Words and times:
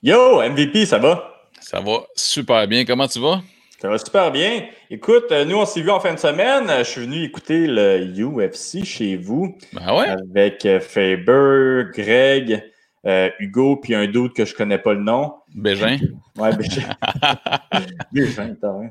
Yo, 0.00 0.40
MVP, 0.40 0.86
ça 0.86 0.98
va? 0.98 1.34
Ça 1.60 1.80
va 1.80 2.04
super 2.14 2.68
bien. 2.68 2.84
Comment 2.84 3.08
tu 3.08 3.18
vas? 3.18 3.40
Ça 3.80 3.88
va 3.88 3.98
super 3.98 4.30
bien. 4.30 4.68
Écoute, 4.90 5.24
euh, 5.32 5.44
nous, 5.44 5.56
on 5.56 5.66
s'est 5.66 5.80
vu 5.80 5.90
en 5.90 5.98
fin 5.98 6.14
de 6.14 6.18
semaine. 6.18 6.68
Je 6.78 6.84
suis 6.84 7.00
venu 7.00 7.24
écouter 7.24 7.66
le 7.66 8.06
UFC 8.16 8.84
chez 8.84 9.16
vous. 9.16 9.56
Ben 9.72 9.92
ouais. 9.96 10.08
Avec 10.08 10.64
euh, 10.66 10.78
Faber, 10.78 11.90
Greg, 11.92 12.62
euh, 13.06 13.28
Hugo, 13.40 13.76
puis 13.76 13.96
un 13.96 14.06
doute 14.06 14.34
que 14.34 14.44
je 14.44 14.54
connais 14.54 14.78
pas 14.78 14.94
le 14.94 15.02
nom. 15.02 15.34
Bégin. 15.54 15.98
Ouais, 16.36 16.56
Bégin. 16.56 16.82
Bégin, 18.12 18.54
t'as 18.60 18.72
rien. 18.72 18.90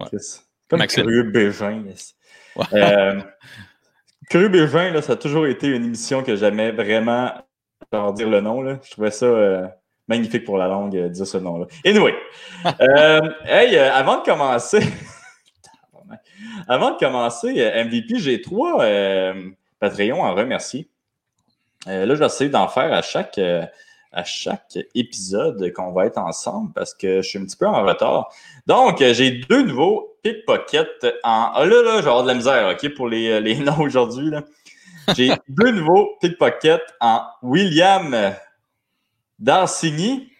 Ouais. 0.00 0.18
Comme. 0.68 0.86
Curieux 0.86 1.24
Bégin. 1.24 1.84
Yes. 1.86 2.14
Ouais. 2.56 3.18
Curieux 4.30 4.48
Bégin, 4.48 4.90
là, 4.90 5.02
ça 5.02 5.12
a 5.12 5.16
toujours 5.16 5.46
été 5.46 5.66
une 5.68 5.84
émission 5.84 6.22
que 6.22 6.34
j'aimais 6.34 6.72
vraiment 6.72 7.34
dire 8.14 8.30
le 8.30 8.40
nom. 8.40 8.62
Là. 8.62 8.78
Je 8.82 8.90
trouvais 8.90 9.10
ça 9.10 9.26
euh, 9.26 9.66
magnifique 10.10 10.44
pour 10.44 10.58
la 10.58 10.66
langue, 10.66 10.94
euh, 10.96 11.08
dire 11.08 11.26
ce 11.26 11.38
nom-là. 11.38 11.66
Anyway, 11.86 12.14
euh, 12.80 13.30
hey, 13.46 13.76
euh, 13.76 13.94
avant 13.94 14.18
de 14.18 14.24
commencer, 14.24 14.80
avant 16.68 16.90
de 16.90 16.98
commencer, 16.98 17.52
MVP, 17.52 18.18
j'ai 18.18 18.42
trois 18.42 18.84
Patreons 19.78 20.24
à 20.24 20.32
remercier. 20.32 20.88
là, 21.86 22.06
je 22.06 22.12
vais 22.12 22.26
essayer 22.26 22.50
d'en 22.50 22.68
faire 22.68 22.92
à 22.92 23.02
chaque, 23.02 23.38
à 24.12 24.24
chaque 24.24 24.78
épisode 24.94 25.72
qu'on 25.72 25.92
va 25.92 26.06
être 26.06 26.18
ensemble 26.18 26.72
parce 26.74 26.92
que 26.92 27.22
je 27.22 27.28
suis 27.28 27.38
un 27.38 27.44
petit 27.44 27.56
peu 27.56 27.66
en 27.66 27.82
retard. 27.84 28.30
Donc, 28.66 28.98
j'ai 28.98 29.30
deux 29.30 29.62
nouveaux 29.62 30.18
pickpockets 30.22 31.06
en. 31.22 31.52
Oh 31.56 31.64
là, 31.64 31.82
là, 31.82 31.96
je 31.98 32.02
vais 32.02 32.10
avoir 32.10 32.24
de 32.24 32.28
la 32.28 32.34
misère, 32.34 32.68
OK, 32.68 32.94
pour 32.94 33.08
les, 33.08 33.40
les 33.40 33.54
noms 33.60 33.80
aujourd'hui. 33.80 34.30
J'ai 35.16 35.30
deux 35.48 35.70
nouveaux 35.70 36.16
pickpockets 36.20 36.82
en 37.00 37.22
William 37.42 38.34
Darsigny. 39.40 40.30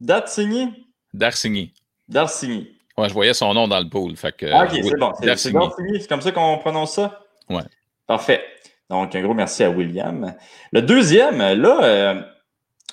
Darsigny? 0.00 0.86
Darsigny. 1.14 1.72
Darsigny. 2.08 2.76
Ouais, 2.98 3.08
je 3.08 3.14
voyais 3.14 3.32
son 3.32 3.54
nom 3.54 3.68
dans 3.68 3.80
le 3.80 3.88
pool. 3.88 4.16
Fait 4.16 4.36
que, 4.36 4.46
ah, 4.52 4.64
ok, 4.64 4.70
c'est 4.72 4.98
bon. 4.98 5.12
C'est 5.18 5.26
Darsigny. 5.26 6.00
C'est 6.00 6.08
comme 6.08 6.20
ça 6.20 6.32
qu'on 6.32 6.58
prononce 6.58 6.94
ça? 6.94 7.20
Ouais. 7.48 7.62
Parfait. 8.06 8.44
Donc, 8.90 9.14
un 9.14 9.22
gros 9.22 9.34
merci 9.34 9.62
à 9.64 9.70
William. 9.70 10.34
Le 10.72 10.82
deuxième, 10.82 11.38
là, 11.38 11.82
euh, 11.82 12.22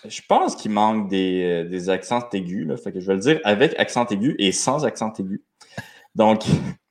je 0.08 0.22
pense 0.28 0.56
qu'il 0.56 0.72
manque 0.72 1.10
des, 1.10 1.66
des, 1.66 1.90
accents 1.90 2.22
aigus. 2.32 2.66
Là, 2.66 2.78
fait 2.78 2.94
que 2.94 3.02
je 3.02 3.08
vais 3.08 3.16
le 3.16 3.20
dire 3.20 3.40
avec 3.44 3.78
accent 3.78 4.06
aigu 4.06 4.36
et 4.40 4.52
sans 4.52 4.86
accent 4.86 5.12
aigu. 5.20 5.44
Donc, 6.16 6.44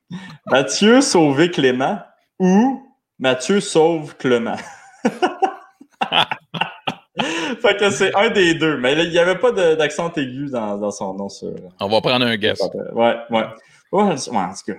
Mathieu 0.45 1.01
Sauvé 1.01 1.49
Clément 1.49 1.99
ou 2.37 2.85
Mathieu 3.17 3.61
sauve 3.61 4.15
Clément. 4.17 4.57
fait 7.61 7.77
que 7.77 7.89
c'est 7.89 8.15
un 8.15 8.29
des 8.29 8.53
deux. 8.53 8.77
Mais 8.77 8.93
il 8.93 9.09
n'y 9.09 9.19
avait 9.19 9.37
pas 9.37 9.51
d'accent 9.51 10.11
aigu 10.13 10.47
dans, 10.49 10.77
dans, 10.77 10.91
son 10.91 11.13
nom. 11.13 11.29
Sur... 11.29 11.53
On 11.79 11.87
va 11.87 12.01
prendre 12.01 12.25
un 12.25 12.37
guess. 12.37 12.61
Ouais, 12.93 13.15
ouais. 13.29 13.45
Ouais, 13.91 14.03
en 14.03 14.15
tout 14.15 14.31
cas. 14.31 14.73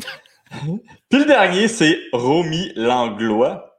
Puis 1.08 1.18
le 1.18 1.24
dernier, 1.24 1.68
c'est 1.68 1.98
Romy 2.12 2.72
Langlois. 2.74 3.78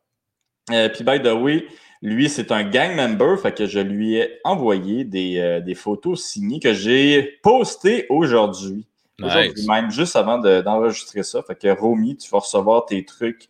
Euh, 0.72 0.90
puis, 0.90 1.04
by 1.04 1.22
the 1.22 1.34
way, 1.34 1.66
lui, 2.02 2.30
c'est 2.30 2.52
un 2.52 2.64
gang 2.64 2.96
member. 2.96 3.38
Fait 3.40 3.54
que 3.54 3.66
je 3.66 3.80
lui 3.80 4.16
ai 4.16 4.40
envoyé 4.44 5.04
des, 5.04 5.38
euh, 5.40 5.60
des 5.60 5.76
photos 5.76 6.24
signées 6.24 6.60
que 6.60 6.74
j'ai 6.74 7.40
postées 7.44 8.06
aujourd'hui. 8.10 8.88
Nice. 9.20 9.68
même, 9.68 9.92
juste 9.92 10.16
avant 10.16 10.40
d'enregistrer 10.40 11.22
ça. 11.22 11.44
Fait 11.44 11.56
que 11.56 11.68
Romy, 11.68 12.18
tu 12.18 12.30
vas 12.32 12.40
recevoir 12.40 12.86
tes 12.86 13.06
trucs 13.06 13.50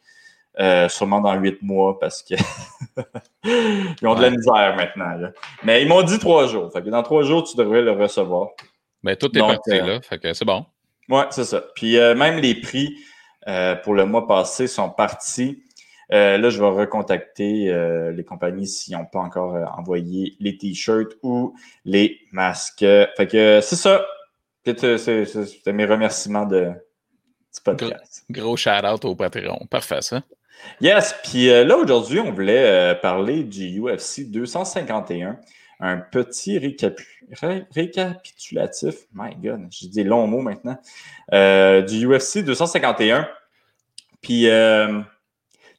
euh, 0.59 0.89
sûrement 0.89 1.21
dans 1.21 1.33
huit 1.35 1.61
mois 1.61 1.97
parce 1.97 2.21
que 2.21 2.35
ils 3.45 4.07
ont 4.07 4.15
de 4.15 4.21
la 4.21 4.29
misère 4.31 4.75
maintenant. 4.75 5.31
Mais 5.63 5.81
ils 5.81 5.87
m'ont 5.87 6.03
dit 6.03 6.19
trois 6.19 6.47
jours. 6.47 6.71
Fait 6.73 6.81
que 6.81 6.89
dans 6.89 7.03
trois 7.03 7.23
jours, 7.23 7.43
tu 7.43 7.55
devrais 7.55 7.81
le 7.81 7.91
recevoir. 7.91 8.49
Mais 9.01 9.15
tout 9.15 9.35
est 9.35 9.39
parti 9.39 9.71
euh, 9.71 9.85
là. 9.85 10.01
Fait 10.01 10.19
que 10.19 10.33
c'est 10.33 10.45
bon. 10.45 10.65
Ouais, 11.07 11.23
c'est 11.29 11.45
ça. 11.45 11.63
Puis 11.75 11.97
euh, 11.97 12.15
même 12.15 12.37
les 12.37 12.55
prix 12.55 12.95
pour 13.83 13.95
le 13.95 14.05
mois 14.05 14.27
passé 14.27 14.67
sont 14.67 14.89
partis. 14.89 15.63
là, 16.09 16.49
je 16.49 16.59
vais 16.59 16.69
recontacter 16.69 17.73
les 18.13 18.23
compagnies 18.23 18.67
s'ils 18.67 18.95
n'ont 18.95 19.05
pas 19.05 19.19
encore 19.19 19.55
envoyé 19.77 20.35
les 20.39 20.57
t-shirts 20.57 21.13
ou 21.23 21.55
les 21.83 22.19
masques. 22.31 22.85
Fait 23.17 23.27
que 23.27 23.61
c'est 23.61 23.75
ça. 23.75 24.05
C'est 24.63 25.73
mes 25.73 25.85
remerciements 25.85 26.45
de, 26.45 26.71
podcast. 27.63 28.25
Gros, 28.29 28.43
gros 28.43 28.57
shout-out 28.57 29.03
au 29.05 29.15
Patreon. 29.15 29.65
Parfait, 29.69 30.01
ça. 30.01 30.21
Yes, 30.79 31.15
puis 31.23 31.49
euh, 31.49 31.63
là, 31.63 31.77
aujourd'hui, 31.77 32.19
on 32.19 32.31
voulait 32.31 32.65
euh, 32.65 32.95
parler 32.95 33.43
du 33.43 33.81
UFC 33.81 34.29
251. 34.29 35.37
Un 35.79 35.97
petit 35.97 36.59
récapitulatif, 36.59 38.95
my 39.15 39.35
God, 39.35 39.67
j'ai 39.71 39.87
des 39.87 40.03
longs 40.03 40.27
mots 40.27 40.41
maintenant, 40.41 40.77
euh, 41.33 41.81
du 41.81 42.05
UFC 42.05 42.43
251. 42.43 43.27
Puis, 44.21 44.47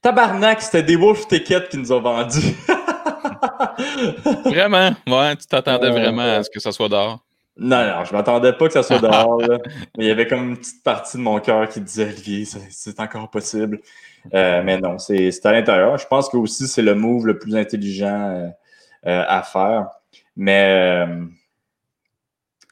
tabarnak, 0.02 0.60
c'était 0.60 0.82
des 0.82 0.96
Wolf 0.96 1.28
Tickets 1.28 1.68
qui 1.68 1.78
nous 1.78 1.92
ont 1.92 2.00
vendus. 2.00 2.56
vraiment? 4.44 4.90
Ouais, 5.06 5.36
tu 5.36 5.46
t'attendais 5.46 5.90
vraiment 5.90 6.38
à 6.38 6.42
ce 6.42 6.50
que 6.50 6.58
ça 6.58 6.72
soit 6.72 6.88
dehors? 6.88 7.20
Non, 7.56 7.86
non, 7.86 8.04
je 8.04 8.12
m'attendais 8.12 8.52
pas 8.54 8.66
que 8.66 8.72
ça 8.72 8.82
soit 8.82 8.98
dehors. 8.98 9.40
Mais 9.96 10.04
il 10.04 10.06
y 10.06 10.10
avait 10.10 10.26
comme 10.26 10.50
une 10.50 10.56
petite 10.56 10.82
partie 10.82 11.16
de 11.16 11.22
mon 11.22 11.38
cœur 11.38 11.68
qui 11.68 11.80
disait 11.80 12.06
Olivier, 12.06 12.44
c'est 12.70 12.98
encore 12.98 13.30
possible. 13.30 13.80
Euh, 14.34 14.62
mais 14.62 14.78
non, 14.78 14.98
c'est 14.98 15.30
à 15.44 15.52
l'intérieur. 15.52 15.98
Je 15.98 16.06
pense 16.06 16.28
que 16.28 16.36
aussi 16.36 16.68
c'est 16.68 16.82
le 16.82 16.94
move 16.94 17.26
le 17.26 17.38
plus 17.38 17.56
intelligent 17.56 18.30
euh, 18.30 18.48
euh, 19.06 19.24
à 19.26 19.42
faire. 19.42 19.88
Mais 20.36 21.06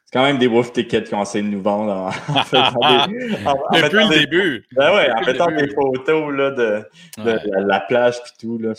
c'est 0.04 0.18
quand 0.18 0.24
même 0.24 0.38
des 0.38 0.46
wolf 0.46 0.72
tickets 0.72 1.08
qui 1.08 1.14
ont 1.14 1.22
essayé 1.22 1.44
de 1.44 1.48
nous 1.48 1.62
vendre 1.62 1.92
en, 1.92 2.08
Depuis 2.10 3.96
le 3.96 4.18
début. 4.20 4.66
Ben 4.72 4.94
ouais, 4.94 5.10
en 5.12 5.24
mettant 5.24 5.50
des 5.50 5.68
photos 5.68 6.32
là, 6.34 6.50
de, 6.50 6.84
la, 7.18 7.80
plage 7.80 8.16
et 8.16 8.40
tout. 8.40 8.58
Là, 8.58 8.72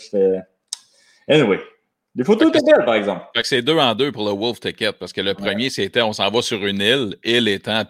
anyway. 1.28 1.60
Des 2.14 2.24
photos 2.24 2.48
étaient 2.48 2.60
belles, 2.60 2.84
par 2.84 2.94
exemple. 2.94 3.24
c'est 3.42 3.62
deux 3.62 3.78
en 3.78 3.94
deux 3.94 4.12
pour 4.12 4.26
le 4.26 4.32
Wolf 4.32 4.60
Ticket, 4.60 4.92
parce 4.92 5.14
que 5.14 5.22
le 5.22 5.32
premier, 5.32 5.70
c'était 5.70 6.02
on 6.02 6.12
s'en 6.12 6.30
va 6.30 6.42
sur 6.42 6.62
une 6.66 6.82
île, 6.82 7.16
île 7.24 7.48
étant 7.48 7.84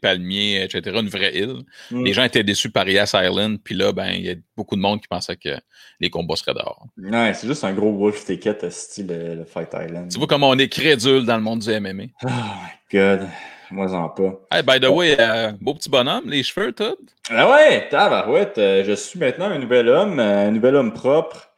palmier, 0.00 0.62
etc., 0.62 0.96
une 1.00 1.08
vraie 1.08 1.34
île. 1.36 1.62
Mm. 1.90 2.04
Les 2.04 2.12
gens 2.12 2.24
étaient 2.24 2.42
déçus 2.42 2.70
par 2.70 2.88
Yas 2.88 3.12
Island, 3.14 3.58
puis 3.62 3.74
là, 3.74 3.92
ben, 3.92 4.10
il 4.10 4.26
y 4.26 4.30
a 4.30 4.34
beaucoup 4.56 4.76
de 4.76 4.80
monde 4.80 5.00
qui 5.00 5.08
pensait 5.08 5.36
que 5.36 5.56
les 6.00 6.10
combats 6.10 6.36
seraient 6.36 6.54
dehors. 6.54 6.86
Ouais, 6.98 7.32
c'est 7.34 7.46
juste 7.46 7.64
un 7.64 7.72
gros 7.72 7.92
wolf 7.92 8.24
ticket 8.24 8.70
style 8.70 9.06
le, 9.06 9.44
Fight 9.44 9.74
Island. 9.74 10.10
Tu 10.10 10.18
vois 10.18 10.26
comment 10.26 10.50
on 10.50 10.58
est 10.58 10.68
crédule 10.68 11.24
dans 11.24 11.36
le 11.36 11.42
monde 11.42 11.60
du 11.60 11.70
MMA. 11.70 12.04
Oh 12.22 12.28
my 12.28 12.70
god. 12.92 13.28
Moi, 13.70 13.88
j'en 13.88 14.08
pas. 14.08 14.40
Hey, 14.50 14.62
by 14.62 14.78
the 14.80 14.88
way, 14.88 15.16
euh, 15.18 15.52
beau 15.60 15.74
petit 15.74 15.90
bonhomme, 15.90 16.30
les 16.30 16.42
cheveux, 16.42 16.72
tout? 16.72 16.96
Ah 17.30 17.50
ouais, 17.50 17.88
tabarouette. 17.88 18.58
Euh, 18.58 18.84
je 18.84 18.92
suis 18.92 19.18
maintenant 19.18 19.46
un 19.46 19.58
nouvel 19.58 19.88
homme, 19.88 20.20
euh, 20.20 20.48
un 20.48 20.50
nouvel 20.52 20.76
homme 20.76 20.92
propre. 20.92 21.50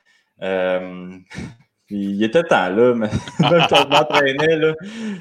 Euh, 1.90 1.94
il 1.96 2.22
était 2.22 2.42
temps, 2.42 2.68
là, 2.68 2.94
mais 2.94 3.08
même 3.50 3.66
quand 3.68 3.82
je 3.82 3.88
m'entraînais, 3.88 4.56
là, 4.56 4.74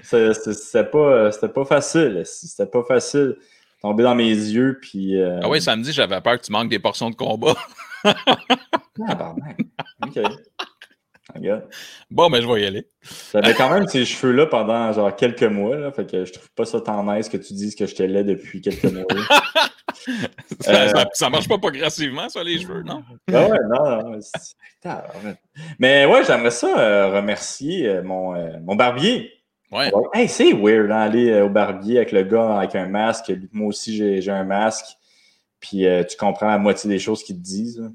c'était 0.03 0.83
pas, 0.83 1.31
pas 1.31 1.65
facile. 1.65 2.21
C'était 2.25 2.69
pas 2.69 2.83
facile. 2.83 3.37
Tomber 3.81 4.03
dans 4.03 4.15
mes 4.15 4.29
yeux, 4.29 4.79
puis... 4.81 5.21
Euh... 5.21 5.39
Ah 5.43 5.49
oui, 5.49 5.61
samedi, 5.61 5.91
j'avais 5.91 6.19
peur 6.19 6.39
que 6.39 6.45
tu 6.45 6.51
manques 6.51 6.69
des 6.69 6.79
portions 6.79 7.11
de 7.11 7.15
combat. 7.15 7.53
ah, 8.03 8.15
pardon. 8.97 9.35
OK. 10.03 10.19
Bon, 12.09 12.29
mais 12.29 12.41
je 12.41 12.47
vais 12.47 12.61
y 12.61 12.65
aller. 12.65 12.87
J'avais 13.33 13.53
quand 13.53 13.69
même 13.69 13.87
ces 13.87 14.05
cheveux-là 14.05 14.45
pendant 14.47 14.91
genre 14.93 15.15
quelques 15.15 15.43
mois. 15.43 15.77
Là, 15.77 15.91
fait 15.91 16.09
que 16.09 16.25
je 16.25 16.33
trouve 16.33 16.49
pas 16.51 16.65
ça 16.65 16.81
tant 16.81 17.03
nice 17.03 17.29
que 17.29 17.37
tu 17.37 17.53
dises 17.53 17.75
que 17.75 17.85
je 17.85 17.95
te 17.95 18.03
laid 18.03 18.23
depuis 18.23 18.61
quelques 18.61 18.85
mois. 18.85 19.05
Euh, 20.67 20.87
ça, 20.87 21.05
ça, 21.13 21.29
marche 21.29 21.49
pas 21.49 21.57
progressivement, 21.57 22.29
ça, 22.29 22.41
les 22.41 22.59
cheveux, 22.59 22.81
non? 22.81 23.03
Ah 23.33 23.47
ouais, 23.47 23.57
non, 23.69 24.19
non. 24.85 25.35
Mais 25.79 26.05
ouais, 26.05 26.23
j'aimerais 26.23 26.51
ça 26.51 26.79
euh, 26.79 27.13
remercier 27.13 27.87
euh, 27.87 28.03
mon, 28.03 28.33
mon 28.61 28.75
barbier. 28.75 29.31
Ouais. 29.71 29.91
Hey, 30.13 30.29
c'est 30.29 30.53
weird 30.53 30.87
d'aller 30.87 31.33
hein, 31.33 31.43
au 31.43 31.49
barbier 31.49 31.97
avec 31.97 32.13
le 32.13 32.23
gars 32.23 32.59
avec 32.59 32.75
un 32.75 32.87
masque. 32.87 33.33
Moi 33.51 33.67
aussi, 33.67 34.21
j'ai 34.21 34.31
un 34.31 34.45
masque. 34.45 34.85
Puis 35.59 35.85
tu 36.07 36.15
comprends 36.17 36.47
la 36.47 36.57
moitié 36.57 36.89
des 36.89 36.99
choses 36.99 37.23
qu'il 37.23 37.35
te 37.35 37.41
disent. 37.41 37.91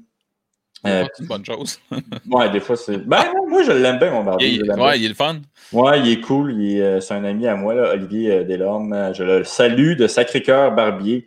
Euh, 0.85 1.05
c'est 1.13 1.23
une 1.23 1.29
bonne 1.29 1.45
chose. 1.45 1.79
ouais, 2.29 2.49
des 2.51 2.59
fois, 2.59 2.75
c'est. 2.75 2.97
Ben, 2.97 3.23
moi, 3.47 3.63
je 3.63 3.71
l'aime 3.71 3.99
bien, 3.99 4.11
mon 4.11 4.23
barbier. 4.23 4.49
Il, 4.49 4.71
ouais, 4.71 4.99
il 4.99 5.05
est 5.05 5.09
le 5.09 5.13
fun. 5.13 5.39
Ouais, 5.71 5.99
il 6.01 6.09
est 6.09 6.21
cool. 6.21 6.53
Euh, 6.59 6.99
c'est 6.99 7.13
un 7.13 7.23
ami 7.23 7.47
à 7.47 7.55
moi, 7.55 7.73
là, 7.73 7.91
Olivier 7.93 8.31
euh, 8.31 8.43
Delorme. 8.43 9.13
Je 9.13 9.23
le 9.23 9.43
salue 9.43 9.95
de 9.95 10.07
Sacré-Cœur 10.07 10.73
Barbier. 10.75 11.25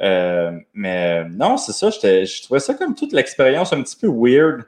mais 0.00 1.24
non, 1.30 1.56
c'est 1.56 1.72
ça. 1.72 1.90
Je 1.90 2.42
trouvais 2.42 2.60
ça 2.60 2.74
comme 2.74 2.94
toute 2.94 3.12
l'expérience 3.12 3.72
un 3.72 3.82
petit 3.82 3.96
peu 3.96 4.08
weird. 4.08 4.62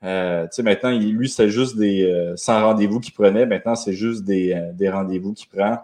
tu 0.00 0.08
sais, 0.50 0.62
maintenant, 0.62 0.90
lui, 0.90 1.28
c'était 1.28 1.50
juste 1.50 1.76
des. 1.76 2.32
sans 2.36 2.62
rendez-vous 2.62 3.00
qu'il 3.00 3.12
prenait. 3.12 3.44
Maintenant, 3.44 3.74
c'est 3.74 3.92
juste 3.92 4.24
des, 4.24 4.70
des 4.72 4.88
rendez-vous 4.88 5.34
qu'il 5.34 5.48
prend. 5.48 5.78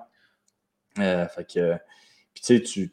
fait 0.97 1.47
que. 1.55 1.75
Puis, 2.33 2.43
tu 2.43 2.57
sais, 2.57 2.63
tu 2.63 2.91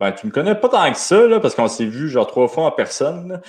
ben, 0.00 0.12
tu 0.12 0.26
me 0.26 0.32
connais 0.32 0.54
pas 0.54 0.68
tant 0.68 0.90
que 0.92 0.98
ça, 0.98 1.26
là, 1.26 1.40
parce 1.40 1.54
qu'on 1.54 1.68
s'est 1.68 1.86
vu 1.86 2.08
genre 2.10 2.26
trois 2.26 2.48
fois 2.48 2.64
en 2.66 2.70
personne. 2.72 3.40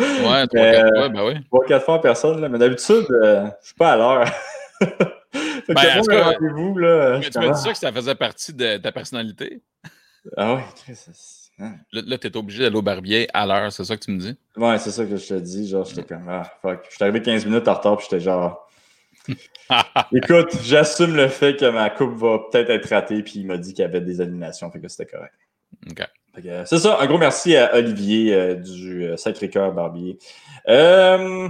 Ouais, 0.00 0.46
trois, 0.46 0.46
quatre 0.48 0.94
fois, 0.96 1.08
ben 1.08 1.26
oui. 1.26 1.34
Trois, 1.50 1.64
quatre 1.66 1.84
fois 1.84 1.94
en 1.94 1.98
personne, 2.00 2.40
là. 2.40 2.48
mais 2.48 2.58
d'habitude, 2.58 3.06
euh, 3.22 3.46
je 3.62 3.66
suis 3.66 3.74
pas 3.74 3.92
à 3.92 3.96
l'heure. 3.96 4.26
fait 4.80 5.74
Ben, 5.74 5.74
que 6.02 6.06
que- 6.06 6.22
rendez-vous, 6.22 6.78
là, 6.78 7.18
Mais 7.20 7.30
tu 7.30 7.38
m'as 7.38 7.50
dit 7.50 7.60
ça 7.62 7.72
que 7.72 7.78
ça 7.78 7.92
faisait 7.92 8.14
partie 8.14 8.52
de 8.52 8.76
ta 8.78 8.92
personnalité? 8.92 9.62
Ah 10.36 10.58
hein. 11.58 11.74
Là, 11.92 12.02
là 12.06 12.18
tu 12.18 12.26
es 12.26 12.36
obligé 12.36 12.62
d'aller 12.64 12.76
au 12.76 12.82
barbier 12.82 13.28
à 13.32 13.46
l'heure, 13.46 13.72
c'est 13.72 13.84
ça 13.84 13.96
que 13.96 14.04
tu 14.04 14.10
me 14.10 14.18
dis? 14.18 14.36
Ouais, 14.56 14.78
c'est 14.78 14.90
ça 14.90 15.04
que 15.04 15.16
je 15.16 15.26
te 15.28 15.34
dis. 15.34 15.68
Genre, 15.68 15.84
j'étais 15.84 16.02
comme, 16.02 16.28
ah, 16.28 16.42
fuck. 16.60 16.80
Je 16.88 16.94
suis 16.94 17.02
arrivé 17.02 17.22
15 17.22 17.46
minutes 17.46 17.68
en 17.68 17.74
retard, 17.74 17.96
puis 17.96 18.06
j'étais 18.10 18.20
genre, 18.22 18.68
écoute, 20.12 20.56
j'assume 20.62 21.14
le 21.14 21.28
fait 21.28 21.56
que 21.56 21.70
ma 21.70 21.90
coupe 21.90 22.16
va 22.16 22.38
peut-être 22.50 22.70
être 22.70 22.88
ratée, 22.88 23.22
puis 23.22 23.34
il 23.36 23.46
m'a 23.46 23.56
dit 23.56 23.72
qu'il 23.72 23.82
y 23.82 23.86
avait 23.86 24.00
des 24.00 24.20
animations, 24.20 24.70
fait 24.70 24.80
que 24.80 24.88
c'était 24.88 25.06
correct. 25.06 25.34
Euh, 26.44 26.64
C'est 26.66 26.78
ça, 26.78 26.98
un 27.00 27.06
gros 27.06 27.18
merci 27.18 27.56
à 27.56 27.74
Olivier 27.74 28.34
euh, 28.34 28.54
du 28.54 29.04
euh, 29.04 29.16
Sacré-Cœur 29.16 29.72
Barbier. 29.72 30.18
Euh... 30.68 31.48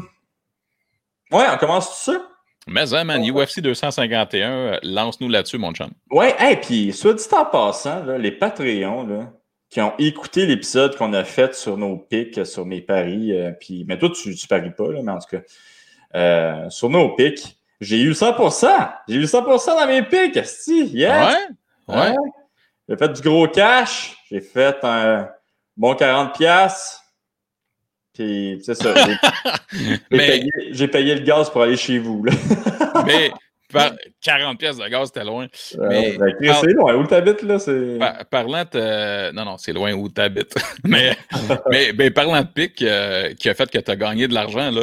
Ouais, 1.30 1.44
on 1.52 1.56
commence 1.58 1.88
tout 1.88 2.12
ça? 2.12 2.26
Mais, 2.66 2.92
hein, 2.94 3.04
man, 3.04 3.22
UFC 3.22 3.60
251, 3.60 4.50
euh, 4.50 4.78
lance-nous 4.82 5.28
là-dessus, 5.28 5.58
mon 5.58 5.72
chum. 5.72 5.90
Ouais, 6.10 6.34
et 6.50 6.56
puis, 6.56 6.92
soit 6.92 7.14
dit 7.14 7.24
en 7.32 7.44
passant, 7.44 8.04
là, 8.04 8.18
les 8.18 8.32
Patreons 8.32 9.06
là, 9.06 9.32
qui 9.70 9.80
ont 9.80 9.92
écouté 9.98 10.46
l'épisode 10.46 10.96
qu'on 10.96 11.12
a 11.12 11.24
fait 11.24 11.54
sur 11.54 11.76
nos 11.76 11.96
pics, 11.96 12.44
sur 12.44 12.66
mes 12.66 12.80
paris, 12.80 13.32
puis, 13.60 13.84
mais 13.86 13.98
toi, 13.98 14.10
tu, 14.10 14.34
tu 14.34 14.46
paries 14.48 14.72
pas, 14.72 14.90
là, 14.90 15.00
mais 15.02 15.12
en 15.12 15.18
tout 15.18 15.36
cas, 15.36 16.68
sur 16.70 16.90
nos 16.90 17.14
pics, 17.14 17.59
j'ai 17.80 18.00
eu 18.00 18.12
100%! 18.12 18.66
J'ai 19.08 19.16
eu 19.16 19.24
100% 19.24 19.66
dans 19.66 19.86
mes 19.86 20.02
pics, 20.02 20.36
esti! 20.36 20.86
Yes! 20.92 21.36
Ouais? 21.88 21.96
Ouais. 21.96 22.14
J'ai 22.88 22.96
fait 22.96 23.08
du 23.12 23.22
gros 23.22 23.46
cash, 23.48 24.16
j'ai 24.30 24.40
fait 24.40 24.76
un 24.82 25.28
bon 25.76 25.94
40$, 25.94 26.32
piastres, 26.36 27.00
puis 28.12 28.60
c'est 28.64 28.74
ça. 28.74 28.92
J'ai 29.72 29.98
Mais, 30.10 30.26
payé, 30.72 30.88
payé 30.88 31.14
le 31.14 31.20
gaz 31.20 31.48
pour 31.48 31.62
aller 31.62 31.76
chez 31.76 31.98
vous, 31.98 32.24
là. 32.24 32.32
mais 33.06 33.30
par- 33.72 33.92
40 34.22 34.58
pièces 34.58 34.76
de 34.76 34.88
gaz, 34.88 35.06
c'était 35.06 35.24
loin. 35.24 35.46
Mais- 35.78 36.18
Ben, 36.18 36.54
c'est 36.60 36.72
loin. 36.72 36.94
Où 36.96 37.06
t'habites, 37.06 37.42
là? 37.42 37.58
C'est... 37.60 37.98
Par- 37.98 38.26
parlant 38.26 38.64
de. 38.70 39.30
Non, 39.32 39.44
non, 39.44 39.56
c'est 39.56 39.72
loin 39.72 39.92
où 39.92 40.08
tu 40.08 40.20
habites. 40.20 40.54
mais, 40.84 41.16
mais, 41.70 41.92
mais 41.96 42.10
parlant 42.10 42.40
de 42.42 42.48
pic 42.48 42.82
euh, 42.82 43.32
qui 43.34 43.48
a 43.48 43.54
fait 43.54 43.70
que 43.70 43.78
tu 43.78 43.90
as 43.90 43.96
gagné 43.96 44.26
de 44.26 44.34
l'argent, 44.34 44.70
là. 44.72 44.82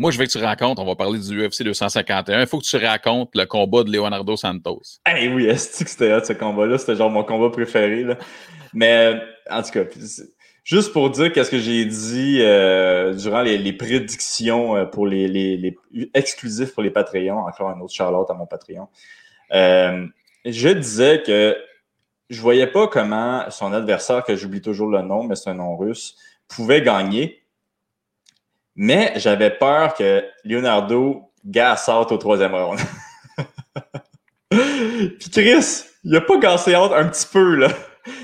Moi, 0.00 0.12
je 0.12 0.18
veux 0.18 0.26
que 0.26 0.30
tu 0.30 0.38
racontes, 0.38 0.78
on 0.78 0.84
va 0.84 0.94
parler 0.94 1.18
du 1.18 1.44
UFC 1.44 1.64
251. 1.64 2.40
Il 2.40 2.46
faut 2.46 2.60
que 2.60 2.64
tu 2.64 2.76
racontes 2.76 3.30
le 3.34 3.46
combat 3.46 3.82
de 3.82 3.90
Leonardo 3.90 4.36
Santos. 4.36 5.00
Hey 5.04 5.26
oui, 5.26 5.46
est-ce 5.46 5.82
que 5.82 5.90
c'était 5.90 6.24
ce 6.24 6.32
combat-là? 6.34 6.78
C'était 6.78 6.94
genre 6.94 7.10
mon 7.10 7.24
combat 7.24 7.50
préféré. 7.50 8.06
Mais 8.72 9.14
euh, 9.14 9.18
en 9.50 9.60
tout 9.60 9.72
cas, 9.72 9.80
juste 10.62 10.92
pour 10.92 11.10
dire 11.10 11.32
qu'est-ce 11.32 11.50
que 11.50 11.58
j'ai 11.58 11.84
dit 11.84 12.38
euh, 12.42 13.12
durant 13.12 13.42
les, 13.42 13.72
prédictions 13.72 14.76
euh, 14.76 14.84
pour 14.84 15.04
les, 15.04 15.76
exclusifs 16.14 16.74
pour 16.74 16.84
les 16.84 16.90
Patreons, 16.90 17.48
encore 17.48 17.70
un 17.70 17.80
autre 17.80 17.92
Charlotte 17.92 18.30
à 18.30 18.34
mon 18.34 18.46
Patreon. 18.46 18.86
Je 19.50 20.68
disais 20.68 21.24
que 21.26 21.56
je 22.30 22.40
voyais 22.40 22.68
pas 22.68 22.86
comment 22.86 23.50
son 23.50 23.72
adversaire, 23.72 24.22
que 24.22 24.36
j'oublie 24.36 24.60
toujours 24.60 24.90
le 24.90 25.02
nom, 25.02 25.24
mais 25.24 25.34
c'est 25.34 25.50
un 25.50 25.54
nom 25.54 25.76
russe, 25.76 26.14
pouvait 26.46 26.82
gagner. 26.82 27.42
Mais 28.80 29.12
j'avais 29.16 29.50
peur 29.50 29.92
que 29.94 30.24
Leonardo 30.44 31.32
gasse 31.44 31.88
au 31.88 32.16
troisième 32.16 32.54
round. 32.54 32.78
Puis 34.50 35.30
Chris, 35.32 35.82
il 36.04 36.14
a 36.14 36.20
pas 36.20 36.38
gassé 36.38 36.76
out 36.76 36.92
un 36.94 37.06
petit 37.08 37.26
peu, 37.26 37.56
là. 37.56 37.68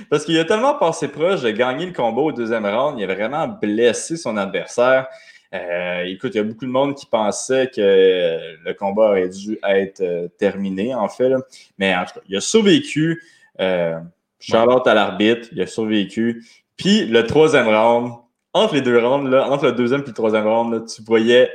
Parce 0.09 0.25
qu'il 0.25 0.39
a 0.39 0.45
tellement 0.45 0.75
passé 0.75 1.09
proche 1.09 1.43
de 1.43 1.51
gagner 1.51 1.87
le 1.87 1.93
combat 1.93 2.23
au 2.23 2.31
deuxième 2.31 2.67
round, 2.67 3.01
il 3.01 3.11
a 3.11 3.15
vraiment 3.15 3.49
blessé 3.49 4.17
son 4.17 4.37
adversaire. 4.37 5.09
Euh, 5.53 6.05
écoute, 6.05 6.33
il 6.35 6.39
y 6.39 6.41
a 6.41 6.45
beaucoup 6.45 6.67
de 6.67 6.71
monde 6.71 6.95
qui 6.95 7.07
pensait 7.07 7.69
que 7.75 8.39
le 8.65 8.75
combat 8.75 9.11
aurait 9.11 9.29
dû 9.29 9.59
être 9.69 10.01
euh, 10.03 10.29
terminé, 10.39 10.95
en 10.95 11.09
fait. 11.09 11.33
Mais 11.79 11.97
en 11.97 12.05
tout 12.05 12.15
cas, 12.15 12.21
il 12.29 12.37
a 12.37 12.41
survécu. 12.41 13.25
Euh, 13.61 13.99
Charlotte 14.39 14.87
à 14.87 14.95
l'arbitre, 14.95 15.49
il 15.51 15.61
a 15.61 15.67
survécu. 15.67 16.45
Puis 16.77 17.07
le 17.07 17.27
troisième 17.27 17.69
round, 17.69 18.13
entre 18.55 18.75
les 18.75 18.81
deux 18.81 19.05
rounds, 19.05 19.29
là, 19.29 19.51
entre 19.51 19.67
le 19.67 19.73
deuxième 19.73 20.03
et 20.03 20.07
le 20.07 20.13
troisième 20.13 20.47
round, 20.47 20.73
là, 20.73 20.81
tu 20.81 21.03
voyais 21.03 21.51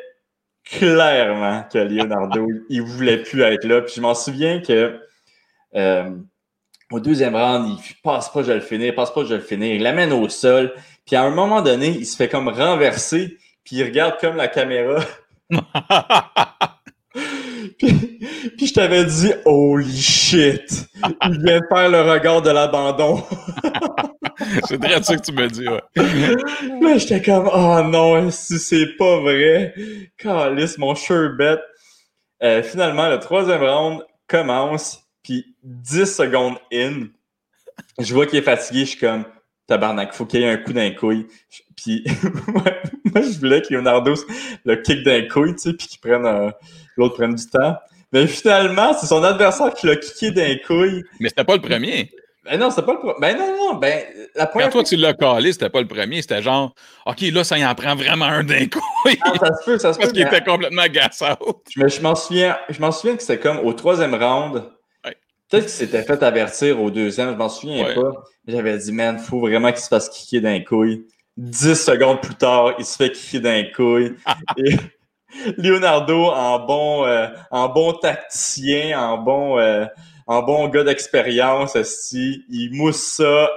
clairement 0.65 1.63
que 1.71 1.79
Leonardo, 1.79 2.45
il 2.69 2.81
voulait 2.81 3.23
plus 3.23 3.41
être 3.41 3.65
là. 3.65 3.81
Puis 3.81 3.93
je 3.95 4.01
m'en 4.01 4.13
souviens 4.13 4.61
que 4.61 4.99
euh, 5.75 6.09
au 6.91 6.99
deuxième 6.99 7.35
round, 7.35 7.69
il 7.69 7.95
passe 8.03 8.29
pas, 8.29 8.41
je 8.41 8.47
vais 8.47 8.55
le 8.55 8.61
finir, 8.61 8.93
passe 8.95 9.13
pas, 9.13 9.23
je 9.23 9.29
vais 9.29 9.37
le 9.37 9.41
finir. 9.41 9.73
Il 9.73 9.81
l'amène 9.81 10.11
au 10.11 10.27
sol. 10.27 10.73
Puis 11.05 11.15
à 11.15 11.23
un 11.23 11.29
moment 11.31 11.61
donné, 11.61 11.87
il 11.87 12.05
se 12.05 12.17
fait 12.17 12.27
comme 12.27 12.49
renverser. 12.49 13.37
Puis 13.63 13.77
il 13.77 13.83
regarde 13.83 14.19
comme 14.19 14.35
la 14.35 14.47
caméra. 14.47 14.99
puis, 17.79 18.19
puis 18.57 18.67
je 18.67 18.73
t'avais 18.73 19.05
dit, 19.05 19.31
holy 19.45 19.97
shit! 19.97 20.89
Il 21.29 21.43
vient 21.43 21.59
de 21.59 21.65
faire 21.69 21.89
le 21.89 22.01
regard 22.01 22.41
de 22.41 22.49
l'abandon. 22.49 23.23
c'est 24.67 24.79
très 24.79 25.01
ça 25.03 25.15
que 25.17 25.21
tu 25.21 25.31
me 25.31 25.47
dis, 25.47 25.67
ouais. 25.67 25.81
Là, 26.81 26.97
j'étais 26.97 27.21
comme, 27.21 27.49
oh 27.53 27.81
non, 27.83 28.31
si 28.31 28.59
c'est 28.59 28.95
pas 28.97 29.19
vrai. 29.19 29.73
Calice, 30.17 30.77
mon 30.77 30.95
sure 30.95 31.35
bet. 31.37 31.59
Euh, 32.41 32.63
finalement, 32.63 33.09
le 33.09 33.19
troisième 33.19 33.61
round 33.61 34.01
commence, 34.27 35.03
puis 35.23 35.55
10 35.63 36.05
secondes 36.05 36.55
in, 36.73 37.07
je 37.99 38.13
vois 38.13 38.25
qu'il 38.25 38.39
est 38.39 38.43
fatigué, 38.43 38.81
je 38.81 38.91
suis 38.91 38.99
comme, 38.99 39.25
tabarnak, 39.67 40.13
faut 40.13 40.25
qu'il 40.25 40.41
y 40.41 40.43
ait 40.43 40.49
un 40.49 40.57
coup 40.57 40.73
d'un 40.73 40.91
couille. 40.91 41.27
Puis, 41.75 42.03
moi, 42.47 42.63
je 43.21 43.39
voulais 43.39 43.61
que 43.61 43.73
Leonardo 43.73 44.13
le 44.65 44.75
kick 44.77 45.03
d'un 45.03 45.27
couille, 45.27 45.55
tu 45.55 45.61
sais, 45.69 45.73
puis 45.73 45.87
qu'il 45.87 45.99
prenne 45.99 46.25
un- 46.25 46.53
l'autre 46.97 47.15
prenne 47.15 47.35
du 47.35 47.45
temps. 47.47 47.77
Mais 48.11 48.25
finalement, 48.25 48.93
c'est 48.93 49.05
son 49.07 49.23
adversaire 49.23 49.73
qui 49.73 49.85
l'a 49.87 49.95
kické 49.95 50.31
d'un 50.31 50.55
couille. 50.65 51.03
Mais 51.19 51.29
c'était 51.29 51.43
pas 51.43 51.55
le 51.55 51.61
premier. 51.61 52.11
Ben 52.49 52.59
non, 52.59 52.71
c'est 52.71 52.81
pas 52.85 52.93
le 52.93 52.99
pro- 52.99 53.15
Ben 53.19 53.37
non, 53.37 53.55
non, 53.55 53.73
ben, 53.75 54.03
la 54.35 54.45
Quand 54.45 54.51
première 54.53 54.69
toi, 54.71 54.83
tu 54.83 54.95
l'as 54.95 55.13
calé, 55.13 55.51
c'était 55.53 55.69
pas 55.69 55.81
le 55.81 55.87
premier. 55.87 56.21
C'était 56.21 56.41
genre, 56.41 56.73
OK, 57.05 57.21
là, 57.21 57.43
ça 57.43 57.57
y 57.57 57.65
en 57.65 57.75
prend 57.75 57.95
vraiment 57.95 58.25
un 58.25 58.43
d'un 58.43 58.65
coup. 58.67 58.81
Ah, 59.21 59.33
ça 59.39 59.55
se 59.55 59.65
peut, 59.65 59.77
ça 59.77 59.93
se 59.93 59.97
peut. 59.97 60.01
Parce 60.03 60.13
qu'il 60.13 60.23
mais- 60.25 60.35
était 60.37 60.43
complètement 60.43 60.81
agaçant. 60.81 61.37
Je 61.69 61.81
me- 61.83 61.87
je 61.87 62.01
m'en 62.01 62.15
souviens, 62.15 62.57
je 62.69 62.79
m'en 62.81 62.91
souviens 62.91 63.15
que 63.15 63.21
c'était 63.21 63.39
comme 63.39 63.59
au 63.59 63.73
troisième 63.73 64.15
round. 64.15 64.63
Ouais. 65.05 65.15
Peut-être 65.49 65.63
qu'il 65.65 65.73
s'était 65.73 66.01
fait 66.03 66.21
avertir 66.23 66.81
au 66.81 66.89
deuxième, 66.89 67.29
je 67.31 67.35
m'en 67.35 67.49
souviens 67.49 67.85
Ouais. 67.85 67.95
pas. 67.95 68.11
J'avais 68.47 68.77
dit, 68.79 68.91
man, 68.91 69.19
faut 69.19 69.39
vraiment 69.41 69.69
qu'il 69.71 69.81
se 69.81 69.87
fasse 69.87 70.09
kicker 70.09 70.41
d'un 70.41 70.59
couille. 70.61 71.05
Dix 71.37 71.75
secondes 71.75 72.19
plus 72.21 72.35
tard, 72.35 72.73
il 72.79 72.85
se 72.85 72.95
fait 72.97 73.11
kicker 73.11 73.39
d'un 73.41 73.63
couille. 73.75 74.15
Et 74.57 74.75
Leonardo, 75.57 76.25
en 76.25 76.59
bon, 76.65 77.05
euh, 77.05 77.27
en 77.51 77.69
bon 77.69 77.93
tacticien, 77.93 78.99
en 78.99 79.17
bon, 79.19 79.59
euh, 79.59 79.85
en 80.29 80.43
bon 80.43 80.67
gars 80.67 80.83
d'expérience, 80.83 81.75
esti, 81.75 82.45
il 82.51 82.71
mousse 82.75 83.01
ça 83.01 83.49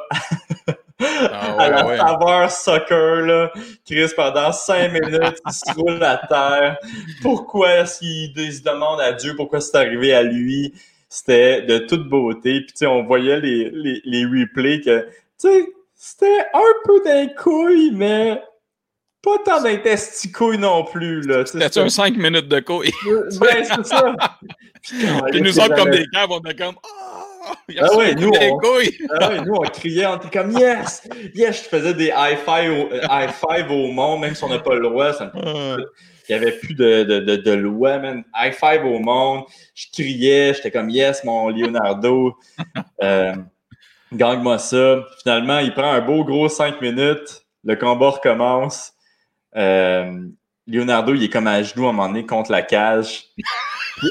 Ah, 0.99 1.57
à 1.59 1.69
la 1.69 1.87
ouais, 1.87 1.99
saveur 1.99 2.51
soccer, 2.51 3.27
là. 3.27 3.53
Chris, 3.85 4.09
pendant 4.17 4.53
cinq 4.53 4.91
minutes, 4.91 5.39
il 5.47 5.53
se 5.53 5.71
roule 5.79 6.03
à 6.03 6.17
terre. 6.17 6.79
Pourquoi 7.21 7.75
est-ce 7.75 7.99
qu'il 7.99 8.33
il 8.39 8.55
se 8.55 8.63
demande 8.63 9.03
à 9.03 9.13
Dieu 9.13 9.37
pourquoi 9.37 9.61
c'est 9.61 9.77
arrivé 9.77 10.15
à 10.15 10.23
lui? 10.23 10.73
C'était 11.11 11.61
de 11.61 11.77
toute 11.77 12.09
beauté. 12.09 12.63
Puis, 12.63 12.73
tu 12.73 12.77
sais, 12.77 12.87
on 12.87 13.05
voyait 13.05 13.39
les, 13.39 13.69
les, 13.71 14.01
les 14.07 14.25
replays 14.25 14.81
que, 14.81 15.07
tu 15.39 15.49
sais, 15.49 15.67
c'était 15.95 16.41
un 16.55 16.73
peu 16.87 17.03
d'un 17.05 17.27
couille, 17.27 17.91
mais 17.93 18.41
pas 19.23 19.39
tant 19.45 19.63
d'un 19.63 19.77
testicouille 19.77 20.59
non 20.59 20.85
plus, 20.85 21.23
là. 21.23 21.45
C'était 21.47 21.79
un 21.81 21.89
5 21.89 22.17
minutes 22.17 22.49
de 22.49 22.61
couille. 22.61 22.91
Ben, 23.41 23.65
c'est 23.65 23.87
ça. 23.87 24.15
Puis, 25.31 25.41
nous 25.41 25.59
autres, 25.61 25.75
comme 25.77 25.91
des 25.91 26.07
caves, 26.13 26.31
on 26.31 26.41
était 26.41 26.55
comme, 26.63 26.75
ah, 26.85 27.53
il 27.69 27.79
a 27.79 27.85
Ah 27.85 27.87
reçu 27.89 27.99
ouais, 27.99 28.15
nous, 28.17 28.31
des 28.31 28.51
on- 28.51 28.59
couilles. 28.59 28.99
Ah 29.21 29.29
ouais, 29.31 29.41
nous, 29.43 29.55
on 29.55 29.63
criait, 29.63 30.07
on 30.07 30.17
était 30.17 30.31
comme 30.39 30.51
yes! 30.53 31.09
Yes! 31.35 31.63
Je 31.65 31.69
faisais 31.69 31.95
des 31.95 32.13
high 32.17 32.37
five 32.39 32.71
au, 32.73 32.93
euh, 32.93 33.01
high 33.11 33.31
five 33.31 33.71
au 33.71 33.89
monde, 33.93 34.21
même 34.23 34.35
si 34.35 34.43
on 34.45 34.49
n'a 34.49 34.59
pas 34.59 34.75
le 34.75 34.83
droit. 34.83 35.13
ça 35.13 35.27
me- 35.27 35.31
Ah. 35.37 35.77
Il 36.29 36.37
n'y 36.39 36.43
avait 36.43 36.53
plus 36.53 36.75
de, 36.75 37.03
de, 37.03 37.19
de, 37.19 37.37
de 37.37 37.51
loi, 37.53 37.99
man. 37.99 38.23
High 38.35 38.55
five 38.55 38.85
au 38.85 38.99
monde. 39.01 39.43
Je 39.75 39.87
criais, 39.93 40.55
j'étais 40.55 40.71
comme 40.71 40.89
yes, 40.89 41.25
mon 41.25 41.49
Leonardo. 41.49 42.35
Euh, 43.03 43.35
Gagne-moi 44.13 44.59
ça. 44.59 45.05
Finalement, 45.23 45.59
il 45.59 45.73
prend 45.75 45.91
un 45.91 46.01
beau 46.01 46.25
gros 46.25 46.49
5 46.49 46.81
minutes. 46.81 47.43
Le 47.65 47.75
combat 47.77 48.11
recommence. 48.11 48.92
Euh, 49.57 50.29
Leonardo, 50.67 51.15
il 51.15 51.25
est 51.25 51.29
comme 51.29 51.47
à 51.47 51.63
genoux 51.63 51.87
à 51.87 51.91
un 51.91 51.93
moment 51.93 52.09
donné 52.09 52.25
contre 52.27 52.51
la 52.53 52.63
cage. 52.63 53.25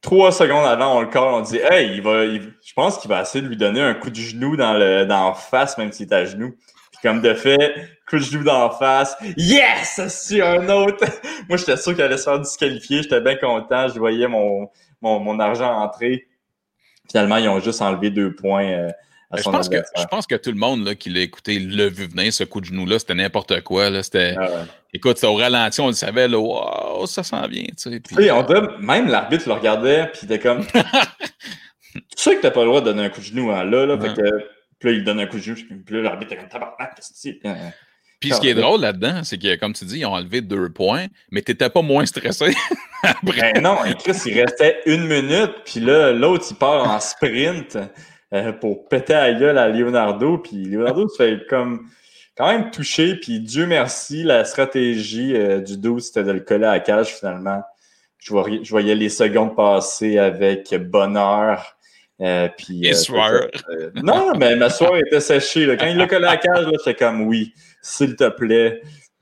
Trois 0.00 0.32
secondes 0.32 0.66
avant, 0.66 0.98
on 0.98 1.00
le 1.00 1.06
colle, 1.06 1.32
on 1.32 1.40
dit 1.40 1.56
Hey, 1.58 1.94
il 1.94 2.02
va, 2.02 2.26
je 2.26 2.72
pense 2.76 2.98
qu'il 2.98 3.08
va 3.08 3.22
essayer 3.22 3.40
de 3.42 3.48
lui 3.48 3.56
donner 3.56 3.80
un 3.80 3.94
coup 3.94 4.10
de 4.10 4.16
genou 4.16 4.54
dans 4.56 4.74
le 4.74 5.06
dans 5.06 5.32
face, 5.32 5.78
même 5.78 5.92
s'il 5.92 6.08
est 6.08 6.14
à 6.14 6.24
genoux. 6.26 6.54
Puis 6.92 7.00
comme 7.02 7.22
de 7.22 7.32
fait, 7.32 7.74
coup 8.08 8.16
de 8.16 8.22
genou 8.22 8.44
dans 8.44 8.70
face. 8.70 9.16
Yes! 9.38 10.00
C'est 10.08 10.42
un 10.42 10.68
autre! 10.68 11.04
Moi, 11.48 11.56
j'étais 11.56 11.78
sûr 11.78 11.94
qu'il 11.94 12.02
allait 12.02 12.18
se 12.18 12.24
faire 12.24 12.38
disqualifier. 12.38 13.02
J'étais 13.02 13.22
bien 13.22 13.36
content. 13.36 13.88
Je 13.88 13.98
voyais 13.98 14.28
mon, 14.28 14.68
mon, 15.00 15.20
mon 15.20 15.40
argent 15.40 15.72
entrer. 15.72 16.26
Finalement, 17.10 17.38
ils 17.38 17.48
ont 17.48 17.60
juste 17.60 17.80
enlevé 17.80 18.10
deux 18.10 18.34
points 18.34 18.64
euh, 18.64 18.90
je, 19.36 19.42
pense 19.42 19.68
que, 19.68 19.76
je 19.96 20.04
pense 20.04 20.26
que 20.26 20.34
tout 20.34 20.50
le 20.50 20.58
monde 20.58 20.84
là, 20.84 20.94
qui 20.94 21.10
l'a 21.10 21.20
écouté 21.20 21.58
l'a 21.58 21.88
vu 21.88 22.06
venir, 22.06 22.32
ce 22.32 22.44
coup 22.44 22.60
de 22.60 22.66
genou-là. 22.66 22.98
C'était 22.98 23.14
n'importe 23.14 23.60
quoi. 23.62 24.02
C'était, 24.02 24.34
ah 24.38 24.66
Écoute, 24.92 25.16
c'était 25.16 25.26
au 25.26 25.34
ralenti, 25.34 25.80
on 25.80 25.88
le 25.88 25.92
savait, 25.92 26.28
là, 26.28 26.38
wow, 26.38 27.06
ça 27.06 27.24
s'en 27.24 27.46
vient. 27.48 27.64
Tu 27.76 28.00
sais, 28.00 28.30
on 28.30 28.46
même 28.80 29.08
l'arbitre 29.08 29.48
le 29.48 29.54
regardait, 29.54 30.06
puis 30.06 30.20
il 30.22 30.32
était 30.32 30.38
comme. 30.38 30.64
tu 31.94 32.00
sais 32.16 32.36
que 32.36 32.42
t'as 32.42 32.52
pas 32.52 32.60
le 32.60 32.66
droit 32.66 32.80
de 32.80 32.86
donner 32.86 33.04
un 33.04 33.08
coup 33.08 33.20
de 33.20 33.26
genou 33.26 33.50
hein, 33.50 33.64
là, 33.64 33.86
là. 33.86 33.98
Fait 33.98 34.14
que, 34.14 34.22
puis 34.78 34.90
là, 34.90 34.92
il 34.92 35.04
donne 35.04 35.18
un 35.18 35.26
coup 35.26 35.38
de 35.38 35.42
genou, 35.42 35.56
puis 35.56 35.96
là, 35.96 36.02
l'arbitre 36.02 36.32
était 36.32 36.40
comme 36.40 36.48
tabarnak, 36.48 36.94
qu'est-ce 36.94 37.10
que 37.10 37.18
c'est? 37.18 37.40
Puis 38.20 38.30
ce 38.30 38.40
qui 38.40 38.48
est 38.48 38.54
drôle 38.54 38.80
là-dedans, 38.80 39.22
c'est 39.22 39.36
que, 39.36 39.56
comme 39.56 39.74
tu 39.74 39.84
dis, 39.84 39.98
ils 39.98 40.06
ont 40.06 40.14
enlevé 40.14 40.40
deux 40.40 40.70
points, 40.70 41.06
mais 41.30 41.42
tu 41.42 41.50
n'étais 41.50 41.68
pas 41.68 41.82
moins 41.82 42.06
stressé. 42.06 42.54
Après. 43.02 43.52
Ben 43.52 43.62
non, 43.62 43.76
Chris, 43.98 44.16
il 44.26 44.40
restait 44.40 44.80
une 44.86 45.06
minute, 45.06 45.52
puis 45.66 45.80
là, 45.80 46.12
l'autre, 46.12 46.46
il 46.50 46.56
part 46.56 46.88
en 46.88 47.00
sprint 47.00 47.76
euh, 48.34 48.52
pour 48.52 48.88
péter 48.88 49.14
la 49.14 49.32
gueule 49.32 49.58
à 49.58 49.68
Leonardo, 49.68 50.38
puis 50.38 50.64
Leonardo 50.64 51.08
se 51.08 51.16
fait 51.16 51.46
comme 51.48 51.88
quand 52.36 52.48
même 52.48 52.70
toucher, 52.70 53.16
puis 53.16 53.40
Dieu 53.40 53.66
merci, 53.66 54.24
la 54.24 54.44
stratégie 54.44 55.36
euh, 55.36 55.60
du 55.60 55.76
12, 55.76 56.06
c'était 56.06 56.24
de 56.24 56.32
le 56.32 56.40
coller 56.40 56.66
à 56.66 56.72
la 56.72 56.80
cage 56.80 57.14
finalement. 57.14 57.62
Je 58.18 58.30
voyais, 58.30 58.64
je 58.64 58.70
voyais 58.70 58.94
les 58.94 59.08
secondes 59.08 59.54
passer 59.54 60.18
avec 60.18 60.74
bonheur. 60.74 61.76
Euh, 62.20 62.48
puis, 62.56 62.88
euh, 62.88 63.90
non, 64.02 64.34
mais 64.36 64.56
ma 64.56 64.70
soirée 64.70 65.02
était 65.06 65.20
séchée. 65.20 65.76
Quand 65.78 65.86
il 65.86 65.96
l'a 65.96 66.06
collé 66.06 66.26
à 66.26 66.30
la 66.32 66.36
cage, 66.36 66.66
j'étais 66.70 66.94
comme 66.94 67.22
oui 67.22 67.52
s'il 67.82 68.16
te 68.16 68.28
plaît, 68.30 68.80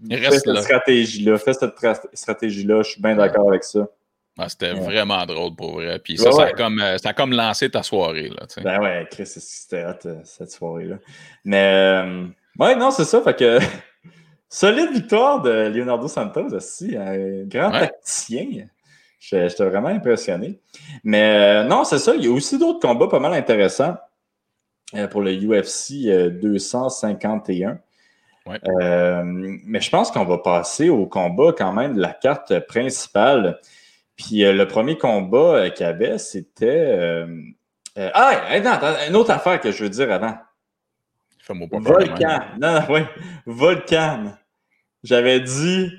fais 0.09 0.31
cette 0.31 0.57
stratégie-là, 0.63 1.39
fais 1.39 1.53
cette 1.53 1.75
stratégie-là, 2.13 2.83
je 2.83 2.91
suis 2.91 3.03
bien 3.03 3.17
d'accord 3.17 3.49
avec 3.49 3.65
ça. 3.65 3.89
Ah, 4.39 4.49
c'était 4.49 4.73
vraiment 4.73 5.25
drôle 5.27 5.55
pour 5.55 5.75
vrai. 5.75 5.99
Puis 5.99 6.17
ça, 6.17 6.33
ça, 6.33 6.45
a 6.45 6.53
comme, 6.53 6.81
euh, 6.81 6.97
ça, 6.97 7.11
a 7.11 7.13
comme, 7.13 7.33
lancé 7.33 7.71
ta 7.71 7.83
soirée. 7.83 8.29
Là, 8.29 8.47
ben 8.63 8.81
ouais, 8.81 9.07
Chris, 9.11 9.27
c'était 9.27 9.85
hot 9.85 10.07
euh, 10.07 10.21
cette 10.25 10.51
soirée-là. 10.51 10.97
Mais 11.45 12.03
euh, 12.03 12.27
ouais, 12.59 12.75
non, 12.77 12.91
c'est 12.91 13.05
ça. 13.05 13.21
Fait 13.21 13.37
que 13.37 13.59
solide 14.49 14.93
victoire 14.93 15.43
de 15.43 15.69
Leonardo 15.69 16.09
Santos 16.09 16.55
aussi, 16.55 16.97
un 16.97 17.45
grand 17.45 17.71
tacticien. 17.71 18.67
J'étais 19.21 19.65
vraiment 19.65 19.89
impressionné. 19.89 20.59
Mais 21.05 21.65
non, 21.65 21.85
c'est 21.85 21.99
ça. 21.99 22.15
Il 22.17 22.25
y 22.25 22.29
a 22.29 22.33
aussi 22.33 22.59
d'autres 22.59 22.81
combats 22.81 23.09
pas 23.09 23.21
mal 23.21 23.35
intéressants 23.35 23.97
pour 25.11 25.21
le 25.21 25.33
UFC 25.33 26.09
251. 26.41 27.79
Euh, 28.49 29.23
mais 29.25 29.81
je 29.81 29.91
pense 29.91 30.11
qu'on 30.11 30.25
va 30.25 30.39
passer 30.39 30.89
au 30.89 31.07
combat 31.07 31.53
quand 31.57 31.73
même 31.73 31.95
de 31.95 32.01
la 32.01 32.13
carte 32.13 32.59
principale. 32.67 33.61
Puis 34.17 34.45
euh, 34.45 34.53
le 34.53 34.69
premier 34.69 34.99
combat 34.99 35.57
euh, 35.57 35.71
qu'il 35.71 35.87
y 35.87 35.89
avait, 35.89 36.19
c'était. 36.19 37.25
ah, 37.97 38.43
attends, 38.51 39.09
une 39.09 39.17
autre 39.17 39.31
affaire 39.31 39.61
que 39.61 39.73
je 39.73 39.85
veux 39.85 39.91
dire 39.91 40.11
avant. 40.11 40.37
Volcan. 41.49 42.41
Non, 42.61 42.75
non, 42.75 42.81
oui. 42.91 43.01
Volcan. 43.47 44.35
J'avais 45.03 45.41
dit, 45.41 45.91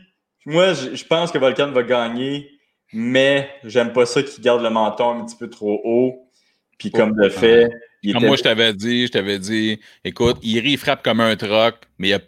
moi, 0.45 0.73
je, 0.73 1.03
pense 1.03 1.31
que 1.31 1.37
Volcan 1.37 1.71
va 1.71 1.83
gagner, 1.83 2.49
mais 2.93 3.49
j'aime 3.63 3.91
pas 3.91 4.05
ça 4.05 4.23
qu'il 4.23 4.43
garde 4.43 4.61
le 4.61 4.69
menton 4.69 5.21
un 5.21 5.25
petit 5.25 5.35
peu 5.35 5.49
trop 5.49 5.81
haut. 5.83 6.29
Puis 6.77 6.91
comme 6.91 7.13
de 7.13 7.29
fait, 7.29 7.69
comme 8.11 8.25
moi, 8.25 8.35
je 8.35 8.43
t'avais 8.43 8.73
dit, 8.73 9.07
je 9.07 9.11
t'avais 9.11 9.39
dit, 9.39 9.79
écoute, 10.03 10.37
Iri 10.43 10.77
frappe 10.77 11.03
comme 11.03 11.21
un 11.21 11.35
troc, 11.35 11.75
mais 11.97 12.19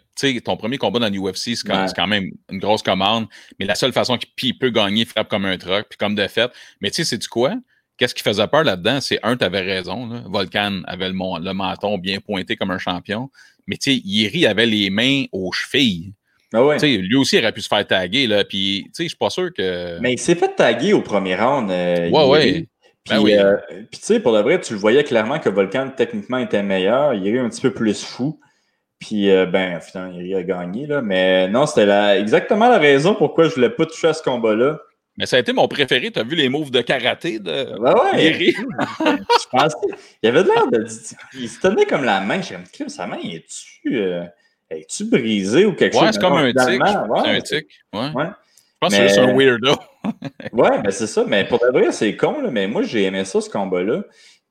ton 0.44 0.56
premier 0.56 0.78
combat 0.78 0.98
dans 0.98 1.08
l'UFC, 1.08 1.56
c'est 1.56 1.66
quand, 1.94 2.06
même 2.06 2.30
une 2.50 2.58
grosse 2.58 2.82
commande. 2.82 3.26
Mais 3.58 3.66
la 3.66 3.74
seule 3.74 3.92
façon 3.92 4.18
qu'il 4.36 4.58
peut 4.58 4.70
gagner, 4.70 5.02
il 5.02 5.06
frappe 5.06 5.28
comme 5.28 5.44
un 5.44 5.58
troc, 5.58 5.86
puis 5.90 5.98
comme 5.98 6.14
de 6.14 6.26
fait. 6.26 6.50
Mais 6.80 6.90
tu 6.90 6.96
sais, 6.96 7.04
c'est 7.04 7.18
du 7.18 7.28
quoi? 7.28 7.54
Qu'est-ce 7.98 8.14
qui 8.14 8.22
faisait 8.22 8.46
peur 8.46 8.64
là-dedans? 8.64 9.00
C'est 9.00 9.18
un, 9.22 9.36
tu 9.36 9.44
avais 9.44 9.60
raison. 9.60 10.22
Volcan 10.26 10.82
avait 10.86 11.08
le, 11.08 11.14
le, 11.14 11.52
menton 11.52 11.96
bien 11.96 12.20
pointé 12.20 12.56
comme 12.56 12.70
un 12.70 12.78
champion. 12.78 13.30
Mais 13.66 13.76
tu 13.76 13.92
sais, 13.92 14.00
Iri 14.04 14.46
avait 14.46 14.66
les 14.66 14.90
mains 14.90 15.24
aux 15.32 15.50
chevilles. 15.52 16.12
Ah 16.52 16.64
ouais. 16.64 16.78
Lui 16.78 17.16
aussi, 17.16 17.36
il 17.36 17.42
aurait 17.42 17.52
pu 17.52 17.62
se 17.62 17.68
faire 17.68 17.86
taguer. 17.86 18.26
Là, 18.26 18.44
puis, 18.44 18.90
je 18.96 19.04
suis 19.04 19.16
pas 19.16 19.30
sûr 19.30 19.50
que. 19.52 19.98
Mais 20.00 20.12
il 20.12 20.18
s'est 20.18 20.34
fait 20.34 20.54
taguer 20.54 20.92
au 20.92 21.02
premier 21.02 21.36
round. 21.36 21.70
Euh, 21.70 22.10
ouais, 22.10 22.28
ouais. 22.28 22.68
Ben 23.08 23.24
euh, 23.24 23.56
puis, 23.90 24.00
tu 24.00 24.06
sais, 24.06 24.20
pour 24.20 24.32
le 24.32 24.40
vrai, 24.40 24.60
tu 24.60 24.72
le 24.72 24.78
voyais 24.78 25.04
clairement 25.04 25.38
que 25.38 25.48
Volcan, 25.48 25.90
techniquement, 25.96 26.38
était 26.38 26.62
meilleur. 26.62 27.14
Il 27.14 27.26
est 27.26 27.38
un 27.38 27.48
petit 27.48 27.60
peu 27.60 27.72
plus 27.72 28.04
fou. 28.04 28.40
Puis, 28.98 29.30
euh, 29.30 29.46
ben, 29.46 29.80
finalement, 29.80 30.18
il 30.18 30.34
a 30.34 30.42
gagné, 30.42 30.86
là. 30.86 31.02
Mais 31.02 31.48
non, 31.48 31.66
c'était 31.66 31.88
exactement 32.18 32.68
la 32.68 32.78
raison 32.78 33.14
pourquoi 33.14 33.44
je 33.48 33.54
voulais 33.54 33.70
pas 33.70 33.86
toucher 33.86 34.08
à 34.08 34.14
ce 34.14 34.22
combat-là. 34.22 34.78
Mais 35.18 35.26
ça 35.26 35.36
a 35.36 35.38
été 35.40 35.52
mon 35.52 35.66
préféré. 35.68 36.10
Tu 36.10 36.18
as 36.18 36.24
vu 36.24 36.36
les 36.36 36.48
moves 36.48 36.70
de 36.70 36.82
karaté 36.82 37.38
de 37.38 37.78
ben 37.80 37.94
ouais, 37.94 38.52
je 38.52 39.48
pensais. 39.50 39.76
Il 40.22 40.28
avait 40.28 40.42
l'air 40.42 40.66
de. 40.70 40.86
Il 41.34 41.48
se 41.48 41.60
tenait 41.60 41.86
comme 41.86 42.04
la 42.04 42.20
main. 42.20 42.42
J'ai 42.42 42.56
dit, 42.56 42.90
sa 42.90 43.06
main, 43.06 43.18
est-tu 43.22 43.96
euh, 43.96 44.24
est 44.68 45.04
brisée 45.04 45.64
ou 45.64 45.72
quelque 45.72 45.94
chose? 45.94 46.02
Ouais, 46.02 46.12
c'est 46.12 46.20
comme 46.20 46.34
un 46.34 46.52
tic. 46.52 46.58
c'est 46.60 47.30
un 47.30 47.40
tic. 47.40 47.66
Ouais. 47.94 48.10
ouais. 48.14 48.26
Je 48.26 48.78
pense 48.80 48.94
que 48.94 49.08
c'est 49.08 49.20
un 49.20 49.34
weirdo. 49.34 49.76
Ouais, 50.52 50.82
ben 50.82 50.90
c'est 50.90 51.06
ça. 51.06 51.24
Mais 51.26 51.44
pour 51.46 51.58
de 51.58 51.66
vrai, 51.72 51.92
c'est 51.92 52.16
con, 52.16 52.40
là, 52.40 52.50
mais 52.50 52.66
moi, 52.66 52.82
j'ai 52.82 53.04
aimé 53.04 53.24
ça, 53.24 53.40
ce 53.40 53.50
combat-là. 53.50 54.02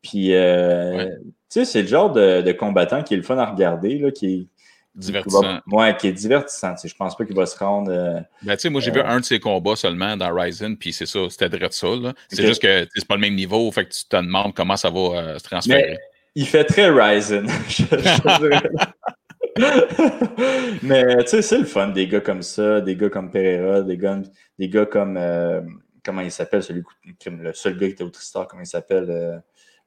Puis, 0.01 0.35
euh, 0.35 1.07
tu 1.07 1.33
sais, 1.49 1.65
c'est 1.65 1.81
le 1.81 1.87
genre 1.87 2.11
de, 2.11 2.51
combattant 2.51 3.01
qui 3.01 3.15
est 3.15 3.17
le 3.17 3.23
fun 3.23 3.37
à 3.37 3.45
regarder, 3.45 3.97
là, 3.97 4.11
qui 4.11 4.25
est. 4.33 4.47
Divertissant. 4.93 5.59
ouais, 5.73 5.93
qui 5.97 6.07
est 6.07 6.13
divertissant. 6.13 6.73
Je 6.81 6.93
pense 6.95 7.17
pas 7.17 7.25
qu'il 7.25 7.35
va 7.35 7.45
se 7.45 7.57
rendre. 7.57 7.91
Euh, 7.91 8.21
ben, 8.43 8.55
tu 8.55 8.61
sais, 8.61 8.69
moi, 8.69 8.79
j'ai 8.79 8.91
vu 8.91 9.01
euh, 9.01 9.05
un 9.05 9.19
de 9.19 9.25
ses 9.25 9.41
combats 9.41 9.75
seulement 9.75 10.15
dans 10.15 10.33
Ryzen, 10.33 10.77
puis 10.77 10.93
c'est 10.93 11.05
ça, 11.05 11.19
c'était 11.29 11.49
direct 11.49 11.73
ça. 11.73 11.87
C'est 12.29 12.45
juste 12.45 12.61
que 12.61 12.87
c'est 12.95 13.05
pas 13.05 13.15
le 13.15 13.21
même 13.21 13.35
niveau, 13.35 13.69
fait 13.73 13.83
que 13.83 13.93
tu 13.93 14.05
te 14.05 14.15
demandes 14.15 14.53
comment 14.53 14.77
ça 14.77 14.89
va 14.89 15.37
se 15.37 15.43
transférer. 15.43 15.97
il 16.33 16.47
fait 16.47 16.63
très 16.63 16.89
Ryzen. 16.89 17.45
Mais 20.83 21.23
tu 21.23 21.27
sais, 21.27 21.41
c'est 21.41 21.57
le 21.57 21.65
fun 21.65 21.87
des 21.87 22.07
gars 22.07 22.19
comme 22.19 22.41
ça, 22.41 22.81
des 22.81 22.95
gars 22.97 23.09
comme 23.09 23.31
Pereira, 23.31 23.81
des 23.81 23.97
gars, 23.97 24.21
des 24.59 24.69
gars 24.69 24.85
comme. 24.85 25.15
Euh, 25.17 25.61
comment 26.03 26.21
il 26.21 26.31
s'appelle, 26.31 26.61
celui 26.61 26.83
le 27.25 27.53
seul 27.53 27.77
gars 27.77 27.87
qui 27.87 27.93
était 27.93 28.03
au 28.03 28.09
Tristar, 28.09 28.47
comment 28.47 28.61
il 28.61 28.67
s'appelle 28.67 29.09
euh, 29.09 29.37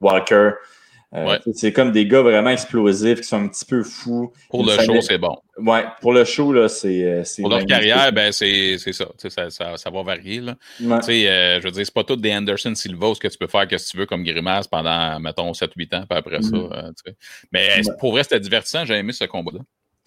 Walker. 0.00 0.52
Euh, 1.14 1.38
c'est 1.54 1.72
comme 1.72 1.90
des 1.90 2.06
gars 2.06 2.20
vraiment 2.20 2.50
explosifs 2.50 3.22
qui 3.22 3.26
sont 3.26 3.42
un 3.42 3.48
petit 3.48 3.64
peu 3.64 3.82
fous. 3.82 4.30
Pour 4.50 4.66
le 4.66 4.72
show, 4.72 5.00
c'est 5.00 5.16
bon. 5.16 5.34
Ouais, 5.56 5.84
pour 6.02 6.12
le 6.12 6.24
show, 6.24 6.52
là, 6.52 6.68
c'est. 6.68 7.22
Pour 7.40 7.48
leur 7.48 7.64
carrière, 7.64 8.12
ben, 8.12 8.30
c'est 8.30 8.76
ça. 8.78 9.06
Ça, 9.16 9.50
ça. 9.50 9.76
ça, 9.76 9.90
va 9.90 10.02
varier. 10.02 10.40
Là. 10.40 10.56
je 10.78 11.62
veux 11.62 11.70
dire, 11.70 11.86
c'est 11.86 11.94
pas 11.94 12.04
tout 12.04 12.16
des 12.16 12.34
Anderson 12.34 12.74
Silva 12.74 13.14
ce 13.14 13.20
que 13.20 13.28
tu 13.28 13.38
peux 13.38 13.46
faire 13.46 13.66
que 13.66 13.76
tu 13.76 13.96
veux 13.96 14.06
comme 14.06 14.22
grimace 14.22 14.68
pendant, 14.68 15.18
mettons, 15.18 15.52
7-8 15.52 15.96
ans, 15.96 16.04
puis 16.08 16.18
après 16.18 16.42
ça. 16.42 16.50
Mm-hmm. 16.50 17.14
Mais 17.52 17.80
pour 17.98 18.12
vrai, 18.12 18.22
c'était 18.22 18.40
divertissant. 18.40 18.84
J'ai 18.84 18.94
aimé 18.94 19.12
ce 19.12 19.24
combat-là. 19.24 19.60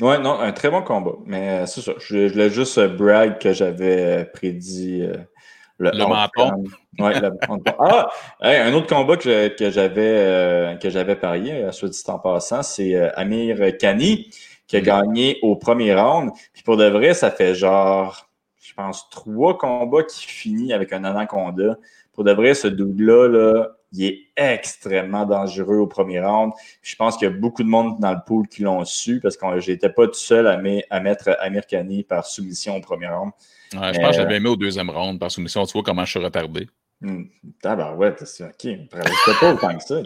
Ouais, 0.05 0.19
non, 0.19 0.39
un 0.39 0.51
très 0.51 0.69
bon 0.69 0.83
combat. 0.83 1.15
Mais 1.25 1.65
c'est 1.65 1.81
ça. 1.81 1.93
Je, 1.97 2.27
je 2.27 2.33
voulais 2.33 2.49
juste 2.49 2.79
brag 2.79 3.39
que 3.39 3.53
j'avais 3.53 4.25
prédit 4.25 5.03
le, 5.81 6.07
menton. 6.07 6.63
Ah, 7.79 8.09
un 8.41 8.73
autre 8.73 8.87
combat 8.87 9.17
que, 9.17 9.47
que 9.49 9.69
j'avais 9.69 10.01
euh, 10.01 10.75
que 10.75 10.89
j'avais 10.89 11.15
parié, 11.15 11.67
ce 11.71 11.85
dit 11.85 12.03
en 12.07 12.19
passant, 12.19 12.63
c'est 12.63 12.95
euh, 12.95 13.09
Amir 13.15 13.77
Kani 13.77 14.29
qui 14.67 14.77
a 14.77 14.79
mm. 14.79 14.83
gagné 14.83 15.39
au 15.41 15.55
premier 15.55 15.93
round. 15.93 16.31
Puis 16.53 16.63
pour 16.63 16.77
de 16.77 16.85
vrai, 16.85 17.13
ça 17.13 17.31
fait 17.31 17.55
genre, 17.55 18.29
je 18.61 18.73
pense, 18.73 19.09
trois 19.09 19.57
combats 19.57 20.03
qui 20.03 20.25
finit 20.25 20.73
avec 20.73 20.93
un 20.93 21.03
anaconda. 21.03 21.77
Pour 22.13 22.23
de 22.23 22.31
vrai, 22.31 22.53
ce 22.53 22.67
double-là, 22.67 23.27
là, 23.27 23.67
il 23.93 24.05
est 24.05 24.19
extrêmement 24.37 25.25
dangereux 25.25 25.77
au 25.77 25.87
premier 25.87 26.21
round. 26.21 26.53
Je 26.81 26.95
pense 26.95 27.17
qu'il 27.17 27.27
y 27.27 27.31
a 27.31 27.33
beaucoup 27.33 27.63
de 27.63 27.67
monde 27.67 27.99
dans 27.99 28.11
le 28.11 28.19
pool 28.25 28.47
qui 28.47 28.63
l'ont 28.63 28.85
su 28.85 29.19
parce 29.19 29.35
que 29.35 29.59
j'étais 29.59 29.89
pas 29.89 30.07
tout 30.07 30.13
seul 30.13 30.47
à, 30.47 30.59
à 30.89 30.99
mettre 31.01 31.35
Amir 31.39 31.65
Kani 31.67 32.03
par 32.03 32.25
soumission 32.25 32.77
au 32.77 32.81
premier 32.81 33.07
round. 33.07 33.31
Ouais, 33.73 33.93
je 33.93 33.99
pense 33.99 34.09
que 34.11 34.15
j'avais 34.15 34.37
aimé 34.37 34.49
au 34.49 34.55
deuxième 34.55 34.89
round 34.89 35.19
par 35.19 35.31
soumission. 35.31 35.65
Tu 35.65 35.73
vois 35.73 35.83
comment 35.83 36.05
je 36.05 36.11
suis 36.11 36.23
retardé. 36.23 36.67
Hmm. 37.01 37.23
ouais, 37.97 38.15
t'es 38.15 38.43
OK. 38.43 38.51
C'était 38.59 39.39
pas 39.39 39.53
autant 39.53 39.75
que 39.75 39.83
ça. 39.83 40.01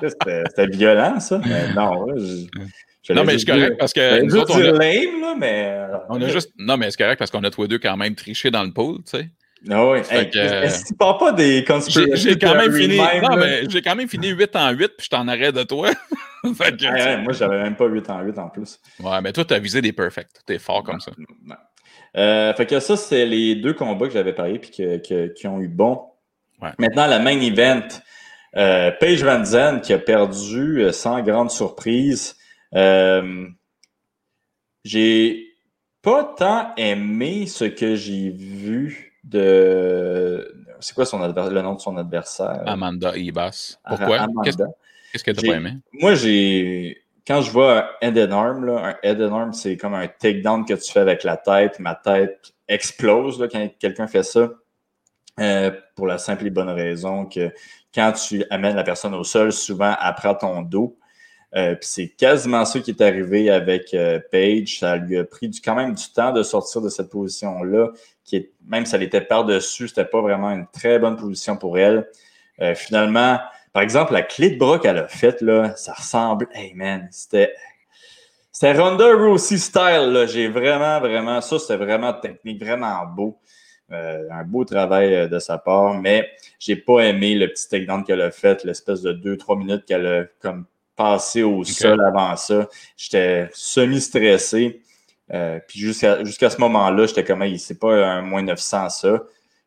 C'était 0.00 0.66
violent, 0.68 1.18
ça. 1.18 1.40
Mais 1.44 1.72
non, 1.74 2.06
je, 2.16 3.12
non, 3.12 3.24
mais 3.24 3.38
c'est 3.38 3.46
correct 3.46 3.76
parce 3.78 3.92
que. 3.92 4.22
Nous 4.22 4.36
autres, 4.36 4.54
on 4.54 4.60
a... 4.60 4.78
lame, 4.78 5.20
là, 5.20 5.34
mais. 5.38 5.64
Euh, 5.68 5.98
on 6.08 6.22
a 6.22 6.28
juste. 6.28 6.52
Non, 6.58 6.76
mais 6.76 6.90
c'est 6.90 6.96
correct 6.96 7.18
parce 7.18 7.30
qu'on 7.30 7.44
a 7.44 7.50
tous 7.50 7.62
les 7.62 7.68
deux 7.68 7.78
quand 7.78 7.96
même 7.96 8.14
triché 8.14 8.50
dans 8.50 8.64
le 8.64 8.72
pool, 8.72 8.98
tu 8.98 9.18
sais. 9.18 9.30
Ah 9.70 9.90
oui. 9.90 9.98
Est-ce 9.98 10.82
que 10.82 10.88
tu 10.88 10.94
parles 10.94 11.18
pas 11.18 11.32
des 11.32 11.64
conspirations? 11.64 12.16
J'ai 12.16 12.38
quand 12.38 12.54
même 12.54 12.72
fini. 12.72 12.98
non, 12.98 13.36
mais 13.36 13.68
j'ai 13.68 13.82
quand 13.82 13.96
même 13.96 14.08
fini 14.08 14.28
8 14.28 14.56
en 14.56 14.70
8, 14.70 14.88
puis 14.96 15.04
je 15.04 15.08
t'en 15.08 15.26
arrête 15.28 15.54
de 15.54 15.62
toi. 15.62 15.90
fait 16.54 17.22
moi, 17.22 17.32
j'avais 17.32 17.62
même 17.62 17.76
pas 17.76 17.86
8 17.86 18.10
en 18.10 18.20
8 18.22 18.38
en 18.38 18.48
plus. 18.48 18.78
Ouais, 19.00 19.20
mais 19.22 19.32
toi, 19.32 19.44
tu 19.44 19.54
as 19.54 19.58
visé 19.58 19.80
des 19.80 19.92
perfects. 19.92 20.28
T'es 20.46 20.58
fort 20.58 20.82
comme 20.82 21.00
ça. 21.00 21.12
Euh, 22.16 22.54
fait 22.54 22.66
que 22.66 22.80
ça, 22.80 22.96
c'est 22.96 23.26
les 23.26 23.56
deux 23.56 23.74
combats 23.74 24.06
que 24.06 24.12
j'avais 24.12 24.32
parié 24.32 24.58
puis 24.58 24.70
qui 24.70 25.46
ont 25.46 25.60
eu 25.60 25.68
bon. 25.68 26.02
Maintenant, 26.78 27.06
la 27.06 27.18
main 27.18 27.40
event. 27.40 27.88
Euh, 28.56 28.92
Paige 29.00 29.24
Van 29.24 29.44
Zandt 29.44 29.80
qui 29.80 29.92
a 29.92 29.98
perdu 29.98 30.80
euh, 30.80 30.92
sans 30.92 31.20
grande 31.22 31.50
surprise. 31.50 32.36
Euh, 32.74 33.48
j'ai 34.84 35.48
pas 36.02 36.34
tant 36.38 36.72
aimé 36.76 37.46
ce 37.46 37.64
que 37.64 37.96
j'ai 37.96 38.30
vu 38.30 39.18
de. 39.24 40.66
C'est 40.80 40.94
quoi 40.94 41.04
son 41.04 41.26
le 41.26 41.62
nom 41.62 41.74
de 41.74 41.80
son 41.80 41.96
adversaire? 41.96 42.62
Amanda 42.66 43.16
Ibas. 43.16 43.78
Pourquoi? 43.88 44.26
Qu'est-ce 44.44 45.24
que 45.24 45.30
tu 45.32 45.46
pas 45.46 45.56
aimé? 45.56 45.78
Moi, 45.92 46.14
j'ai. 46.14 47.03
Quand 47.26 47.40
je 47.40 47.50
vois 47.50 47.84
un 48.02 48.08
head 48.08 48.18
and 48.18 48.32
arm, 48.32 48.64
là, 48.64 48.86
un 48.86 48.96
head 49.02 49.22
and 49.22 49.34
arm, 49.34 49.52
c'est 49.52 49.76
comme 49.76 49.94
un 49.94 50.06
takedown 50.06 50.64
que 50.64 50.74
tu 50.74 50.92
fais 50.92 51.00
avec 51.00 51.24
la 51.24 51.36
tête. 51.36 51.78
Ma 51.80 51.94
tête 51.94 52.52
explose 52.68 53.40
là, 53.40 53.48
quand 53.48 53.66
quelqu'un 53.78 54.06
fait 54.06 54.22
ça. 54.22 54.50
Euh, 55.40 55.72
pour 55.96 56.06
la 56.06 56.18
simple 56.18 56.46
et 56.46 56.50
bonne 56.50 56.68
raison 56.68 57.26
que 57.26 57.52
quand 57.92 58.12
tu 58.12 58.44
amènes 58.50 58.76
la 58.76 58.84
personne 58.84 59.14
au 59.14 59.24
sol, 59.24 59.52
souvent 59.52 59.94
après 59.98 60.36
ton 60.38 60.62
dos. 60.62 60.96
Euh, 61.56 61.76
c'est 61.80 62.08
quasiment 62.08 62.64
ça 62.64 62.80
qui 62.80 62.90
est 62.90 63.00
arrivé 63.00 63.48
avec 63.48 63.94
euh, 63.94 64.18
Paige. 64.30 64.80
Ça 64.80 64.96
lui 64.96 65.16
a 65.18 65.24
pris 65.24 65.48
du, 65.48 65.60
quand 65.60 65.76
même 65.76 65.94
du 65.94 66.04
temps 66.12 66.32
de 66.32 66.42
sortir 66.42 66.82
de 66.82 66.88
cette 66.88 67.10
position-là, 67.10 67.90
qui 68.24 68.36
est, 68.36 68.52
même 68.66 68.84
si 68.86 68.94
elle 68.96 69.04
était 69.04 69.20
par-dessus, 69.20 69.88
c'était 69.88 70.04
pas 70.04 70.20
vraiment 70.20 70.50
une 70.50 70.66
très 70.72 70.98
bonne 70.98 71.16
position 71.16 71.56
pour 71.56 71.78
elle. 71.78 72.08
Euh, 72.60 72.74
finalement, 72.74 73.38
par 73.74 73.82
exemple, 73.82 74.12
la 74.12 74.22
clé 74.22 74.50
de 74.50 74.56
bras 74.56 74.78
qu'elle 74.78 74.98
a 74.98 75.08
faite, 75.08 75.40
là, 75.42 75.74
ça 75.76 75.92
ressemble. 75.92 76.48
Hey 76.54 76.72
man, 76.74 77.08
c'était. 77.10 77.52
C'était 78.52 78.72
Ronda 78.72 79.12
Rousey 79.16 79.58
style. 79.58 80.26
J'ai 80.28 80.46
vraiment, 80.46 81.00
vraiment. 81.00 81.40
Ça, 81.40 81.58
c'était 81.58 81.76
vraiment 81.76 82.12
technique, 82.12 82.62
vraiment 82.62 83.04
beau. 83.04 83.36
Euh, 83.90 84.28
un 84.30 84.44
beau 84.44 84.64
travail 84.64 85.12
euh, 85.12 85.28
de 85.28 85.40
sa 85.40 85.58
part, 85.58 86.00
mais 86.00 86.30
j'ai 86.60 86.76
pas 86.76 87.00
aimé 87.00 87.34
le 87.34 87.48
petit 87.48 87.68
takedown 87.68 88.04
qu'elle 88.04 88.22
a 88.22 88.30
fait, 88.30 88.64
l'espèce 88.64 89.02
de 89.02 89.12
2-3 89.12 89.58
minutes 89.58 89.84
qu'elle 89.84 90.06
a 90.06 90.24
comme 90.40 90.66
passé 90.94 91.42
au 91.42 91.64
sol 91.64 92.00
avant 92.00 92.36
ça. 92.36 92.68
J'étais 92.96 93.50
semi-stressé. 93.52 94.82
Euh, 95.32 95.58
puis 95.66 95.80
jusqu'à 95.80 96.22
jusqu'à 96.22 96.48
ce 96.48 96.58
moment-là, 96.58 97.06
j'étais 97.06 97.24
comme, 97.24 97.44
c'est 97.58 97.78
pas 97.78 97.92
un 97.92 98.22
moins 98.22 98.42
900 98.42 98.88
ça. 98.88 99.22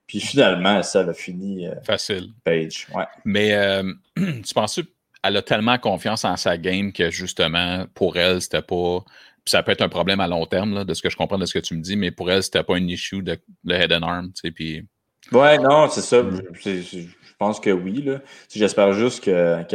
Puis 0.08 0.22
finalement, 0.22 0.82
ça 0.84 1.02
a 1.02 1.14
fini. 1.14 1.68
Facile. 1.84 2.30
Page, 2.44 2.88
ouais. 2.96 3.04
Mais 3.26 3.84
tu 4.16 4.54
penses 4.54 4.76
qu'elle 4.76 5.38
a 5.38 5.42
tellement 5.42 5.78
confiance 5.78 6.24
en 6.24 6.38
sa 6.38 6.58
game 6.58 6.94
que 6.94 7.12
justement, 7.12 7.86
pour 7.94 8.18
elle, 8.18 8.42
c'était 8.42 8.62
pas 8.62 9.04
ça 9.48 9.64
peut 9.64 9.72
être 9.72 9.82
un 9.82 9.90
problème 9.90 10.20
à 10.20 10.28
long 10.28 10.46
terme, 10.46 10.84
de 10.84 10.94
ce 10.94 11.02
que 11.02 11.10
je 11.10 11.18
comprends 11.18 11.38
de 11.38 11.46
ce 11.46 11.54
que 11.54 11.60
tu 11.60 11.76
me 11.76 11.82
dis, 11.82 11.96
mais 11.96 12.12
pour 12.12 12.30
elle, 12.30 12.44
c'était 12.44 12.64
pas 12.64 12.76
un 12.76 12.88
issue 12.88 13.24
de, 13.24 13.40
head 13.70 13.94
and 13.94 14.04
arm, 14.04 14.28
tu 14.28 14.42
sais, 14.42 14.52
puis... 14.52 14.86
Ouais, 15.32 15.58
non, 15.58 15.90
c'est 15.90 16.02
ça. 16.02 16.22
Mm. 16.22 16.42
Je, 16.54 17.00
pense 17.38 17.60
que 17.60 17.70
oui, 17.70 18.02
là. 18.02 18.20
J'espère 18.54 18.94
juste 18.94 19.24
qu'elle 19.24 19.66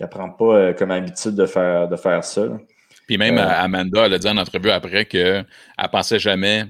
ne 0.00 0.06
prend 0.06 0.30
pas 0.30 0.56
euh, 0.56 0.72
comme 0.72 0.90
habitude 0.90 1.34
de 1.34 1.46
faire, 1.46 1.88
de 1.88 1.96
faire 1.96 2.24
ça. 2.24 2.48
Puis 3.06 3.16
même 3.16 3.38
euh, 3.38 3.48
Amanda, 3.48 4.06
elle 4.06 4.14
a 4.14 4.18
dit 4.18 4.28
en 4.28 4.36
entrevue 4.36 4.70
après 4.70 5.06
qu'elle 5.06 5.46
pensait 5.90 6.18
jamais 6.18 6.64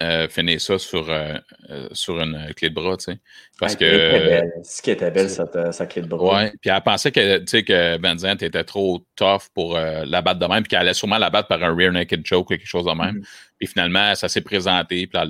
euh, 0.00 0.28
finir 0.28 0.60
ça 0.60 0.78
sur, 0.78 1.10
euh, 1.10 1.34
euh, 1.70 1.88
sur 1.90 2.20
une 2.20 2.54
clé 2.54 2.68
de 2.68 2.74
bras, 2.74 2.96
tu 2.96 3.06
sais. 3.06 3.18
Parce 3.58 3.74
que. 3.74 4.42
Ce 4.62 4.80
qui 4.80 4.92
était 4.92 5.10
belle, 5.10 5.28
sa, 5.28 5.86
clé 5.86 6.02
de 6.02 6.06
bras. 6.06 6.36
Ouais. 6.36 6.52
Puis 6.60 6.70
elle 6.70 6.80
pensait 6.82 7.10
que, 7.10 7.38
tu 7.38 7.46
sais, 7.48 7.64
que 7.64 8.44
était 8.44 8.64
trop 8.64 9.04
tough 9.16 9.48
pour 9.54 9.76
la 9.76 10.22
battre 10.22 10.38
de 10.38 10.46
même, 10.46 10.62
puis 10.62 10.68
qu'elle 10.68 10.80
allait 10.80 10.94
sûrement 10.94 11.18
la 11.18 11.30
battre 11.30 11.48
par 11.48 11.60
un 11.64 11.74
rear 11.74 11.90
naked 11.90 12.24
choke 12.24 12.46
ou 12.46 12.56
quelque 12.56 12.66
chose 12.66 12.84
de 12.84 12.92
même. 12.92 13.16
Mm-hmm. 13.16 13.54
Puis 13.58 13.66
finalement, 13.66 14.14
ça 14.14 14.28
s'est 14.28 14.40
présenté, 14.40 15.08
puis 15.08 15.20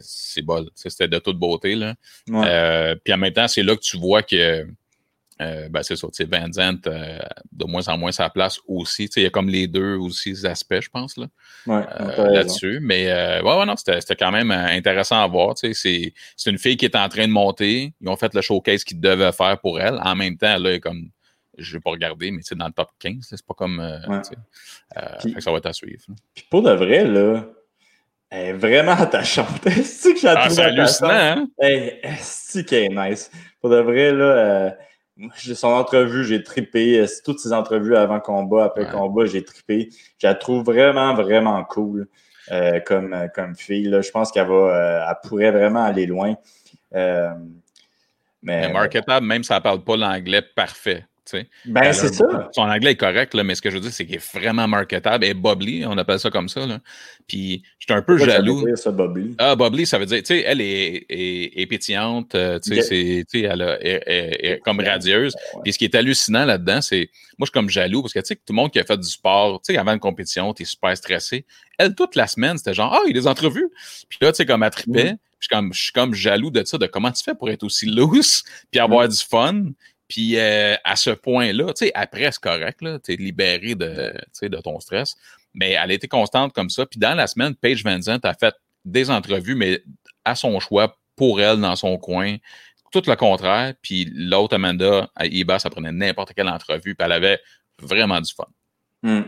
c'est 0.00 0.42
bol. 0.42 0.68
C'était 0.74 1.08
de 1.08 1.18
toute 1.18 1.38
beauté, 1.38 1.74
là. 1.74 1.94
puis 2.26 3.14
en 3.14 3.18
même 3.18 3.32
temps, 3.32 3.48
c'est 3.48 3.62
là 3.62 3.76
que 3.76 3.80
tu 3.80 3.96
vois 3.96 4.22
que 4.22 4.66
euh, 5.40 5.68
ben 5.70 5.82
c'est 5.82 5.96
ça, 5.96 6.06
Van 6.30 6.52
Zandt, 6.52 6.86
euh, 6.86 7.18
de 7.50 7.64
moins 7.64 7.88
en 7.88 7.96
moins 7.96 8.12
sa 8.12 8.28
place 8.28 8.60
aussi. 8.66 9.08
Il 9.16 9.22
y 9.22 9.26
a 9.26 9.30
comme 9.30 9.48
les 9.48 9.66
deux 9.66 9.94
aussi 9.96 10.34
aspects, 10.44 10.80
je 10.80 10.90
pense, 10.90 11.16
là, 11.16 11.26
euh, 11.68 12.30
là-dessus. 12.30 12.78
Mais 12.82 13.06
ouais, 13.42 13.58
ouais, 13.58 13.66
non, 13.66 13.74
c'était 13.76 14.16
quand 14.16 14.32
même 14.32 14.50
intéressant 14.50 15.22
à 15.22 15.26
voir. 15.26 15.54
C'est 15.56 16.12
une 16.46 16.58
fille 16.58 16.76
qui 16.76 16.84
est 16.84 16.96
en 16.96 17.08
train 17.08 17.26
de 17.26 17.32
monter. 17.32 17.94
Ils 18.00 18.08
ont 18.08 18.16
fait 18.16 18.34
le 18.34 18.42
showcase 18.42 18.84
qu'ils 18.84 19.00
devaient 19.00 19.32
faire 19.32 19.58
pour 19.60 19.80
elle. 19.80 19.98
En 20.02 20.14
même 20.14 20.36
temps, 20.36 20.58
là, 20.58 20.78
comme 20.78 21.08
je 21.56 21.72
vais 21.74 21.80
pas 21.80 21.90
regarder, 21.90 22.30
mais 22.30 22.40
c'est 22.42 22.56
dans 22.56 22.66
le 22.66 22.72
top 22.72 22.90
15. 22.98 23.14
C'est 23.22 23.46
pas 23.46 23.54
comme. 23.54 23.82
ça 24.94 25.50
va 25.50 25.56
être 25.56 25.66
à 25.66 25.72
suivre. 25.72 26.02
Puis 26.34 26.44
pour 26.50 26.62
de 26.62 26.72
vrai, 26.72 27.04
là, 27.04 27.46
elle 28.28 28.48
est 28.48 28.52
vraiment 28.52 28.92
attachante. 28.92 29.66
Est-ce 29.66 30.12
que 30.12 30.20
j'ai 30.20 30.28
ah, 30.28 30.50
C'est 30.50 30.60
hallucinant, 30.60 31.10
hein? 31.10 31.48
Est-ce 31.58 32.60
qu'elle 32.60 32.92
est 32.92 33.10
nice? 33.10 33.30
Pour 33.60 33.70
de 33.70 33.78
vrai, 33.78 34.12
là 34.12 34.76
son 35.36 35.68
entrevue, 35.68 36.24
j'ai 36.24 36.42
trippé. 36.42 37.04
Toutes 37.24 37.40
ses 37.40 37.52
entrevues 37.52 37.96
avant 37.96 38.20
combat, 38.20 38.64
après 38.64 38.86
combat, 38.90 39.26
j'ai 39.26 39.44
trippé. 39.44 39.90
Je 40.18 40.26
la 40.26 40.34
trouve 40.34 40.64
vraiment, 40.64 41.14
vraiment 41.14 41.62
cool 41.64 42.08
euh, 42.50 42.80
comme, 42.80 43.12
euh, 43.12 43.28
comme 43.28 43.54
fille. 43.54 43.90
Je 44.02 44.10
pense 44.10 44.32
qu'elle 44.32 44.48
va, 44.48 44.54
euh, 44.54 45.06
elle 45.08 45.28
pourrait 45.28 45.50
vraiment 45.50 45.84
aller 45.84 46.06
loin. 46.06 46.34
mais, 46.92 47.28
mais 48.42 48.72
marketable, 48.72 49.26
même 49.26 49.44
ça 49.44 49.56
ne 49.56 49.60
parle 49.60 49.84
pas 49.84 49.96
l'anglais 49.96 50.42
parfait. 50.42 51.04
Ben, 51.64 51.92
c'est 51.92 52.12
ça. 52.14 52.48
Son 52.52 52.62
anglais 52.62 52.92
est 52.92 52.96
correct, 52.96 53.34
là, 53.34 53.44
mais 53.44 53.54
ce 53.54 53.62
que 53.62 53.70
je 53.70 53.76
veux 53.76 53.80
dire, 53.80 53.92
c'est 53.92 54.06
qu'il 54.06 54.16
est 54.16 54.34
vraiment 54.34 54.66
marketable 54.68 55.24
et 55.24 55.34
bubbly, 55.34 55.84
on 55.86 55.96
appelle 55.98 56.18
ça 56.20 56.30
comme 56.30 56.48
ça. 56.48 56.66
Là. 56.66 56.80
Puis, 57.26 57.62
j'étais 57.78 57.94
un 57.94 58.02
peu 58.02 58.18
jaloux. 58.18 58.66
Ça 58.76 58.84
ça, 58.84 58.90
bubbly? 58.90 59.34
Ah, 59.38 59.54
bubbly, 59.56 59.86
ça 59.86 59.98
veut 59.98 60.06
dire, 60.06 60.18
tu 60.18 60.26
sais, 60.26 60.44
elle 60.46 60.60
est, 60.60 61.06
est, 61.08 61.66
pétillante, 61.66 62.34
euh, 62.34 62.58
tu 62.58 62.80
sais, 62.82 63.24
elle 63.32 63.78
est, 63.80 64.60
comme 64.64 64.80
radieuse. 64.80 65.34
Puis, 65.62 65.72
ce 65.72 65.78
qui 65.78 65.84
est 65.84 65.94
hallucinant 65.94 66.44
là-dedans, 66.44 66.80
c'est, 66.80 67.08
moi, 67.38 67.46
je 67.46 67.46
suis 67.46 67.52
comme 67.52 67.70
jaloux 67.70 68.02
parce 68.02 68.12
que, 68.12 68.20
tu 68.20 68.26
sais, 68.26 68.36
tout 68.36 68.42
le 68.50 68.54
monde 68.54 68.70
qui 68.70 68.78
a 68.78 68.84
fait 68.84 68.98
du 68.98 69.08
sport, 69.08 69.60
tu 69.62 69.72
sais, 69.72 69.78
avant 69.78 69.92
une 69.92 70.00
compétition, 70.00 70.52
tu 70.54 70.62
es 70.62 70.66
super 70.66 70.96
stressé. 70.96 71.44
Elle, 71.78 71.94
toute 71.94 72.16
la 72.16 72.26
semaine, 72.26 72.58
c'était 72.58 72.74
genre, 72.74 72.92
ah, 72.92 73.00
il 73.06 73.14
y 73.14 73.18
a 73.18 73.20
des 73.20 73.26
entrevues. 73.26 73.68
Puis 74.08 74.18
là, 74.20 74.32
tu 74.32 74.36
sais, 74.36 74.46
comme 74.46 74.62
elle 74.62 74.70
tripait. 74.70 75.16
Je 75.40 75.46
suis, 75.46 75.56
comme, 75.56 75.72
je 75.72 75.82
suis 75.84 75.92
comme 75.92 76.12
jaloux 76.12 76.50
de 76.50 76.62
ça, 76.64 76.76
de 76.76 76.86
comment 76.86 77.10
tu 77.10 77.24
fais 77.24 77.34
pour 77.34 77.48
être 77.48 77.62
aussi 77.62 77.86
loose, 77.86 78.42
puis 78.70 78.78
avoir 78.78 79.08
du 79.08 79.16
fun. 79.16 79.64
Puis 80.10 80.36
euh, 80.36 80.74
à 80.82 80.96
ce 80.96 81.10
point-là, 81.10 81.66
tu 81.72 81.86
sais, 81.86 81.92
après, 81.94 82.32
c'est 82.32 82.42
correct, 82.42 82.80
tu 83.04 83.12
es 83.12 83.16
libéré 83.16 83.76
de, 83.76 84.12
de 84.42 84.56
ton 84.60 84.80
stress. 84.80 85.16
Mais 85.54 85.70
elle 85.70 85.92
a 85.92 85.94
été 85.94 86.08
constante 86.08 86.52
comme 86.52 86.68
ça. 86.68 86.84
Puis 86.84 86.98
dans 86.98 87.14
la 87.14 87.28
semaine, 87.28 87.54
Paige 87.54 87.84
Van 87.84 88.00
Zandt 88.02 88.26
a 88.26 88.34
fait 88.34 88.54
des 88.84 89.08
entrevues, 89.08 89.54
mais 89.54 89.82
à 90.24 90.34
son 90.34 90.58
choix, 90.58 90.98
pour 91.14 91.40
elle, 91.40 91.60
dans 91.60 91.76
son 91.76 91.96
coin. 91.96 92.36
Tout 92.92 93.02
le 93.06 93.14
contraire. 93.14 93.74
Puis 93.82 94.10
l'autre, 94.12 94.56
Amanda, 94.56 95.08
à 95.14 95.26
Iba, 95.26 95.60
ça 95.60 95.70
prenait 95.70 95.92
n'importe 95.92 96.34
quelle 96.34 96.48
entrevue. 96.48 96.96
Puis 96.96 97.06
elle 97.06 97.12
avait 97.12 97.38
vraiment 97.80 98.20
du 98.20 98.32
fun. 98.34 98.48
Hmm. 99.04 99.22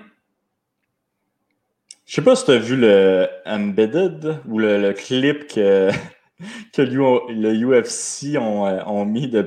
Je 2.07 2.15
sais 2.17 2.23
pas 2.23 2.35
si 2.35 2.45
tu 2.45 2.51
as 2.51 2.59
vu 2.59 2.77
le 2.77 3.29
Embedded 3.47 4.41
ou 4.49 4.59
le, 4.59 4.93
clip 4.95 5.47
que, 5.47 5.91
que 6.75 6.83
le 6.83 7.55
UFC 7.55 8.37
ont, 8.37 8.67
euh, 8.67 8.83
ont 8.85 9.05
mis 9.05 9.29
de 9.29 9.43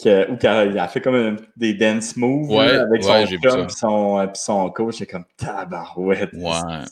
Qu'il 0.00 0.78
a 0.78 0.88
fait 0.88 1.00
comme 1.00 1.36
des 1.56 1.74
dance 1.74 2.16
moves 2.16 2.58
avec 2.58 3.02
son 3.04 3.26
chum 3.26 3.64
et 3.64 3.68
son, 3.68 4.28
son, 4.34 4.70
coach. 4.70 4.98
J'étais 4.98 5.12
comme 5.12 5.24
tabarouette. 5.36 6.30
Ouais. 6.32 6.84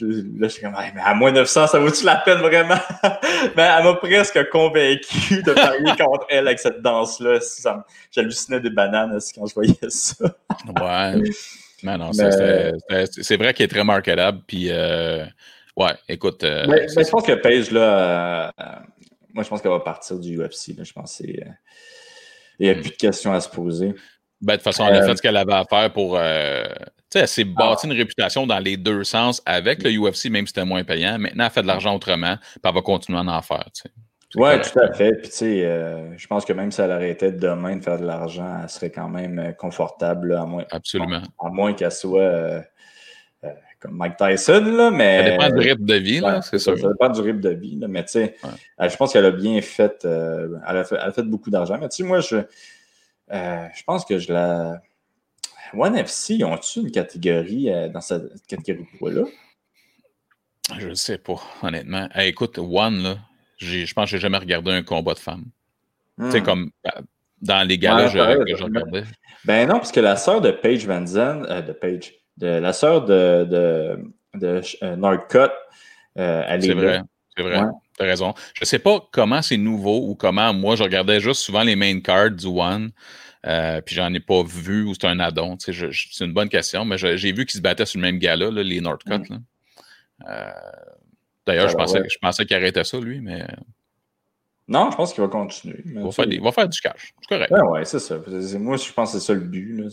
Là, 0.00 0.16
je 0.42 0.48
suis 0.48 0.62
comme, 0.62 0.74
mais 0.94 1.00
à 1.04 1.12
moins 1.12 1.32
900, 1.32 1.66
ça 1.66 1.78
vaut-tu 1.78 2.04
la 2.04 2.16
peine 2.16 2.38
vraiment? 2.38 2.78
mais 3.56 3.62
elle 3.62 3.84
m'a 3.84 3.94
presque 3.94 4.48
convaincu 4.48 5.42
de 5.42 5.52
parier 5.52 5.92
contre 5.98 6.26
elle 6.30 6.46
avec 6.46 6.58
cette 6.58 6.80
danse-là. 6.80 7.38
J'hallucinais 8.10 8.60
des 8.60 8.70
bananes 8.70 9.18
quand 9.34 9.46
je 9.46 9.54
voyais 9.54 9.74
ça. 9.88 10.24
ouais. 10.80 11.22
Mais 11.82 11.96
non, 11.96 12.12
c'est 12.12 13.36
vrai 13.36 13.54
qu'il 13.54 13.64
est 13.64 13.68
très 13.68 13.84
marketable. 13.84 14.40
Puis, 14.46 14.68
euh, 14.70 15.24
ouais, 15.76 15.92
écoute. 16.08 16.42
Euh, 16.44 16.66
mais, 16.68 16.88
je 16.88 17.10
pense 17.10 17.24
que 17.24 17.34
Paige, 17.34 17.70
là, 17.70 18.52
euh, 18.60 18.62
moi, 19.38 19.44
je 19.44 19.50
pense 19.50 19.62
qu'elle 19.62 19.70
va 19.70 19.78
partir 19.78 20.18
du 20.18 20.36
UFC. 20.36 20.76
Là. 20.76 20.82
Je 20.82 20.92
pense 20.92 21.16
que 21.16 21.24
c'est. 21.24 21.44
Il 22.58 22.66
n'y 22.66 22.70
a 22.70 22.74
hmm. 22.74 22.80
plus 22.80 22.90
de 22.90 22.96
questions 22.96 23.32
à 23.32 23.40
se 23.40 23.48
poser. 23.48 23.94
Ben, 24.40 24.54
de 24.54 24.56
toute 24.56 24.64
façon, 24.64 24.84
elle 24.88 24.96
a 24.96 25.06
fait 25.06 25.16
ce 25.16 25.22
qu'elle 25.22 25.36
avait 25.36 25.54
à 25.54 25.64
faire 25.64 25.92
pour. 25.92 26.16
Euh, 26.18 26.64
tu 26.64 27.12
sais, 27.12 27.20
elle 27.20 27.28
s'est 27.28 27.46
ah. 27.56 27.68
bâtie 27.68 27.86
une 27.86 27.92
réputation 27.92 28.48
dans 28.48 28.58
les 28.58 28.76
deux 28.76 29.04
sens 29.04 29.40
avec 29.46 29.84
le 29.84 29.90
UFC, 29.90 30.28
même 30.28 30.44
si 30.44 30.54
c'était 30.54 30.64
moins 30.64 30.82
payant. 30.82 31.20
Maintenant, 31.20 31.44
elle 31.44 31.50
fait 31.52 31.62
de 31.62 31.68
l'argent 31.68 31.94
autrement, 31.94 32.36
puis 32.36 32.60
elle 32.64 32.74
va 32.74 32.82
continuer 32.82 33.18
à 33.18 33.22
en 33.22 33.42
faire. 33.42 33.64
Oui, 34.34 34.50
tout 34.60 34.80
à 34.80 34.92
fait. 34.92 35.12
Puis, 35.12 35.28
tu 35.28 35.36
sais, 35.36 35.64
euh, 35.64 36.18
je 36.18 36.26
pense 36.26 36.44
que 36.44 36.52
même 36.52 36.72
si 36.72 36.80
elle 36.80 36.90
arrêtait 36.90 37.30
demain 37.30 37.76
de 37.76 37.82
faire 37.82 38.00
de 38.00 38.04
l'argent, 38.04 38.58
elle 38.60 38.68
serait 38.68 38.90
quand 38.90 39.08
même 39.08 39.38
euh, 39.38 39.52
confortable, 39.52 40.34
à 40.34 40.44
moins, 40.46 40.64
Absolument. 40.70 41.22
À, 41.38 41.48
moins 41.48 41.74
qu'elle 41.74 41.92
soit 41.92 42.64
comme 43.80 43.96
Mike 43.96 44.16
Tyson, 44.16 44.64
là, 44.76 44.90
mais... 44.90 45.24
Ça 45.24 45.30
dépend 45.30 45.56
du 45.56 45.68
rythme 45.68 45.84
de 45.84 45.94
vie, 45.94 46.20
là, 46.20 46.42
c'est 46.42 46.58
ça. 46.58 46.76
Ça 46.76 46.88
dépend 46.88 47.08
du 47.10 47.20
rythme 47.20 47.40
de 47.40 47.50
vie, 47.50 47.76
là, 47.76 47.88
mais 47.88 48.04
tu 48.04 48.12
sais, 48.12 48.36
je 48.80 48.96
pense 48.96 49.12
qu'elle 49.12 49.26
a 49.26 49.30
bien 49.30 49.60
fait, 49.60 50.04
elle, 50.04 50.60
a 50.64 50.84
fait 50.84 50.96
elle, 50.96 51.08
a 51.08 51.12
fait, 51.12 51.22
beaucoup 51.22 51.50
d'argent. 51.50 51.78
Mais 51.80 51.88
tu 51.88 51.98
sais, 51.98 52.02
moi, 52.02 52.20
je, 52.20 52.36
euh, 53.32 53.66
je 53.74 53.82
pense 53.84 54.04
que 54.04 54.18
je 54.18 54.32
la... 54.32 54.80
One 55.74 55.96
FC, 55.96 56.42
ont-ils 56.44 56.82
une 56.84 56.90
catégorie 56.90 57.70
euh, 57.70 57.88
dans 57.88 58.00
cette 58.00 58.46
catégorie 58.46 58.86
poids-là? 58.98 59.24
Je 60.78 60.88
ne 60.88 60.94
sais 60.94 61.18
pas, 61.18 61.40
honnêtement. 61.62 62.08
écoute, 62.16 62.58
One, 62.58 63.02
là, 63.02 63.18
je 63.58 63.92
pense 63.92 64.06
que 64.06 64.10
j'ai 64.12 64.18
jamais 64.18 64.38
regardé 64.38 64.70
un 64.70 64.82
combat 64.82 65.14
de 65.14 65.18
femmes. 65.18 65.44
Tu 66.18 66.30
sais, 66.30 66.40
hmm. 66.40 66.44
comme 66.44 66.70
euh, 66.86 67.02
dans 67.42 67.66
les 67.66 67.78
galas 67.78 68.06
que 68.06 68.56
je 68.56 68.64
regardais. 68.64 69.04
Ben 69.44 69.68
non, 69.68 69.74
parce 69.74 69.92
que 69.92 70.00
la 70.00 70.16
sœur 70.16 70.40
de 70.40 70.50
Paige 70.50 70.86
Van 70.86 71.06
Zandt, 71.06 71.46
de 71.66 71.72
Paige, 71.72 72.14
de 72.38 72.46
la 72.46 72.72
sœur 72.72 73.04
de, 73.04 73.44
de, 73.44 73.98
de 74.34 74.94
Northcutt, 74.96 75.52
elle 76.14 76.64
est, 76.64 76.68
est 76.68 76.74
vrai, 76.74 77.02
C'est 77.36 77.42
vrai. 77.42 77.60
T'as 77.98 78.04
raison. 78.04 78.32
Je 78.54 78.64
sais 78.64 78.78
pas 78.78 79.04
comment 79.10 79.42
c'est 79.42 79.56
nouveau 79.56 80.08
ou 80.08 80.14
comment 80.14 80.54
moi 80.54 80.76
je 80.76 80.84
regardais 80.84 81.20
juste 81.20 81.42
souvent 81.42 81.64
les 81.64 81.74
main 81.74 82.00
cards 82.00 82.30
du 82.30 82.46
One. 82.46 82.92
Euh, 83.46 83.80
puis 83.80 83.94
j'en 83.94 84.12
ai 84.14 84.20
pas 84.20 84.42
vu 84.42 84.84
ou 84.84 84.94
c'est 84.94 85.06
un 85.06 85.20
addon. 85.20 85.56
C'est 85.58 86.24
une 86.24 86.32
bonne 86.32 86.48
question, 86.48 86.84
mais 86.84 86.98
j'ai 86.98 87.32
vu 87.32 87.46
qu'ils 87.46 87.58
se 87.58 87.62
battaient 87.62 87.86
sur 87.86 87.98
le 88.00 88.06
même 88.06 88.18
gars-là, 88.18 88.50
les 88.50 88.80
Northcutt. 88.80 89.30
Mm. 89.30 89.38
Euh, 90.28 90.50
d'ailleurs, 91.46 91.68
je 91.68 91.76
pensais, 91.76 92.02
je 92.08 92.18
pensais 92.20 92.44
qu'il 92.44 92.56
arrêtait 92.56 92.84
ça, 92.84 92.98
lui, 92.98 93.20
mais. 93.20 93.46
Non, 94.68 94.90
je 94.90 94.96
pense 94.96 95.14
qu'il 95.14 95.22
va 95.22 95.28
continuer. 95.28 95.82
Il 95.86 95.98
va, 95.98 96.12
faire 96.52 96.68
du 96.68 96.80
cash. 96.80 97.14
C'est 97.20 97.28
correct. 97.28 97.50
Ouais, 97.50 97.60
ouais, 97.62 97.84
c'est 97.86 97.98
ça. 97.98 98.18
Moi, 98.58 98.76
je 98.76 98.92
pense 98.92 99.12
que 99.12 99.18
c'est 99.18 99.24
ça 99.24 99.32
le 99.32 99.40
but. 99.40 99.78
Là. 99.78 99.84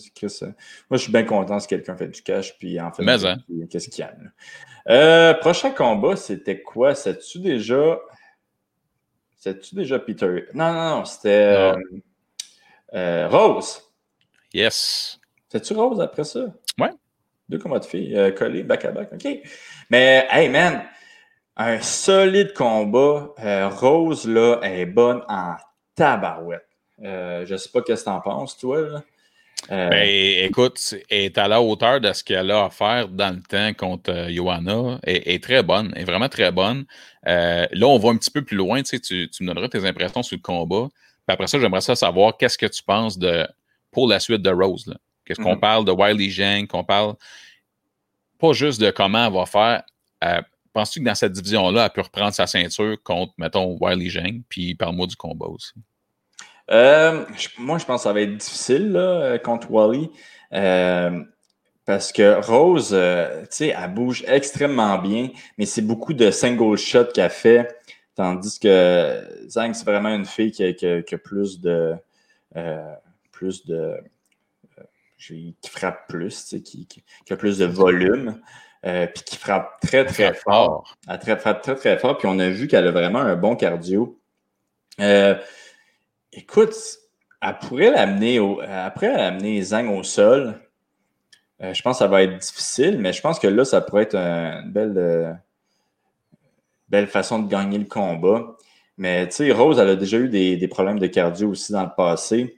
moi, 0.90 0.98
je 0.98 0.98
suis 0.98 1.12
bien 1.14 1.24
content 1.24 1.60
si 1.62 1.68
quelqu'un 1.68 1.96
fait 1.96 2.10
du 2.10 2.22
cash. 2.22 2.58
Puis 2.58 2.80
en 2.82 2.92
fait, 2.92 3.10
hein. 3.10 3.38
qu'est-ce 3.70 3.90
qu'il 3.90 4.04
y 4.04 4.08
a? 4.08 4.14
Euh, 4.90 5.34
prochain 5.36 5.72
combat, 5.72 6.18
c'était 6.18 6.62
quoi? 6.62 6.94
Sais-tu 6.94 7.40
déjà. 7.40 8.00
Sais-tu 9.38 9.76
déjà 9.76 9.98
Peter? 9.98 10.44
Non, 10.54 10.74
non, 10.74 10.98
non. 10.98 11.06
C'était 11.06 11.30
euh, 11.30 11.76
euh, 12.94 13.30
Rose. 13.30 13.82
Yes. 14.54 15.22
Sais-tu 15.50 15.74
Rose 15.74 16.02
après 16.02 16.26
ça? 16.26 16.48
Ouais. 16.78 16.92
Deux 17.48 17.60
combats 17.60 17.80
de 17.80 17.86
filles 17.86 18.34
collés 18.38 18.64
back 18.64 18.84
à 18.84 18.92
back. 18.92 19.14
OK. 19.14 19.26
Mais, 19.90 20.28
hey, 20.30 20.50
man 20.50 20.84
un 21.58 21.80
solide 21.82 22.54
combat. 22.54 23.30
Euh, 23.44 23.70
Rose, 23.70 24.28
là, 24.28 24.60
est 24.64 24.86
bonne 24.86 25.22
en 25.28 25.56
tabarouette. 25.96 26.68
Euh, 27.04 27.46
je 27.46 27.54
ne 27.54 27.58
sais 27.58 27.70
pas 27.70 27.82
qu'est-ce 27.82 28.04
que 28.04 28.10
tu 28.10 28.16
en 28.16 28.22
penses, 28.22 28.58
toi. 28.58 28.82
Là. 28.82 29.04
Euh, 29.72 29.90
ben, 29.90 30.08
écoute, 30.46 30.94
elle 31.10 31.22
est 31.22 31.38
à 31.38 31.48
la 31.48 31.62
hauteur 31.62 32.00
de 32.00 32.12
ce 32.14 32.24
qu'elle 32.24 32.52
a 32.52 32.66
à 32.66 32.70
faire 32.70 33.08
dans 33.08 33.36
le 33.36 33.42
temps 33.42 33.74
contre 33.74 34.28
Johanna. 34.30 35.00
Elle 35.04 35.24
est 35.26 35.44
très 35.44 35.64
bonne, 35.64 35.92
elle 35.96 36.04
est 36.04 36.06
vraiment 36.06 36.30
très 36.30 36.52
bonne. 36.52 36.86
là, 37.24 37.68
on 37.82 37.98
va 37.98 38.10
un 38.10 38.18
petit 38.18 38.32
peu 38.32 38.44
plus 38.44 38.58
loin. 38.58 38.84
Tu, 38.84 38.98
sais, 38.98 39.00
tu, 39.00 39.44
me 39.44 39.48
donneras 39.48 39.70
tes 39.70 39.86
impressions 39.86 40.24
sur 40.24 40.38
le 40.38 40.42
combat. 40.42 40.88
Puis 41.26 41.34
après 41.34 41.48
ça, 41.48 41.60
j'aimerais 41.60 41.82
ça 41.82 41.96
savoir 41.96 42.38
qu'est-ce 42.38 42.58
que 42.58 42.68
tu 42.68 42.84
penses 42.84 43.18
de 43.18 43.48
pour 43.92 44.08
la 44.08 44.20
suite 44.20 44.42
de 44.42 44.52
Rose. 44.52 44.94
Qu'est-ce 45.26 45.42
qu'on 45.42 45.56
mhm. 45.56 45.62
parle 45.62 45.86
de 45.86 45.92
Wiley 45.92 46.30
Zhang, 46.30 46.68
qu'on 46.68 46.84
parle 46.84 47.16
pas 48.38 48.54
juste 48.54 48.80
de 48.80 48.92
comment 48.92 49.28
elle 49.28 49.34
va 49.34 49.46
faire 49.46 49.84
Penses-tu 50.76 51.00
que 51.00 51.06
dans 51.06 51.16
cette 51.16 51.32
division-là, 51.32 51.86
elle 51.86 51.92
peut 51.92 52.02
reprendre 52.02 52.34
sa 52.34 52.48
ceinture 52.48 53.02
contre, 53.02 53.32
mettons, 53.38 53.78
Wiley 53.80 54.10
Zhang? 54.10 54.42
Puis 54.50 54.76
parle-moi 54.76 55.08
du 55.08 55.16
combat 55.16 55.46
aussi? 55.46 55.72
Euh, 56.70 57.24
moi, 57.58 57.78
je 57.78 57.86
pense 57.86 58.02
que 58.02 58.04
ça 58.04 58.12
va 58.12 58.20
être 58.20 58.36
difficile 58.36 58.92
là, 58.92 59.40
contre 59.40 59.72
Wally. 59.72 60.12
Euh, 60.52 61.24
parce 61.86 62.12
que 62.12 62.42
Rose, 62.46 62.90
euh, 62.92 63.44
tu 63.44 63.48
sais, 63.52 63.68
elle 63.68 63.94
bouge 63.94 64.26
extrêmement 64.28 64.98
bien, 64.98 65.30
mais 65.58 65.66
c'est 65.66 65.82
beaucoup 65.82 66.12
de 66.12 66.30
single 66.30 66.78
shot 66.78 67.06
qu'elle 67.14 67.30
fait. 67.30 67.74
Tandis 68.14 68.60
que 68.60 69.46
Zhang, 69.48 69.74
c'est 69.74 69.86
vraiment 69.86 70.14
une 70.14 70.26
fille 70.26 70.52
qui 70.52 70.66
a, 70.66 71.18
plus 71.18 71.62
de. 71.62 71.96
plus 73.32 73.66
de. 73.66 73.96
qui 75.18 75.56
frappe 75.70 76.10
plus, 76.10 76.54
qui, 76.66 76.86
qui, 76.86 77.02
a 77.32 77.38
plus 77.38 77.60
de 77.60 77.66
volume. 77.66 78.42
Euh, 78.86 79.08
puis 79.08 79.24
qui 79.24 79.38
frappe 79.38 79.80
très, 79.82 80.06
très, 80.06 80.34
fort. 80.36 80.96
Elle 81.08 81.20
frappe 81.40 81.64
très, 81.64 81.76
très 81.76 81.98
fort. 81.98 82.18
Puis 82.18 82.28
on 82.28 82.38
a 82.38 82.50
vu 82.50 82.68
qu'elle 82.68 82.86
a 82.88 82.92
vraiment 82.92 83.20
un 83.20 83.36
bon 83.36 83.56
cardio. 83.56 84.20
Euh, 85.00 85.36
écoute, 86.32 86.76
elle 87.42 87.58
pourrait 87.60 87.90
l'amener 87.90 88.40
au. 88.40 88.62
Après 88.62 89.08
amener 89.08 89.60
Zhang 89.64 89.90
au 89.90 90.04
sol, 90.04 90.62
euh, 91.64 91.74
je 91.74 91.82
pense 91.82 91.96
que 91.96 92.00
ça 92.00 92.08
va 92.08 92.22
être 92.22 92.38
difficile, 92.38 93.00
mais 93.00 93.12
je 93.12 93.22
pense 93.22 93.40
que 93.40 93.48
là, 93.48 93.66
ça 93.66 93.82
pourrait 93.82 94.04
être 94.04 94.16
une 94.16 94.72
belle, 94.72 95.42
belle 96.88 97.08
façon 97.08 97.40
de 97.40 97.50
gagner 97.50 97.80
le 97.80 97.86
combat. 97.86 98.56
Mais 98.98 99.28
tu 99.28 99.36
sais, 99.36 99.52
Rose, 99.52 99.80
elle 99.80 99.90
a 99.90 99.96
déjà 99.96 100.18
eu 100.18 100.30
des, 100.30 100.58
des, 100.58 100.68
problèmes 100.68 101.00
de 101.00 101.08
cardio 101.08 101.50
aussi 101.50 101.72
dans 101.72 101.84
le 101.84 101.90
passé. 101.98 102.56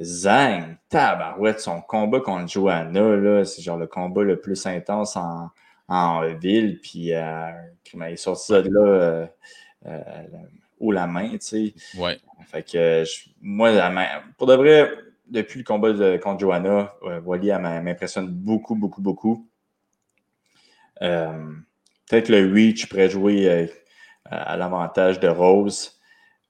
Zhang, 0.00 0.76
tabarouette, 0.88 1.60
son 1.60 1.80
combat 1.80 2.20
contre 2.20 2.48
Joanna, 2.48 3.44
c'est 3.44 3.62
genre 3.62 3.78
le 3.78 3.86
combat 3.86 4.22
le 4.22 4.40
plus 4.40 4.66
intense 4.66 5.16
en, 5.16 5.50
en 5.88 6.34
ville, 6.34 6.80
puis 6.80 7.14
euh, 7.14 7.50
il 7.94 8.02
est 8.02 8.16
sorti 8.16 8.52
de 8.52 8.68
là 8.70 8.86
euh, 8.86 9.26
euh, 9.86 10.22
haut 10.78 10.92
la 10.92 11.06
main, 11.06 11.30
tu 11.30 11.38
sais. 11.40 11.74
Ouais. 11.96 12.18
Fait 12.46 12.62
que 12.62 13.04
moi, 13.40 13.70
pour 14.36 14.46
de 14.46 14.54
vrai, 14.54 14.90
depuis 15.28 15.58
le 15.58 15.64
combat 15.64 15.92
de, 15.92 16.18
contre 16.18 16.40
Johanna, 16.40 16.94
Wally 17.24 17.50
m'impressionne 17.82 18.28
beaucoup, 18.28 18.74
beaucoup, 18.74 19.00
beaucoup. 19.00 19.48
Peut-être 21.00 22.28
le 22.28 22.52
reach 22.52 22.88
pourrait 22.88 23.10
jouer 23.10 23.70
à 24.24 24.56
l'avantage 24.56 25.20
de 25.20 25.28
Rose, 25.28 26.00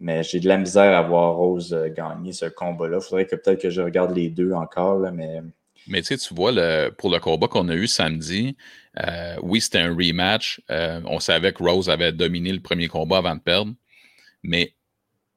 mais 0.00 0.22
j'ai 0.22 0.40
de 0.40 0.48
la 0.48 0.58
misère 0.58 0.96
à 0.96 1.02
voir 1.02 1.34
Rose 1.36 1.76
gagner 1.96 2.32
ce 2.32 2.46
combat-là. 2.46 2.98
Il 3.00 3.04
faudrait 3.04 3.26
que 3.26 3.36
peut-être 3.36 3.62
que 3.62 3.70
je 3.70 3.82
regarde 3.82 4.14
les 4.14 4.30
deux 4.30 4.52
encore, 4.52 4.98
là, 4.98 5.10
mais 5.10 5.42
mais 5.86 6.02
tu 6.02 6.08
sais, 6.08 6.18
tu 6.18 6.34
vois, 6.34 6.52
le, 6.52 6.90
pour 6.90 7.10
le 7.10 7.18
combat 7.18 7.48
qu'on 7.48 7.68
a 7.68 7.74
eu 7.74 7.86
samedi, 7.86 8.56
euh, 8.98 9.36
oui, 9.42 9.60
c'était 9.60 9.78
un 9.78 9.94
rematch. 9.94 10.60
Euh, 10.70 11.00
on 11.06 11.20
savait 11.20 11.52
que 11.52 11.62
Rose 11.62 11.88
avait 11.88 12.12
dominé 12.12 12.52
le 12.52 12.60
premier 12.60 12.88
combat 12.88 13.18
avant 13.18 13.36
de 13.36 13.40
perdre. 13.40 13.72
Mais 14.42 14.74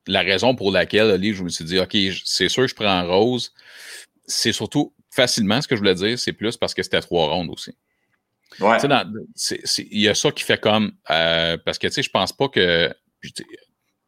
la 0.08 0.22
raison 0.22 0.56
pour 0.56 0.72
laquelle, 0.72 1.12
Ali, 1.12 1.34
je 1.34 1.44
me 1.44 1.50
suis 1.50 1.66
dit, 1.66 1.80
OK, 1.80 1.96
c'est 2.26 2.50
sûr 2.50 2.64
que 2.64 2.70
je 2.70 2.76
prends 2.76 3.06
Rose, 3.06 3.54
c'est 4.26 4.52
surtout 4.52 4.94
facilement 5.10 5.62
ce 5.62 5.68
que 5.68 5.76
je 5.76 5.82
voulais 5.82 5.96
dire, 5.96 6.18
c'est 6.18 6.34
plus 6.34 6.58
parce 6.58 6.74
que 6.74 6.84
c'était 6.84 7.02
trois 7.02 7.28
rondes 7.28 7.50
aussi. 7.50 7.76
Ouais. 8.60 8.78
Il 8.82 10.00
y 10.02 10.10
a 10.10 10.16
ça 10.16 10.32
qui 10.32 10.44
fait 10.44 10.60
comme. 10.60 10.94
Euh, 11.10 11.58
parce 11.64 11.78
que, 11.78 11.88
tu 11.88 11.94
sais, 11.94 12.04
je 12.04 12.10
pense 12.10 12.34
pas 12.34 12.50
que. 12.50 12.94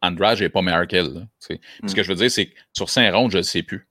Andrade 0.02 0.40
n'est 0.40 0.50
pas 0.50 0.60
meilleur 0.60 0.86
qu'elle. 0.86 1.26
Ce 1.38 1.54
mm. 1.54 1.94
que 1.94 2.02
je 2.02 2.08
veux 2.08 2.16
dire, 2.16 2.30
c'est 2.30 2.46
que 2.46 2.54
sur 2.74 2.90
cinq 2.90 3.10
rondes, 3.14 3.30
je 3.30 3.38
ne 3.38 3.42
sais 3.42 3.62
plus. 3.62 3.88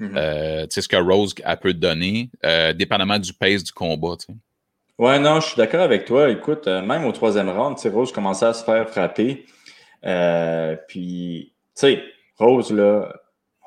Mm-hmm. 0.00 0.16
Euh, 0.16 0.62
tu 0.62 0.68
sais, 0.70 0.80
ce 0.82 0.88
que 0.88 0.96
Rose 0.96 1.34
a 1.44 1.56
peut 1.56 1.74
donner, 1.74 2.30
euh, 2.44 2.72
dépendamment 2.72 3.18
du 3.18 3.32
pace 3.32 3.62
du 3.62 3.72
combat. 3.72 4.16
Ouais, 4.98 5.18
non, 5.18 5.40
je 5.40 5.48
suis 5.48 5.56
d'accord 5.56 5.80
avec 5.80 6.04
toi. 6.04 6.30
Écoute, 6.30 6.66
euh, 6.66 6.82
même 6.82 7.04
au 7.04 7.12
troisième 7.12 7.48
round, 7.48 7.78
Rose 7.92 8.12
commençait 8.12 8.46
à 8.46 8.52
se 8.52 8.64
faire 8.64 8.88
frapper. 8.88 9.46
puis, 10.88 11.54
tu 11.76 11.80
sais, 11.80 12.02
Rose, 12.38 12.72
là, 12.72 13.12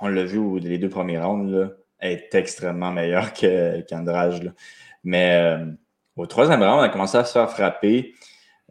on 0.02 0.08
l'a 0.08 0.24
vu 0.24 0.60
les 0.60 0.78
deux 0.78 0.90
premiers 0.90 1.20
rounds, 1.20 1.52
là, 1.52 1.70
est 2.00 2.34
extrêmement 2.36 2.92
meilleure 2.92 3.34
qu'Andrage. 3.34 4.42
Mais 5.04 5.58
au 6.16 6.26
troisième 6.26 6.62
round, 6.62 6.80
elle 6.80 6.90
a 6.90 6.90
commencé 6.90 7.18
à 7.18 7.24
se 7.24 7.34
faire 7.34 7.50
frapper. 7.50 8.14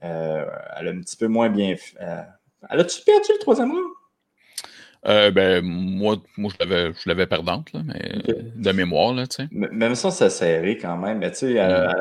elle 0.00 0.08
a 0.10 0.90
un 0.90 1.00
petit 1.00 1.16
peu 1.16 1.26
moins 1.26 1.48
bien. 1.48 1.74
elle 1.98 2.80
a-tu 2.80 3.02
perdu 3.02 3.28
le 3.32 3.38
troisième 3.40 3.72
round? 3.72 3.95
Euh, 5.08 5.30
ben, 5.30 5.64
moi, 5.64 6.16
moi 6.36 6.52
je 6.58 7.08
l'avais 7.08 7.26
perdante, 7.26 7.72
là, 7.72 7.80
mais 7.84 8.12
de 8.56 8.72
mémoire. 8.72 9.14
Là, 9.14 9.24
Même 9.50 9.94
ça, 9.94 10.10
ça 10.10 10.30
serré 10.30 10.78
quand 10.78 10.96
même. 10.96 11.18
Mais 11.18 11.30
tu 11.30 11.38
sais, 11.38 11.54
elle 11.54 11.92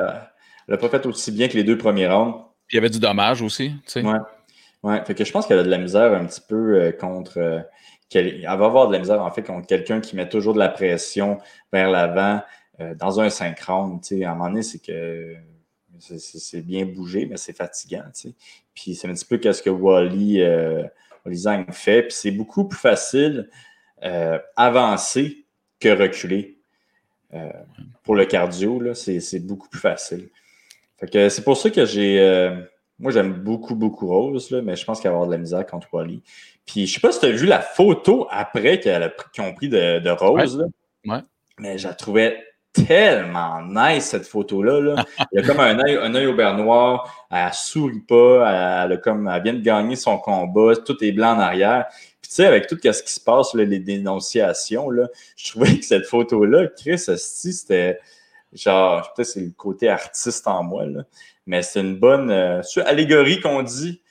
n'a 0.68 0.78
pas 0.78 0.90
fait 0.90 1.06
aussi 1.06 1.32
bien 1.32 1.48
que 1.48 1.54
les 1.54 1.64
deux 1.64 1.78
premiers 1.78 2.08
rounds. 2.08 2.46
Puis 2.68 2.76
il 2.76 2.78
y 2.78 2.80
avait 2.80 2.90
du 2.90 3.00
dommage 3.00 3.42
aussi. 3.44 3.70
Tu 3.86 3.92
sais. 3.92 4.02
Ouais. 4.02 4.18
ouais. 4.84 5.06
Fait 5.06 5.14
que 5.14 5.24
je 5.24 5.32
pense 5.32 5.46
qu'elle 5.46 5.60
a 5.60 5.64
de 5.64 5.70
la 5.70 5.78
misère 5.78 6.14
un 6.14 6.26
petit 6.26 6.42
peu 6.42 6.82
euh, 6.82 6.92
contre. 6.92 7.38
Euh, 7.38 7.60
elle, 8.14 8.42
va 8.44 8.52
avoir 8.52 8.88
de 8.88 8.94
la 8.94 9.00
misère 9.00 9.22
en 9.22 9.30
fait 9.30 9.44
contre 9.44 9.68
quelqu'un 9.68 10.00
qui 10.00 10.16
met 10.16 10.30
toujours 10.30 10.54
de 10.54 10.60
la 10.60 10.70
pression 10.70 11.38
vers 11.74 11.90
l'avant 11.90 12.42
dans 12.98 13.20
un 13.20 13.30
5 13.30 13.60
rounds. 13.62 14.08
Tu 14.08 14.20
sais, 14.20 14.24
à 14.24 14.32
un 14.32 14.36
moment 14.36 14.50
donné, 14.50 14.62
c'est 14.62 14.80
que 14.80 15.36
c'est 16.00 16.62
bien 16.62 16.86
bougé, 16.86 17.26
mais 17.26 17.36
c'est 17.36 17.56
fatigant. 17.56 18.04
Tu 18.14 18.30
sais. 18.30 18.36
Puis 18.74 18.96
c'est 18.96 19.10
un 19.10 19.14
petit 19.14 19.26
peu 19.26 19.38
qu'est-ce 19.38 19.62
que 19.62 19.70
Wally 19.70 20.42
Zhang 21.34 21.72
fait. 21.72 22.04
Puis 22.04 22.14
c'est 22.14 22.32
beaucoup 22.32 22.68
plus 22.68 22.80
facile 22.80 23.50
euh, 24.04 24.38
avancer 24.56 25.46
que 25.80 25.90
reculer. 25.90 26.60
Euh, 27.34 27.52
pour 28.04 28.16
le 28.16 28.26
cardio, 28.26 28.94
c'est 28.94 29.40
beaucoup 29.40 29.68
plus 29.68 29.80
facile. 29.80 30.30
c'est 31.12 31.44
pour 31.44 31.58
ça 31.58 31.70
que 31.70 31.86
j'ai. 31.86 32.20
Euh, 32.20 32.62
moi, 32.98 33.12
j'aime 33.12 33.34
beaucoup, 33.34 33.76
beaucoup 33.76 34.08
Rose, 34.08 34.52
là, 34.52 34.62
mais 34.62 34.76
je 34.78 34.86
pense 34.86 35.02
qu'il 35.02 35.10
va 35.10 35.16
avoir 35.16 35.28
de 35.28 35.34
la 35.34 35.38
misère 35.38 35.66
contre 35.66 35.88
Wally. 35.92 36.22
Puis 36.66 36.88
je 36.88 36.94
sais 36.94 37.00
pas 37.02 37.12
si 37.12 37.20
tu 37.20 37.26
as 37.26 37.32
vu 37.32 37.46
la 37.46 37.60
photo 37.60 38.28
après 38.30 38.80
qu'ils 38.80 39.44
ont 39.44 39.54
pris 39.54 39.68
de, 39.68 40.10
Rose. 40.12 40.66
Mais 41.60 41.78
je 41.78 41.88
la 41.88 41.94
trouvais 41.94 42.42
tellement 42.76 43.62
nice 43.62 44.06
cette 44.06 44.28
photo-là. 44.28 45.04
Il 45.32 45.40
y 45.40 45.44
a 45.44 45.48
comme 45.48 45.60
un 45.60 45.80
œil, 45.80 45.98
un 46.02 46.14
œil 46.16 46.28
au 46.28 46.36
beurre 46.36 46.58
noir, 46.58 47.28
elle 47.32 47.54
sourit 47.54 48.02
pas, 48.02 48.86
elle, 48.86 49.00
comme, 49.02 49.28
elle 49.28 49.44
vient 49.44 49.54
de 49.54 49.62
gagner 49.62 49.96
son 49.96 50.18
combat, 50.18 50.76
tout 50.76 51.02
est 51.04 51.12
blanc 51.12 51.36
en 51.36 51.40
arrière. 51.40 51.86
Puis 52.22 52.30
tu 52.30 52.36
sais, 52.36 52.46
avec 52.46 52.68
tout 52.68 52.78
ce 52.82 53.04
qui 53.04 53.14
se 53.14 53.20
passe, 53.20 53.54
les 53.54 53.80
dénonciations, 53.80 54.90
là, 54.90 55.08
je 55.36 55.52
trouvais 55.52 55.78
que 55.78 55.86
cette 55.86 56.06
photo-là, 56.06 56.68
Chris, 56.78 57.00
c'était 57.00 58.00
genre, 58.54 59.14
peut-être 59.14 59.28
c'est 59.28 59.42
le 59.42 59.52
côté 59.52 59.90
artiste 59.90 60.48
en 60.48 60.64
moi, 60.64 60.86
là, 60.86 61.04
mais 61.46 61.62
c'est 61.62 61.82
une 61.82 61.98
bonne 61.98 62.32
euh, 62.32 62.62
allégorie 62.86 63.40
qu'on 63.40 63.64
dit. 63.64 64.02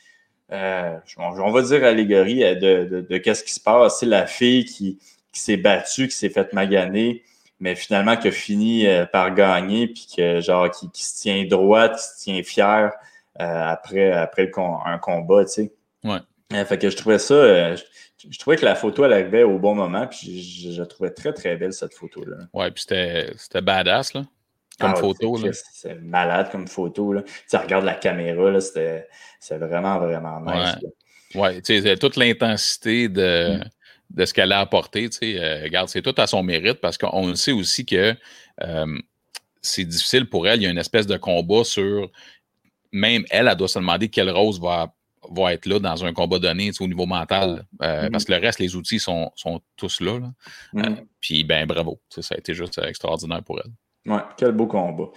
Euh, 0.53 0.97
on, 1.17 1.51
va 1.51 1.63
dire 1.63 1.83
allégorie 1.85 2.45
euh, 2.45 2.55
de, 2.55 3.01
de, 3.09 3.19
qu'est-ce 3.19 3.43
qui 3.43 3.53
se 3.53 3.61
passe. 3.61 3.99
C'est 3.99 4.07
la 4.07 4.27
fille 4.27 4.65
qui, 4.67 4.99
qui 5.33 5.41
s'est 5.41 5.57
battue, 5.57 6.07
qui 6.09 6.15
s'est 6.15 6.29
faite 6.29 6.53
maganer, 6.53 7.25
mais 7.65 7.75
finalement 7.77 8.15
qui 8.19 8.29
a 8.29 8.31
fini 8.31 8.87
euh, 8.87 9.07
par 9.07 9.35
gagner, 9.35 9.87
puis 9.89 10.07
que 10.15 10.39
genre 10.43 10.71
qui, 10.71 11.03
se 11.03 11.23
tient 11.23 11.47
droit, 11.47 11.89
qui 11.89 12.03
se 12.03 12.23
tient 12.23 12.43
fier 12.43 12.93
euh, 13.41 13.65
après, 13.67 14.13
après 14.13 14.53
un 14.85 14.99
combat, 14.99 15.47
tu 15.47 15.51
sais. 15.51 15.73
Ouais. 16.05 16.19
Euh, 16.53 16.65
fait 16.67 16.77
que 16.77 16.91
je 16.91 16.97
trouvais 16.97 17.19
ça, 17.19 17.75
je 17.75 17.83
je 18.31 18.39
trouvais 18.39 18.57
que 18.57 18.65
la 18.67 18.75
photo, 18.75 19.05
elle 19.05 19.15
arrivait 19.15 19.43
au 19.45 19.59
bon 19.59 19.75
moment, 19.75 20.07
puis 20.07 20.43
je, 20.73 20.83
trouvais 20.83 21.11
très, 21.11 21.33
très 21.33 21.57
belle, 21.57 21.73
cette 21.73 21.95
photo-là. 21.95 22.37
Ouais, 22.53 22.71
puis 22.71 22.85
c'était 22.87 23.61
badass, 23.63 24.15
là, 24.15 24.25
comme 24.79 24.93
Ah 24.95 24.97
photo. 24.97 25.37
c'est- 25.53 25.95
malade 26.03 26.51
comme 26.51 26.67
photo. 26.69 27.13
Là. 27.15 27.23
Tu 27.23 27.33
sais, 27.47 27.57
regarde 27.59 27.85
la 27.85 27.95
caméra, 27.95 28.51
là, 28.51 28.61
c'était 28.61 29.09
c'est 29.41 29.57
vraiment, 29.59 29.99
vraiment 29.99 30.41
nice. 30.41 30.77
Ouais. 31.35 31.41
Ouais, 31.41 31.61
tu 31.63 31.83
sais, 31.83 31.97
toute 31.97 32.17
l'intensité 32.17 33.09
de, 33.09 33.59
Mm. 33.59 33.65
De 34.15 34.25
ce 34.25 34.33
qu'elle 34.33 34.53
a 34.53 34.61
apporté, 34.61 35.11
tu 35.11 35.19
sais, 35.19 35.39
euh, 35.39 35.65
regarde, 35.65 35.89
c'est 35.89 36.01
tout 36.03 36.15
à 36.17 36.27
son 36.27 36.43
mérite 36.43 36.81
parce 36.81 36.97
qu'on 36.97 37.27
le 37.27 37.35
sait 37.35 37.53
aussi 37.53 37.85
que 37.85 38.15
euh, 38.63 38.99
c'est 39.61 39.85
difficile 39.85 40.29
pour 40.31 40.47
elle. 40.49 40.61
Il 40.61 40.65
y 40.65 40.67
a 40.67 40.71
une 40.71 40.79
espèce 40.79 41.07
de 41.07 41.17
combat 41.17 41.65
sur. 41.65 42.11
Même 42.93 43.25
elle, 43.31 43.49
elle 43.49 43.57
doit 43.57 43.67
se 43.69 43.79
demander 43.81 44.09
quelle 44.09 44.31
rose 44.31 44.61
va, 44.61 44.95
va 45.31 45.53
être 45.53 45.67
là 45.67 45.81
dans 45.81 46.05
un 46.05 46.13
combat 46.13 46.39
donné 46.39 46.67
tu 46.69 46.75
sais, 46.75 46.85
au 46.85 46.87
niveau 46.87 47.07
mental. 47.07 47.65
Euh, 47.83 48.05
Mhm. 48.05 48.11
Parce 48.13 48.25
que 48.25 48.33
le 48.33 48.39
reste, 48.39 48.61
les 48.61 48.77
outils 48.77 49.01
sont, 49.01 49.33
sont 49.35 49.61
tous 49.77 50.01
là. 50.01 50.21
là. 50.21 50.31
Mhm. 50.73 50.85
Euh, 50.85 51.01
Puis, 51.21 51.43
ben, 51.43 51.67
bravo. 51.67 52.01
Tu 52.09 52.17
sais, 52.17 52.23
Ça 52.23 52.35
a 52.37 52.39
été 52.39 52.55
juste 52.55 52.79
extraordinaire 52.79 53.43
pour 53.43 53.61
elle. 53.65 53.73
Ouais, 54.13 54.21
quel 54.37 54.53
beau 54.53 54.67
combat. 54.67 55.11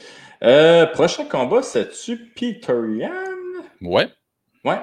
Prochain 0.94 1.26
combat, 1.26 1.62
c'est-tu 1.62 2.32
Peter 2.36 2.74
Yan? 2.98 3.12
Ouais. 3.82 4.08
Ouais. 4.64 4.80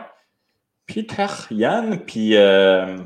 Peter 0.86 1.26
Yan, 1.50 1.96
puis, 2.06 2.36
euh, 2.36 2.98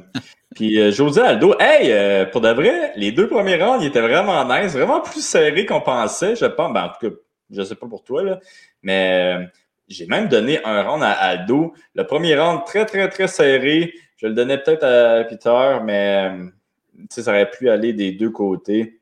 puis 0.59 0.81
euh, 0.81 0.91
José 0.91 1.21
Aldo. 1.21 1.55
Hey, 1.61 1.93
euh, 1.93 2.27
pour 2.27 2.41
de 2.41 2.49
vrai, 2.49 2.93
les 2.97 3.13
deux 3.13 3.29
premiers 3.29 3.63
rounds, 3.63 3.81
ils 3.81 3.87
étaient 3.87 4.01
vraiment 4.01 4.45
nice, 4.45 4.73
vraiment 4.73 5.01
plus 5.01 5.25
serrés 5.25 5.65
qu'on 5.65 5.81
pensait, 5.81 6.35
je 6.35 6.47
pense. 6.47 6.73
Ben, 6.73 6.87
en 6.87 6.89
tout 6.89 7.09
cas, 7.09 7.17
je 7.51 7.63
sais 7.63 7.77
pas 7.77 7.87
pour 7.87 8.03
toi, 8.03 8.25
là, 8.25 8.41
mais 8.83 9.37
euh, 9.39 9.47
j'ai 9.87 10.07
même 10.07 10.27
donné 10.27 10.59
un 10.65 10.83
round 10.83 11.05
à 11.05 11.13
Aldo. 11.13 11.75
Le 11.95 12.05
premier 12.05 12.37
round, 12.37 12.65
très, 12.67 12.85
très, 12.87 13.09
très 13.09 13.29
serré. 13.29 13.95
Je 14.17 14.27
le 14.27 14.35
donnais 14.35 14.59
peut-être 14.59 14.83
à 14.83 15.23
Peter, 15.23 15.79
mais 15.85 16.29
euh, 16.29 16.47
ça 17.09 17.31
aurait 17.31 17.49
pu 17.49 17.71
aller 17.71 17.93
des 17.93 18.11
deux 18.11 18.31
côtés. 18.31 18.99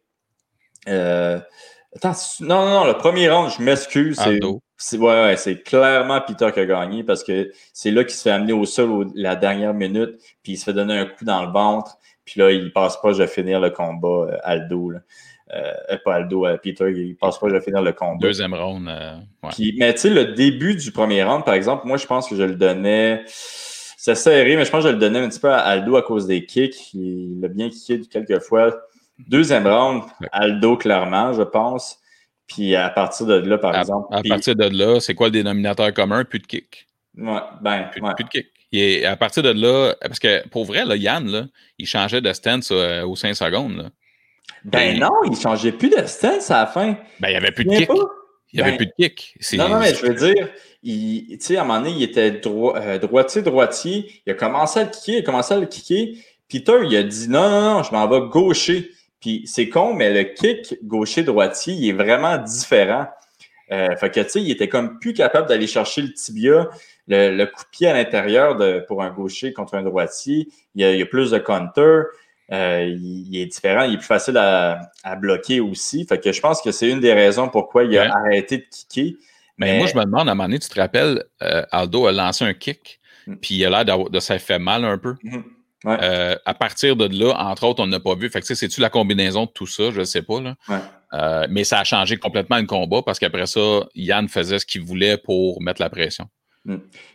Attends, 0.86 2.12
non, 2.40 2.66
non, 2.66 2.70
non, 2.80 2.84
le 2.84 2.98
premier 2.98 3.30
round, 3.30 3.50
je 3.50 3.62
m'excuse. 3.62 4.18
Aldo. 4.20 4.60
C'est 4.76 4.98
ouais, 4.98 5.06
ouais, 5.24 5.36
c'est 5.36 5.62
clairement 5.62 6.20
Peter 6.20 6.50
qui 6.52 6.60
a 6.60 6.66
gagné 6.66 7.02
parce 7.04 7.24
que 7.24 7.50
c'est 7.72 7.90
là 7.90 8.04
qu'il 8.04 8.14
se 8.14 8.22
fait 8.22 8.30
amener 8.30 8.52
au 8.52 8.64
sol 8.66 8.90
au- 8.90 9.04
la 9.14 9.36
dernière 9.36 9.74
minute, 9.74 10.16
puis 10.42 10.52
il 10.52 10.56
se 10.56 10.64
fait 10.64 10.72
donner 10.72 10.98
un 10.98 11.06
coup 11.06 11.24
dans 11.24 11.44
le 11.44 11.50
ventre, 11.52 11.96
puis 12.24 12.40
là, 12.40 12.50
il 12.50 12.72
passe 12.72 13.00
pas, 13.00 13.12
je 13.12 13.18
vais 13.18 13.26
finir 13.28 13.60
le 13.60 13.70
combat, 13.70 14.08
euh, 14.32 14.38
Aldo. 14.42 14.90
Là. 14.90 14.98
Euh, 15.54 15.72
euh, 15.92 15.96
pas 16.04 16.16
Aldo, 16.16 16.44
euh, 16.44 16.56
Peter, 16.56 16.90
il 16.90 17.14
passe 17.16 17.38
pas, 17.38 17.48
je 17.48 17.54
vais 17.54 17.60
finir 17.60 17.80
le 17.80 17.92
combat. 17.92 18.18
Deuxième 18.26 18.52
round. 18.52 18.88
euh, 18.88 19.14
ouais. 19.44 19.50
Puis, 19.52 19.74
mais 19.78 19.94
tu 19.94 20.00
sais, 20.00 20.10
le 20.10 20.24
début 20.34 20.74
du 20.74 20.90
premier 20.90 21.22
round, 21.22 21.44
par 21.44 21.54
exemple, 21.54 21.86
moi, 21.86 21.96
je 21.98 22.06
pense 22.06 22.28
que 22.28 22.34
je 22.34 22.42
le 22.42 22.56
donnais. 22.56 23.22
C'est 23.28 24.14
serré, 24.16 24.56
mais 24.56 24.64
je 24.64 24.70
pense 24.70 24.82
que 24.84 24.88
je 24.90 24.94
le 24.94 24.98
donnais 25.00 25.20
un 25.20 25.28
petit 25.28 25.40
peu 25.40 25.50
à 25.50 25.58
Aldo 25.58 25.96
à 25.96 26.02
cause 26.02 26.26
des 26.26 26.44
kicks. 26.44 26.92
Il 26.94 27.40
a 27.44 27.48
bien 27.48 27.68
kické 27.70 28.00
quelques 28.08 28.40
fois. 28.40 28.76
Deuxième 29.18 29.66
round. 29.66 30.02
Aldo, 30.32 30.76
clairement, 30.76 31.32
je 31.32 31.42
pense. 31.42 31.98
Puis 32.46 32.74
à 32.76 32.88
partir 32.90 33.26
de 33.26 33.34
là, 33.34 33.58
par 33.58 33.74
À, 33.74 33.80
exemple. 33.80 34.06
à 34.12 34.20
puis- 34.20 34.28
partir 34.30 34.54
de 34.56 34.64
là, 34.64 35.00
c'est 35.00 35.14
quoi 35.14 35.26
le 35.28 35.32
dénominateur 35.32 35.92
commun? 35.92 36.24
Plus 36.24 36.38
de 36.38 36.46
kick. 36.46 36.86
Ouais, 37.16 37.38
ben, 37.62 37.84
Plus, 37.90 38.00
ouais. 38.02 38.14
plus 38.14 38.24
de 38.24 38.28
kick. 38.30 38.46
Et 38.72 39.06
à 39.06 39.16
partir 39.16 39.42
de 39.42 39.50
là, 39.50 39.94
parce 40.00 40.18
que 40.18 40.46
pour 40.48 40.64
vrai, 40.64 40.84
là, 40.84 40.96
Yann, 40.96 41.26
là, 41.30 41.46
il 41.78 41.86
changeait 41.86 42.20
de 42.20 42.32
stance 42.32 42.70
euh, 42.72 43.02
aux 43.04 43.16
5 43.16 43.34
secondes. 43.34 43.76
Là. 43.76 43.84
Ben 44.64 44.98
non, 44.98 45.10
il 45.30 45.36
changeait 45.36 45.72
plus 45.72 45.88
de 45.88 46.04
stance 46.06 46.50
à 46.50 46.60
la 46.60 46.66
fin. 46.66 46.96
Ben, 47.20 47.28
il 47.28 47.30
n'y 47.30 47.36
avait 47.36 47.52
plus 47.52 47.64
de 47.64 47.70
kick. 47.76 47.86
pas? 47.88 47.94
Il 48.52 48.56
n'y 48.56 48.62
avait 48.62 48.72
Ben, 48.72 48.76
plus 48.78 48.86
de 48.86 48.92
kick. 48.98 49.34
Non, 49.54 49.68
non, 49.68 49.78
mais 49.80 49.94
je 49.94 50.04
veux 50.06 50.14
dire, 50.14 50.48
tu 50.82 51.36
sais, 51.40 51.56
à 51.56 51.62
un 51.62 51.64
moment 51.64 51.80
donné, 51.80 51.92
il 51.96 52.02
était 52.02 52.40
euh, 52.46 52.98
droitier, 52.98 53.42
droitier. 53.42 54.22
Il 54.26 54.32
a 54.32 54.34
commencé 54.34 54.80
à 54.80 54.84
le 54.84 54.90
kicker, 54.90 55.14
il 55.14 55.18
a 55.18 55.22
commencé 55.22 55.54
à 55.54 55.58
le 55.58 55.66
kicker. 55.66 56.16
Peter, 56.48 56.74
il 56.84 56.96
a 56.96 57.02
dit 57.02 57.28
non, 57.28 57.48
non, 57.48 57.74
non, 57.78 57.82
je 57.82 57.92
m'en 57.92 58.06
vais 58.08 58.20
gaucher. 58.28 58.90
Puis 59.20 59.42
c'est 59.46 59.68
con, 59.68 59.94
mais 59.94 60.12
le 60.12 60.22
kick 60.34 60.76
gaucher-droitier, 60.84 61.74
il 61.74 61.88
est 61.88 61.92
vraiment 61.92 62.36
différent. 62.38 63.06
Euh, 63.72 63.96
fait 63.96 64.10
que, 64.10 64.20
tu 64.20 64.28
sais, 64.30 64.42
il 64.42 64.50
était 64.50 64.68
comme 64.68 64.98
plus 64.98 65.12
capable 65.12 65.48
d'aller 65.48 65.66
chercher 65.66 66.02
le 66.02 66.12
tibia, 66.12 66.68
le, 67.08 67.34
le 67.36 67.46
coup 67.46 67.62
de 67.64 67.68
pied 67.70 67.88
à 67.88 67.94
l'intérieur 67.94 68.56
pour 68.86 69.02
un 69.02 69.10
gaucher 69.10 69.52
contre 69.52 69.74
un 69.74 69.82
droitier. 69.82 70.48
Il 70.74 70.82
y 70.82 70.84
a, 70.84 70.92
il 70.92 70.98
y 70.98 71.02
a 71.02 71.06
plus 71.06 71.30
de 71.32 71.38
counter. 71.38 72.02
Euh, 72.52 72.84
il, 72.86 73.26
il 73.34 73.40
est 73.40 73.46
différent, 73.46 73.82
il 73.82 73.94
est 73.94 73.98
plus 73.98 74.06
facile 74.06 74.36
à, 74.36 74.80
à 75.02 75.16
bloquer 75.16 75.58
aussi. 75.58 76.06
Fait 76.06 76.20
que 76.20 76.30
je 76.30 76.40
pense 76.40 76.62
que 76.62 76.70
c'est 76.70 76.88
une 76.88 77.00
des 77.00 77.12
raisons 77.12 77.48
pourquoi 77.48 77.82
il 77.84 77.98
a 77.98 78.02
Ouais. 78.02 78.08
arrêté 78.08 78.58
de 78.58 78.64
kicker. 78.70 79.16
Mais 79.58 79.72
Mais- 79.72 79.78
moi, 79.78 79.86
je 79.88 79.96
me 79.96 80.04
demande, 80.04 80.28
à 80.28 80.32
un 80.32 80.34
moment 80.36 80.44
donné, 80.44 80.60
tu 80.60 80.68
te 80.68 80.78
rappelles, 80.78 81.24
euh, 81.42 81.64
Aldo 81.72 82.06
a 82.06 82.12
lancé 82.12 82.44
un 82.44 82.54
kick, 82.54 83.00
Mm. 83.26 83.36
puis 83.38 83.54
il 83.56 83.64
a 83.66 83.82
l'air 83.82 83.98
de 84.10 84.20
s'être 84.20 84.42
fait 84.42 84.60
mal 84.60 84.84
un 84.84 84.98
peu. 84.98 85.14
Mhm. 85.24 85.42
Ouais. 85.86 85.96
Euh, 86.02 86.34
à 86.44 86.52
partir 86.52 86.96
de 86.96 87.06
là, 87.06 87.32
entre 87.38 87.64
autres, 87.64 87.80
on 87.82 87.86
n'a 87.86 88.00
pas 88.00 88.16
vu. 88.16 88.28
Fait 88.28 88.40
que, 88.40 88.46
tu 88.46 88.54
sais, 88.54 88.66
c'est-tu 88.66 88.80
la 88.80 88.90
combinaison 88.90 89.44
de 89.44 89.50
tout 89.50 89.68
ça? 89.68 89.92
Je 89.92 90.00
ne 90.00 90.04
sais 90.04 90.22
pas. 90.22 90.40
Là. 90.40 90.56
Ouais. 90.68 90.78
Euh, 91.14 91.46
mais 91.48 91.62
ça 91.62 91.78
a 91.78 91.84
changé 91.84 92.16
complètement 92.16 92.58
le 92.58 92.66
combat 92.66 93.02
parce 93.06 93.20
qu'après 93.20 93.46
ça, 93.46 93.86
Yann 93.94 94.28
faisait 94.28 94.58
ce 94.58 94.66
qu'il 94.66 94.82
voulait 94.82 95.16
pour 95.16 95.62
mettre 95.62 95.80
la 95.80 95.88
pression. 95.88 96.26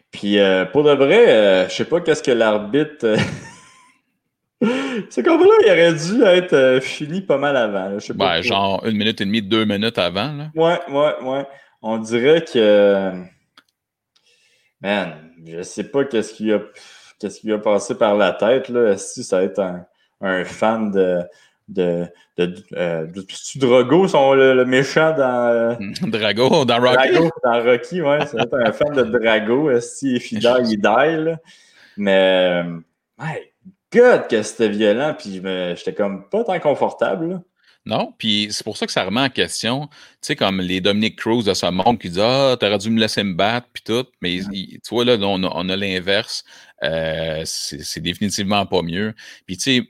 Puis 0.10 0.39
euh, 0.39 0.63
pour 0.63 0.84
de 0.84 0.91
vrai, 0.93 1.67
je 1.69 1.73
sais 1.75 1.84
pas 1.86 1.99
qu'est-ce 1.99 2.23
que 2.23 2.31
l'arbitre. 2.31 3.17
Ce 4.62 5.19
combat-là, 5.21 5.51
il 5.65 5.71
aurait 5.71 5.93
dû 5.93 6.23
être 6.23 6.79
fini 6.81 7.21
pas 7.21 7.38
mal 7.38 7.57
avant. 7.57 7.89
là. 7.89 7.99
Je 7.99 8.05
sais 8.05 8.13
pas 8.13 8.38
Ben, 8.38 8.41
genre 8.41 8.86
une 8.86 8.95
minute 8.95 9.19
et 9.19 9.25
demie, 9.25 9.41
deux 9.41 9.65
minutes 9.65 9.97
avant. 9.97 10.31
Là. 10.31 10.51
Ouais, 10.55 10.79
ouais, 10.89 11.13
ouais. 11.23 11.45
On 11.81 11.97
dirait 11.97 12.45
que. 12.45 13.12
Man, 14.79 15.31
je 15.45 15.62
sais 15.63 15.84
pas 15.84 16.05
qu'est-ce 16.05 16.34
qui 16.34 16.51
a 16.53 16.60
qu'est-ce 17.21 17.39
qui 17.39 17.51
a 17.51 17.57
passé 17.60 17.95
par 17.95 18.15
la 18.17 18.31
tête. 18.34 18.67
Là? 18.69 18.97
Si 18.97 19.23
ça 19.23 19.38
va 19.38 19.43
être 19.43 19.60
un, 19.60 19.86
un 20.21 20.43
fan 20.43 20.91
de. 20.91 21.19
de, 21.69 22.05
de, 22.38 22.53
euh, 22.73 23.05
de- 23.05 23.25
Drago, 23.60 24.07
son, 24.07 24.34
le, 24.34 24.53
le 24.55 24.65
méchant 24.65 25.13
dans. 25.15 25.47
euh, 25.49 25.75
Drago 26.07 26.65
dans 26.65 26.79
Rocky. 26.81 27.12
Drago 27.13 27.29
dans 27.43 27.63
Rocky, 27.63 28.01
ouais. 28.01 28.25
Ça 28.25 28.38
va 28.38 28.43
être 28.43 28.53
un 28.55 28.71
fan 28.71 28.93
de 28.93 29.03
Drago. 29.03 29.79
Si 29.79 30.15
il 30.31 30.39
die, 30.39 30.47
il 30.71 30.81
die. 30.81 31.36
Mais, 31.97 32.63
euh, 32.63 32.79
my 33.19 33.38
God, 33.93 34.27
que 34.29 34.41
c'était 34.41 34.69
violent. 34.69 35.15
Puis 35.17 35.41
j'étais 35.75 35.93
comme 35.93 36.27
pas 36.29 36.43
tant 36.43 36.60
confortable. 36.60 37.29
là. 37.29 37.41
Non, 37.85 38.13
puis 38.19 38.49
c'est 38.51 38.63
pour 38.63 38.77
ça 38.77 38.85
que 38.85 38.91
ça 38.91 39.03
remet 39.03 39.21
en 39.21 39.29
question, 39.29 39.87
tu 39.87 39.95
sais, 40.21 40.35
comme 40.35 40.61
les 40.61 40.81
Dominic 40.81 41.15
Cruz 41.17 41.43
de 41.43 41.53
ce 41.55 41.65
monde 41.65 41.99
qui 41.99 42.09
disent 42.09 42.19
Ah, 42.19 42.55
t'aurais 42.59 42.77
dû 42.77 42.91
me 42.91 42.99
laisser 42.99 43.23
me 43.23 43.33
battre, 43.33 43.67
puis 43.73 43.81
tout. 43.83 44.05
Mais 44.21 44.35
il- 44.35 44.79
tu 44.81 44.89
vois, 44.93 45.03
là, 45.03 45.17
on 45.19 45.43
a, 45.43 45.51
on 45.55 45.67
a 45.67 45.75
l'inverse. 45.75 46.43
Euh, 46.83 47.41
c'est 47.45 47.99
définitivement 48.01 48.65
pas 48.67 48.83
mieux. 48.83 49.15
Puis, 49.47 49.57
tu 49.57 49.63
sais, 49.79 49.87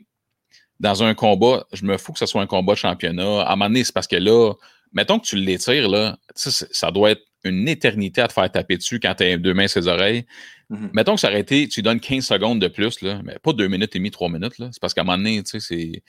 dans 0.79 1.03
un 1.03 1.13
combat, 1.15 1.65
je 1.73 1.85
me 1.85 1.97
fous 1.97 2.13
que 2.13 2.19
ce 2.19 2.25
soit 2.25 2.41
un 2.41 2.47
combat 2.47 2.73
de 2.73 2.77
championnat. 2.79 3.41
À 3.43 3.53
un 3.53 3.55
moment 3.57 3.67
donné, 3.69 3.83
c'est 3.83 3.93
parce 3.93 4.07
que 4.07 4.15
là, 4.17 4.53
mettons 4.93 5.19
que 5.19 5.25
tu 5.27 5.35
l'étires, 5.37 5.89
là, 5.89 6.17
tu 6.41 6.49
ça 6.51 6.91
doit 6.91 7.11
être 7.11 7.23
une 7.43 7.67
éternité 7.69 8.21
à 8.21 8.27
te 8.27 8.33
faire 8.33 8.51
taper 8.51 8.77
dessus 8.77 8.99
quand 8.99 9.15
t'as 9.15 9.37
deux 9.37 9.53
mains 9.53 9.67
ses 9.67 9.87
oreilles. 9.87 10.25
Mhm. 10.71 10.89
Mettons 10.93 11.15
que 11.15 11.19
ça 11.21 11.27
aurait 11.27 11.41
été, 11.41 11.67
tu 11.67 11.81
donnes 11.81 11.99
15 11.99 12.25
secondes 12.25 12.59
de 12.59 12.67
plus, 12.69 13.01
là, 13.01 13.19
mais 13.23 13.37
pas 13.43 13.51
deux 13.53 13.67
minutes 13.67 13.95
et 13.95 13.99
demie, 13.99 14.09
trois 14.09 14.29
minutes. 14.29 14.57
là. 14.57 14.69
C'est 14.71 14.79
parce 14.81 14.93
qu'à 14.93 15.01
un 15.01 15.03
moment 15.03 15.17
donné, 15.17 15.43
tu 15.43 15.59
sais, 15.59 16.01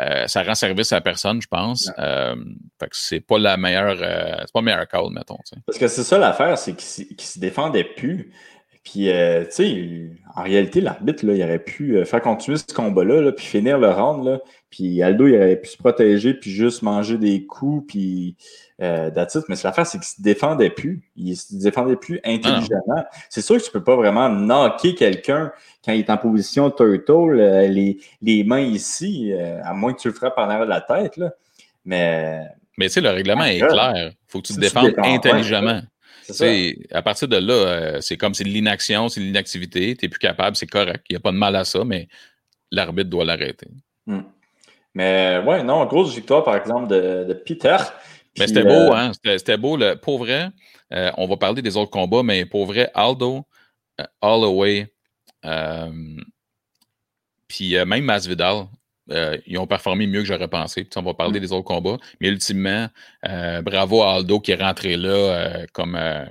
euh, 0.00 0.26
ça 0.26 0.42
rend 0.42 0.54
service 0.56 0.92
à 0.92 1.00
personne, 1.00 1.40
je 1.40 1.46
pense. 1.46 1.90
Euh, 1.98 2.34
fait 2.80 2.86
que 2.88 2.96
c'est 2.96 3.20
pas 3.20 3.38
la 3.38 3.56
meilleure, 3.56 3.98
euh, 4.02 4.34
c'est 4.40 4.52
pas 4.52 4.60
le 4.60 4.64
meilleur 4.64 4.88
call, 4.88 5.10
mettons. 5.12 5.36
tu 5.46 5.54
sais. 5.54 5.62
Parce 5.64 5.78
que 5.78 5.86
c'est 5.88 6.02
ça 6.02 6.18
l'affaire, 6.18 6.58
c'est 6.58 6.72
qu'il 6.74 6.84
s- 7.04 7.06
qu'il 7.16 7.20
se 7.28 7.38
défendait 7.38 7.84
plus. 7.84 8.32
Puis, 8.84 9.04
tu 9.04 9.46
sais, 9.50 10.10
en 10.34 10.42
réalité, 10.42 10.80
l'arbitre, 10.80 11.22
il 11.24 11.40
aurait 11.42 11.60
pu 11.62 12.04
faire 12.04 12.20
continuer 12.20 12.58
ce 12.58 12.74
combat-là, 12.74 13.20
là, 13.22 13.30
puis 13.30 13.46
finir 13.46 13.78
le 13.78 13.88
round. 13.88 14.26
Là, 14.26 14.40
puis 14.72 15.02
Aldo, 15.02 15.26
il 15.26 15.36
aurait 15.36 15.56
pu 15.56 15.68
se 15.68 15.76
protéger, 15.76 16.32
puis 16.32 16.50
juste 16.50 16.80
manger 16.80 17.18
des 17.18 17.44
coups, 17.44 17.84
puis 17.88 18.36
euh, 18.80 19.10
it. 19.14 19.44
Mais 19.48 19.54
c'est 19.54 19.68
l'affaire, 19.68 19.86
c'est 19.86 19.98
qu'il 19.98 20.06
se 20.08 20.22
défendait 20.22 20.70
plus. 20.70 21.02
Il 21.14 21.36
se 21.36 21.54
défendait 21.54 21.96
plus 21.96 22.20
intelligemment. 22.24 23.04
C'est 23.28 23.42
sûr 23.42 23.58
que 23.58 23.62
tu 23.64 23.70
peux 23.70 23.84
pas 23.84 23.96
vraiment 23.96 24.30
knocker 24.30 24.94
quelqu'un 24.94 25.52
quand 25.84 25.92
il 25.92 25.98
est 26.00 26.10
en 26.10 26.16
position 26.16 26.70
turtle, 26.70 27.38
euh, 27.38 27.68
les, 27.68 27.98
les 28.22 28.44
mains 28.44 28.60
ici, 28.62 29.30
euh, 29.32 29.60
à 29.62 29.74
moins 29.74 29.92
que 29.92 30.00
tu 30.00 30.08
le 30.08 30.14
frappes 30.14 30.38
en 30.38 30.44
arrière 30.48 30.64
de 30.64 30.70
la 30.70 30.80
tête. 30.80 31.18
Là. 31.18 31.32
Mais 31.84 32.40
Mais 32.78 32.86
tu 32.86 32.94
sais, 32.94 33.00
le 33.02 33.10
règlement 33.10 33.44
est 33.44 33.62
Ouais. 33.62 33.68
clair. 33.68 34.12
Faut 34.26 34.40
que 34.40 34.46
tu 34.46 34.54
te 34.54 34.60
défendes 34.60 34.86
défends, 34.86 35.02
ouais, 35.02 35.14
intelligemment. 35.14 35.82
c'est 36.22 36.78
à 36.92 37.02
partir 37.02 37.28
de 37.28 37.36
là, 37.36 37.52
euh, 37.52 38.00
c'est 38.00 38.16
comme 38.16 38.32
c'est 38.32 38.44
de 38.44 38.48
l'inaction, 38.48 39.10
c'est 39.10 39.20
de 39.20 39.26
l'inactivité, 39.26 39.94
tu 39.96 40.06
n'es 40.06 40.08
plus 40.08 40.18
capable, 40.18 40.56
c'est 40.56 40.66
correct. 40.66 41.04
Il 41.10 41.12
n'y 41.12 41.16
a 41.18 41.20
pas 41.20 41.32
de 41.32 41.36
mal 41.36 41.54
à 41.56 41.64
ça, 41.66 41.84
mais 41.84 42.08
l'arbitre 42.70 43.10
doit 43.10 43.26
l'arrêter. 43.26 43.68
Hmm. 44.06 44.22
Mais 44.94 45.40
ouais, 45.46 45.62
non, 45.62 45.84
grosse 45.86 46.14
victoire, 46.14 46.44
par 46.44 46.56
exemple, 46.56 46.88
de, 46.88 47.24
de 47.24 47.32
Peter. 47.34 47.76
Mais 48.38 48.46
c'était 48.46 48.66
euh, 48.66 48.86
beau, 48.88 48.92
hein? 48.94 49.12
C'était 49.24 49.56
beau. 49.56 49.76
Le, 49.76 49.94
pour 49.94 50.18
vrai, 50.18 50.48
euh, 50.92 51.10
on 51.16 51.26
va 51.26 51.36
parler 51.36 51.62
des 51.62 51.76
autres 51.76 51.90
combats, 51.90 52.22
mais 52.22 52.44
pour 52.44 52.66
vrai, 52.66 52.90
Aldo, 52.94 53.42
euh, 54.00 54.04
Holloway, 54.20 54.88
euh, 55.44 55.90
puis 57.48 57.76
euh, 57.76 57.84
même 57.84 58.04
Masvidal, 58.04 58.66
euh, 59.10 59.36
ils 59.46 59.58
ont 59.58 59.66
performé 59.66 60.06
mieux 60.06 60.20
que 60.20 60.26
j'aurais 60.26 60.48
pensé. 60.48 60.84
Puis 60.84 60.92
on 60.96 61.02
va 61.02 61.14
parler 61.14 61.38
Mm. 61.40 61.42
des 61.42 61.52
autres 61.52 61.64
combats. 61.64 61.98
Mais 62.20 62.28
ultimement, 62.28 62.88
euh, 63.28 63.60
bravo 63.62 64.02
à 64.02 64.14
Aldo 64.14 64.40
qui 64.40 64.52
est 64.52 64.62
rentré 64.62 64.96
là 64.96 65.10
euh, 65.10 65.66
comme 65.72 65.96
euh, 65.96 66.24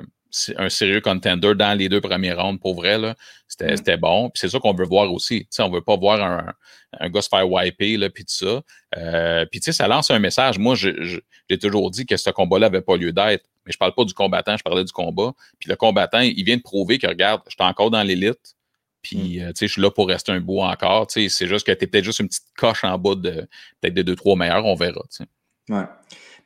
un 0.57 0.69
sérieux 0.69 1.01
contender 1.01 1.53
dans 1.55 1.77
les 1.77 1.89
deux 1.89 2.01
premiers 2.01 2.33
rounds, 2.33 2.59
pour 2.59 2.75
vrai. 2.75 2.97
Là. 2.97 3.15
C'était, 3.47 3.73
mm. 3.73 3.77
c'était 3.77 3.97
bon. 3.97 4.29
Puis 4.29 4.39
c'est 4.39 4.49
ça 4.49 4.59
qu'on 4.59 4.73
veut 4.73 4.85
voir 4.85 5.11
aussi. 5.11 5.47
on 5.59 5.69
veut 5.69 5.81
pas 5.81 5.97
voir 5.97 6.23
un, 6.23 6.53
un 6.99 7.09
gars 7.09 7.21
se 7.21 7.29
faire 7.29 7.49
wiper, 7.49 7.97
là, 7.97 8.09
puis 8.09 8.25
tout 8.25 8.33
ça. 8.33 8.61
Euh, 8.97 9.45
puis 9.45 9.59
tu 9.59 9.65
sais, 9.65 9.71
ça 9.71 9.87
lance 9.87 10.11
un 10.11 10.19
message. 10.19 10.57
Moi, 10.57 10.75
j'ai 10.75 11.57
toujours 11.59 11.89
dit 11.91 12.05
que 12.05 12.17
ce 12.17 12.29
combat-là 12.29 12.67
avait 12.67 12.81
pas 12.81 12.97
lieu 12.97 13.11
d'être. 13.11 13.45
Mais 13.65 13.71
je 13.71 13.77
parle 13.77 13.93
pas 13.93 14.03
du 14.03 14.13
combattant, 14.13 14.57
je 14.57 14.63
parlais 14.63 14.83
du 14.83 14.91
combat. 14.91 15.33
Puis 15.59 15.69
le 15.69 15.75
combattant, 15.75 16.19
il 16.19 16.43
vient 16.43 16.57
de 16.57 16.61
prouver 16.61 16.97
que, 16.97 17.07
regarde, 17.07 17.41
je 17.47 17.51
suis 17.51 17.69
encore 17.69 17.91
dans 17.91 18.03
l'élite. 18.03 18.55
Puis, 19.01 19.39
mm. 19.39 19.43
euh, 19.43 19.47
tu 19.49 19.53
sais, 19.55 19.67
je 19.67 19.73
suis 19.73 19.81
là 19.81 19.91
pour 19.91 20.07
rester 20.07 20.31
un 20.31 20.39
bout 20.39 20.61
encore. 20.61 21.07
Tu 21.07 21.23
sais, 21.23 21.29
c'est 21.29 21.47
juste 21.47 21.65
que 21.65 21.71
tu 21.71 21.83
es 21.83 21.87
peut-être 21.87 22.03
juste 22.03 22.19
une 22.19 22.27
petite 22.27 22.47
coche 22.57 22.83
en 22.83 22.97
bas 22.97 23.15
de 23.15 23.47
peut-être 23.79 23.93
des 23.93 24.03
deux, 24.03 24.15
trois 24.15 24.35
meilleurs, 24.35 24.65
on 24.65 24.75
verra. 24.75 25.01
Tu 25.09 25.23
sais. 25.23 25.25
Ouais. 25.69 25.85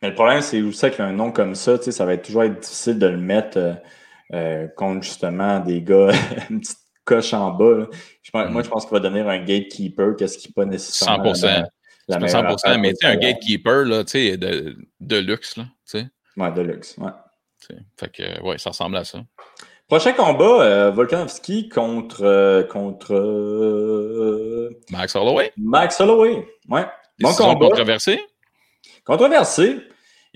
Mais 0.02 0.10
le 0.10 0.16
problème, 0.16 0.42
c'est 0.42 0.62
aussi 0.62 0.92
qu'un 0.92 1.12
nom 1.14 1.32
comme 1.32 1.56
ça, 1.56 1.78
tu 1.78 1.86
sais, 1.86 1.92
ça 1.92 2.06
va 2.06 2.14
être 2.14 2.26
toujours 2.26 2.44
être 2.44 2.60
difficile 2.60 3.00
de 3.00 3.08
le 3.08 3.18
mettre 3.18 3.58
euh, 3.58 3.74
euh, 4.34 4.68
contre 4.76 5.04
justement 5.04 5.60
des 5.60 5.82
gars, 5.82 6.12
une 6.50 6.60
petite 6.60 6.80
coche 7.06 7.34
en 7.34 7.52
bas. 7.52 7.88
Moi, 8.34 8.50
mm. 8.50 8.64
je 8.64 8.70
pense 8.70 8.86
qu'il 8.86 8.94
va 8.94 9.00
devenir 9.00 9.30
un 9.30 9.44
gatekeeper, 9.44 10.16
qu'est-ce 10.18 10.38
qui 10.38 10.50
n'est 10.50 10.54
pas 10.54 10.66
nécessairement 10.66 11.32
100%. 11.34 11.66
La, 12.08 12.20
100%, 12.20 12.80
mais 12.80 12.92
tu 12.92 12.98
sais, 13.02 13.08
un 13.08 13.16
gatekeeper, 13.16 13.86
là, 13.86 14.04
tu 14.04 14.12
sais, 14.12 14.38
de, 14.38 14.76
de 15.00 15.18
luxe, 15.18 15.58
là, 15.58 15.64
tu 15.90 16.00
sais. 16.00 16.08
Ouais, 16.38 16.52
de 16.52 16.62
luxe, 16.62 16.96
ouais. 16.98 17.10
Fait 17.98 18.12
que, 18.12 18.42
ouais, 18.44 18.58
ça 18.60 18.70
ressemble 18.72 18.98
à 18.98 19.04
ça. 19.04 19.24
Prochain 19.88 20.14
combat, 20.14 20.64
euh, 20.64 20.92
Volkanovski 20.92 21.70
contre, 21.70 22.24
euh, 22.24 22.64
contre 22.64 23.14
euh, 23.14 24.70
Max 24.92 25.16
Holloway? 25.16 25.54
Max 25.58 26.00
Holloway, 26.02 26.48
ouais. 26.70 26.86
Bon 27.20 27.34
combat. 27.34 27.68
Controversé. 27.68 28.20
Controversé. 29.04 29.78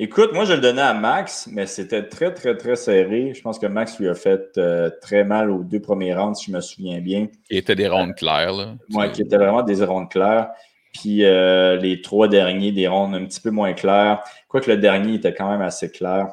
Écoute, 0.01 0.31
moi 0.33 0.45
je 0.45 0.53
le 0.53 0.62
donnais 0.62 0.81
à 0.81 0.93
Max, 0.93 1.49
mais 1.51 1.65
c'était 1.65 2.07
très, 2.07 2.33
très, 2.33 2.55
très 2.55 2.75
serré. 2.75 3.33
Je 3.35 3.41
pense 3.41 3.59
que 3.59 3.67
Max 3.67 3.99
lui 3.99 4.07
a 4.07 4.15
fait 4.15 4.57
très 5.01 5.25
mal 5.25 5.51
aux 5.51 5.63
deux 5.63 5.81
premiers 5.81 6.15
rounds, 6.15 6.39
si 6.39 6.49
je 6.49 6.55
me 6.55 6.62
souviens 6.62 7.01
bien. 7.01 7.27
Il 7.49 7.57
était 7.57 7.75
des 7.75 7.88
rondes 7.88 8.15
claires, 8.15 8.53
là. 8.53 8.75
Ouais, 8.93 9.12
qui 9.12 9.21
étaient 9.21 9.38
vraiment 9.38 9.62
des 9.62 9.83
rondes 9.83 10.09
claires. 10.09 10.51
Puis 10.93 11.17
les 11.17 12.01
trois 12.01 12.29
derniers, 12.29 12.71
des 12.71 12.88
rondes 12.88 13.13
un 13.13 13.25
petit 13.25 13.41
peu 13.41 13.51
moins 13.51 13.73
claires. 13.73 14.23
Quoique 14.47 14.71
le 14.71 14.77
dernier 14.77 15.15
était 15.15 15.33
quand 15.33 15.51
même 15.51 15.62
assez 15.62 15.91
clair. 15.91 16.29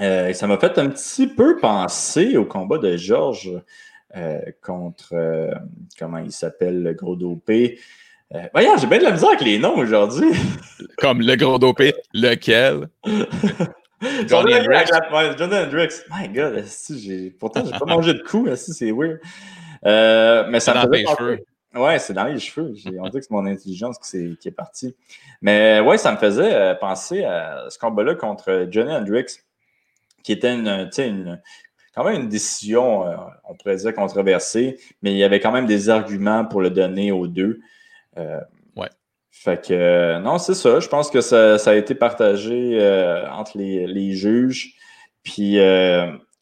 Euh, 0.00 0.32
ça 0.34 0.46
m'a 0.46 0.58
fait 0.58 0.78
un 0.78 0.88
petit 0.90 1.26
peu 1.26 1.56
penser 1.56 2.36
au 2.36 2.44
combat 2.44 2.78
de 2.78 2.96
Georges 2.96 3.50
euh, 4.14 4.40
contre, 4.62 5.14
euh, 5.14 5.54
comment 5.98 6.18
il 6.18 6.32
s'appelle, 6.32 6.82
le 6.82 6.92
gros 6.92 7.16
dopé. 7.16 7.78
Voyons, 8.52 8.76
j'ai 8.76 8.86
bien 8.86 8.98
de 8.98 9.04
la 9.04 9.12
misère 9.12 9.28
avec 9.30 9.40
les 9.42 9.58
noms 9.58 9.76
aujourd'hui. 9.76 10.30
Comme 10.98 11.20
le 11.20 11.36
gros 11.36 11.58
dopé, 11.58 11.94
lequel? 12.14 12.88
Johnny 14.26 14.54
Hendricks. 14.54 14.90
Johnny 15.38 15.56
Hendricks. 15.56 15.94
My 16.10 16.28
God, 16.28 16.64
pourtant, 17.38 17.64
j'ai 17.64 17.78
pas 17.78 17.86
mangé 17.86 18.14
de 18.14 18.22
coups, 18.22 18.54
c'est 18.54 18.92
weird. 18.92 19.20
mais 19.82 20.60
ça 20.60 20.74
dans 20.74 20.90
les 20.90 21.06
cheveux. 21.06 21.44
Ouais, 21.74 21.98
c'est 21.98 22.14
dans 22.14 22.24
les 22.24 22.38
cheveux. 22.38 22.74
On 22.98 23.08
dit 23.08 23.18
que 23.18 23.22
c'est 23.22 23.30
mon 23.30 23.46
intelligence 23.46 23.98
qui 23.98 24.16
est, 24.16 24.38
qui 24.38 24.48
est 24.48 24.52
partie. 24.52 24.96
Mais 25.42 25.80
ouais, 25.80 25.98
ça 25.98 26.12
me 26.12 26.16
faisait 26.16 26.74
penser 26.80 27.24
à 27.24 27.66
ce 27.68 27.78
combat-là 27.78 28.14
contre 28.14 28.66
Johnny 28.70 28.92
Hendricks 28.92 29.42
qui 30.26 30.32
était 30.32 30.52
une, 30.52 30.90
quand 31.94 32.02
même 32.02 32.22
une 32.22 32.28
décision, 32.28 33.06
euh, 33.06 33.14
on 33.48 33.54
pourrait 33.54 33.76
dire 33.76 33.94
controversée, 33.94 34.76
mais 35.00 35.12
il 35.12 35.18
y 35.18 35.22
avait 35.22 35.38
quand 35.38 35.52
même 35.52 35.66
des 35.66 35.88
arguments 35.88 36.44
pour 36.44 36.60
le 36.60 36.70
donner 36.70 37.12
aux 37.12 37.28
deux. 37.28 37.60
Euh, 38.16 38.40
ouais. 38.76 38.90
Fait 39.30 39.66
que, 39.66 39.74
euh, 39.74 40.18
non, 40.18 40.38
c'est 40.38 40.54
ça. 40.54 40.80
Je 40.80 40.88
pense 40.88 41.10
que 41.10 41.20
ça, 41.20 41.54
a 41.54 41.74
été 41.74 41.94
partagé 41.94 42.78
entre 43.30 43.58
les, 43.58 44.12
juges. 44.12 44.74
Puis, 45.22 45.58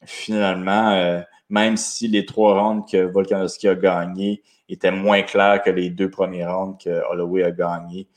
finalement, 0.04 1.22
même 1.48 1.76
si 1.76 2.08
les 2.08 2.26
trois 2.26 2.60
rounds 2.60 2.90
que 2.90 2.98
Volkanovski 2.98 3.68
a 3.68 3.74
gagné 3.74 4.42
étaient 4.68 4.90
moins 4.90 5.22
clairs 5.22 5.62
que 5.62 5.70
les 5.70 5.90
deux 5.90 6.10
premiers 6.10 6.46
rounds 6.46 6.82
que 6.82 7.02
Holloway 7.10 7.42
a 7.42 7.50
gagné, 7.50 8.08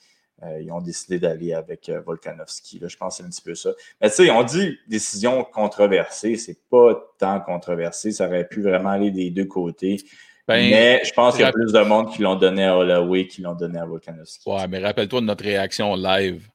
euh, 0.43 0.61
ils 0.61 0.71
ont 0.71 0.81
décidé 0.81 1.17
d'aller 1.17 1.53
avec 1.53 1.89
euh, 1.89 1.99
Volkanovski. 1.99 2.79
je 2.85 2.97
pense 2.97 3.17
que 3.17 3.23
c'est 3.23 3.27
un 3.27 3.29
petit 3.29 3.41
peu 3.41 3.55
ça. 3.55 3.71
Mais 3.99 4.09
tu 4.09 4.17
sais, 4.17 4.29
on 4.29 4.43
dit 4.43 4.77
décision 4.87 5.43
controversée. 5.43 6.35
C'est 6.35 6.59
pas 6.69 6.93
tant 7.17 7.39
controversé. 7.39 8.11
Ça 8.11 8.27
aurait 8.27 8.47
pu 8.47 8.61
vraiment 8.61 8.89
aller 8.89 9.09
des 9.09 9.31
deux 9.31 9.45
côtés. 9.45 9.97
Ben, 10.47 10.69
mais 10.69 11.01
je 11.03 11.11
pense 11.11 11.35
qu'il 11.35 11.43
y 11.43 11.47
a 11.47 11.51
plus 11.51 11.73
de 11.73 11.81
monde 11.81 12.09
qui 12.13 12.21
l'ont 12.21 12.35
donné 12.35 12.65
à 12.65 12.77
Holloway 12.77 13.27
qui 13.27 13.41
l'ont 13.41 13.55
donné 13.55 13.79
à 13.79 13.85
Volkanovski. 13.85 14.49
Ouais, 14.49 14.67
mais 14.67 14.79
rappelle-toi 14.79 15.19
de 15.19 15.25
notre 15.25 15.43
réaction 15.43 15.95
live. 15.95 16.47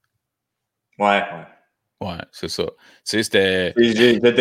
Ouais, 0.99 1.21
ouais. 1.21 1.47
Ouais, 2.03 2.19
c'est 2.33 2.49
ça. 2.49 2.65
Tu 2.65 2.73
sais, 3.05 3.23
c'était. 3.23 3.73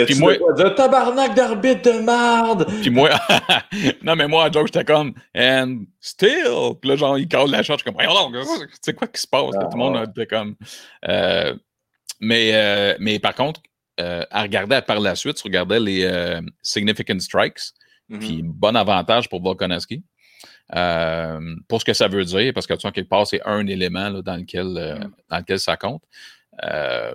Puis 0.05 0.19
moi. 0.19 0.35
Tabarnak 0.75 1.35
d'arbitre 1.35 1.91
de 1.91 1.99
merde! 1.99 2.65
Puis 2.81 2.89
moi. 2.89 3.11
non, 4.03 4.15
mais 4.15 4.27
moi, 4.27 4.49
Joe, 4.51 4.65
j'étais 4.65 4.83
comme. 4.83 5.13
And 5.37 5.81
still. 5.99 6.75
Puis 6.81 6.89
là, 6.89 6.95
genre, 6.95 7.19
il 7.19 7.27
colle 7.27 7.51
la 7.51 7.61
charge. 7.61 7.83
Je 7.85 7.91
suis 7.91 7.97
comme. 7.97 8.33
Tu 8.33 8.67
sais 8.81 8.93
quoi 8.93 9.07
qui 9.07 9.21
se 9.21 9.27
passe? 9.27 9.51
Tout 9.51 9.67
le 9.73 9.77
monde 9.77 9.97
ah, 9.97 10.05
était 10.09 10.25
comme. 10.25 10.55
Euh, 11.07 11.53
mais, 12.19 12.51
euh, 12.53 12.95
mais 12.99 13.19
par 13.19 13.35
contre, 13.35 13.61
euh, 13.99 14.25
à 14.31 14.41
regarder 14.41 14.81
par 14.81 14.99
la 14.99 15.15
suite, 15.15 15.37
tu 15.37 15.43
regardais 15.43 15.79
les 15.79 16.41
significant 16.63 17.19
strikes. 17.19 17.59
Mm-hmm. 18.11 18.19
Puis 18.19 18.41
bon 18.43 18.75
avantage 18.75 19.29
pour 19.29 19.41
Volkanovski. 19.41 20.03
pour 20.69 21.79
ce 21.79 21.85
que 21.85 21.93
ça 21.93 22.07
veut 22.07 22.25
dire, 22.25 22.53
parce 22.53 22.67
que 22.67 22.73
tu 22.73 22.81
vois, 22.81 22.91
quelque 22.91 23.09
part, 23.09 23.25
c'est 23.25 23.41
un 23.45 23.65
élément 23.67 24.09
là, 24.09 24.21
dans, 24.21 24.35
lequel, 24.35 24.67
mm. 24.67 25.11
dans 25.29 25.37
lequel 25.37 25.59
ça 25.59 25.77
compte. 25.77 26.03
Euh, 26.63 27.13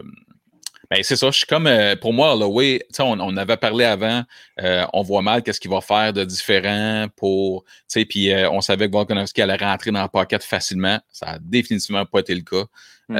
ben, 0.90 1.02
c'est 1.02 1.16
ça, 1.16 1.30
je 1.30 1.38
suis 1.38 1.46
comme, 1.46 1.66
euh, 1.66 1.96
pour 1.96 2.12
moi, 2.12 2.34
Holloway, 2.34 2.86
on, 3.00 3.18
on 3.18 3.36
avait 3.36 3.56
parlé 3.56 3.84
avant, 3.84 4.22
euh, 4.62 4.86
on 4.92 5.02
voit 5.02 5.22
mal 5.22 5.42
qu'est-ce 5.42 5.58
qu'il 5.58 5.70
va 5.70 5.80
faire 5.80 6.12
de 6.12 6.24
différent 6.24 7.06
pour, 7.16 7.64
tu 7.64 7.70
sais, 7.88 8.04
puis 8.04 8.30
euh, 8.30 8.48
on 8.50 8.60
savait 8.60 8.86
que 8.86 8.92
Volkanovski 8.92 9.42
allait 9.42 9.56
rentrer 9.56 9.90
dans 9.90 10.02
le 10.02 10.08
pocket 10.08 10.44
facilement. 10.44 11.00
Ça 11.10 11.26
a 11.26 11.38
définitivement 11.40 12.06
pas 12.06 12.20
été 12.20 12.34
le 12.34 12.42
cas. 12.42 12.64
Hmm. 13.08 13.18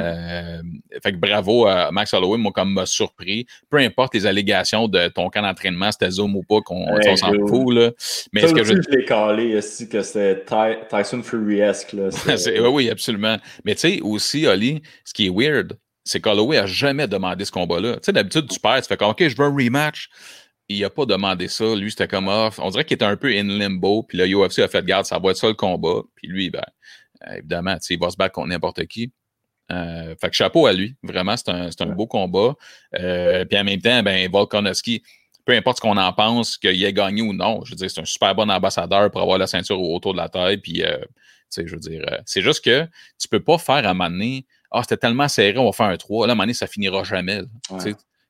fait 1.01 1.13
que 1.13 1.17
bravo 1.17 1.65
à 1.65 1.91
Max 1.91 2.13
Holloway, 2.13 2.37
moi, 2.37 2.51
comme 2.51 2.73
m'a 2.73 2.85
surpris. 2.85 3.45
Peu 3.69 3.77
importe 3.77 4.13
les 4.15 4.25
allégations 4.25 4.89
de 4.89 5.07
ton 5.07 5.29
camp 5.29 5.43
d'entraînement, 5.43 5.91
c'était 5.93 6.11
Zoom 6.11 6.35
ou 6.35 6.43
pas, 6.43 6.59
qu'on 6.61 6.85
s'en 7.15 7.31
fout, 7.47 7.73
là. 7.73 7.91
Mais 8.33 8.41
est-ce 8.41 8.53
que 8.53 8.65
je. 8.65 8.81
je 8.81 8.89
l'ai 8.89 9.05
calé 9.05 9.55
aussi, 9.55 9.87
que 9.87 10.01
c'est 10.01 10.43
Tyson 10.89 11.23
Fury-esque, 11.23 11.95
oui, 12.27 12.67
oui, 12.69 12.89
absolument. 12.89 13.37
Mais 13.63 13.75
tu 13.75 13.81
sais, 13.81 14.01
aussi, 14.01 14.45
Oli, 14.45 14.81
ce 15.05 15.13
qui 15.13 15.27
est 15.27 15.31
weird, 15.33 15.77
c'est 16.03 16.19
qu'Holloway 16.19 16.57
a 16.57 16.65
jamais 16.65 17.07
demandé 17.07 17.45
ce 17.45 17.51
combat-là. 17.51 17.95
Tu 17.95 17.99
sais, 18.03 18.13
d'habitude, 18.13 18.49
tu 18.49 18.59
perds, 18.59 18.81
tu 18.81 18.87
fais 18.87 18.97
comme, 18.97 19.09
OK, 19.09 19.27
je 19.27 19.35
veux 19.35 19.45
un 19.45 19.55
rematch. 19.55 20.09
Il 20.69 20.81
n'a 20.81 20.89
pas 20.89 21.05
demandé 21.05 21.47
ça. 21.47 21.75
Lui, 21.75 21.91
c'était 21.91 22.07
comme 22.07 22.27
off. 22.27 22.59
On 22.59 22.69
dirait 22.69 22.83
qu'il 22.83 22.95
était 22.95 23.05
un 23.05 23.15
peu 23.15 23.27
in 23.27 23.43
limbo. 23.43 24.03
Puis 24.03 24.17
le 24.17 24.25
UFC 24.25 24.59
a 24.59 24.67
fait, 24.67 24.83
garde, 24.85 25.05
ça 25.05 25.17
va 25.19 25.31
être 25.31 25.37
ça 25.37 25.47
le 25.47 25.53
combat. 25.53 26.01
Puis 26.15 26.27
lui, 26.27 26.49
ben, 26.49 26.63
évidemment, 27.37 27.77
il 27.89 27.99
va 27.99 28.09
se 28.09 28.17
battre 28.17 28.33
contre 28.33 28.49
n'importe 28.49 28.85
qui. 28.87 29.11
Euh, 29.71 30.15
fait 30.19 30.29
que 30.29 30.35
chapeau 30.35 30.65
à 30.65 30.73
lui. 30.73 30.95
Vraiment, 31.03 31.35
c'est 31.35 31.49
un, 31.49 31.69
un, 31.79 31.85
beau 31.87 32.07
combat. 32.07 32.55
Euh, 32.99 33.45
puis 33.45 33.59
en 33.59 33.63
même 33.63 33.81
temps, 33.81 34.01
ben, 34.03 34.29
Volkanovski, 34.31 35.03
peu 35.45 35.53
importe 35.53 35.77
ce 35.77 35.81
qu'on 35.81 35.97
en 35.97 36.13
pense, 36.13 36.57
qu'il 36.57 36.83
ait 36.83 36.93
gagné 36.93 37.21
ou 37.21 37.33
non, 37.33 37.63
je 37.65 37.71
veux 37.71 37.75
dire, 37.75 37.89
c'est 37.89 38.01
un 38.01 38.05
super 38.05 38.35
bon 38.35 38.49
ambassadeur 38.49 39.11
pour 39.11 39.21
avoir 39.21 39.37
la 39.37 39.47
ceinture 39.47 39.81
autour 39.81 40.13
de 40.13 40.17
la 40.17 40.29
taille. 40.29 40.57
Puis, 40.57 40.83
euh, 40.83 40.97
tu 40.97 41.05
sais, 41.49 41.67
je 41.67 41.73
veux 41.73 41.79
dire, 41.79 42.03
c'est 42.25 42.41
juste 42.41 42.63
que 42.63 42.87
tu 43.19 43.27
peux 43.27 43.41
pas 43.41 43.57
faire 43.57 43.87
à 43.87 43.93
donné 43.93 44.45
ah, 44.71 44.81
c'était 44.81 44.97
tellement 44.97 45.27
serré, 45.27 45.57
on 45.57 45.65
va 45.65 45.71
faire 45.71 45.87
un 45.87 45.97
3. 45.97 46.27
Là, 46.27 46.35
à 46.37 46.53
ça 46.53 46.67
finira 46.67 47.03
jamais. 47.03 47.37
À 47.69 47.73
un 47.73 47.77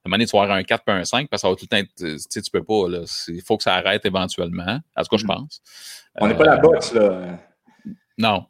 moment 0.10 0.18
donné, 0.18 0.26
tu 0.26 0.38
vas 0.38 0.44
avoir 0.44 0.58
un 0.58 0.64
4 0.64 0.84
puis 0.86 0.96
un 0.96 1.04
5 1.04 1.30
parce 1.30 1.42
que 1.42 1.48
ça 1.48 1.50
va 1.50 1.56
tout 1.56 1.66
le 1.66 1.68
temps 1.68 1.78
être, 1.78 2.42
tu 2.44 2.52
peux 2.52 2.64
pas. 2.64 3.04
Il 3.28 3.42
faut 3.42 3.58
que 3.58 3.64
ça 3.64 3.76
arrête 3.76 4.06
éventuellement. 4.06 4.80
À 4.96 5.04
ce 5.04 5.10
que 5.10 5.18
je 5.18 5.26
mm. 5.26 5.28
pense. 5.28 5.62
On 6.16 6.28
n'est 6.28 6.36
pas 6.36 6.46
la 6.46 6.56
euh, 6.56 6.62
boxe, 6.62 6.94
là. 6.94 7.40
Non. 8.18 8.46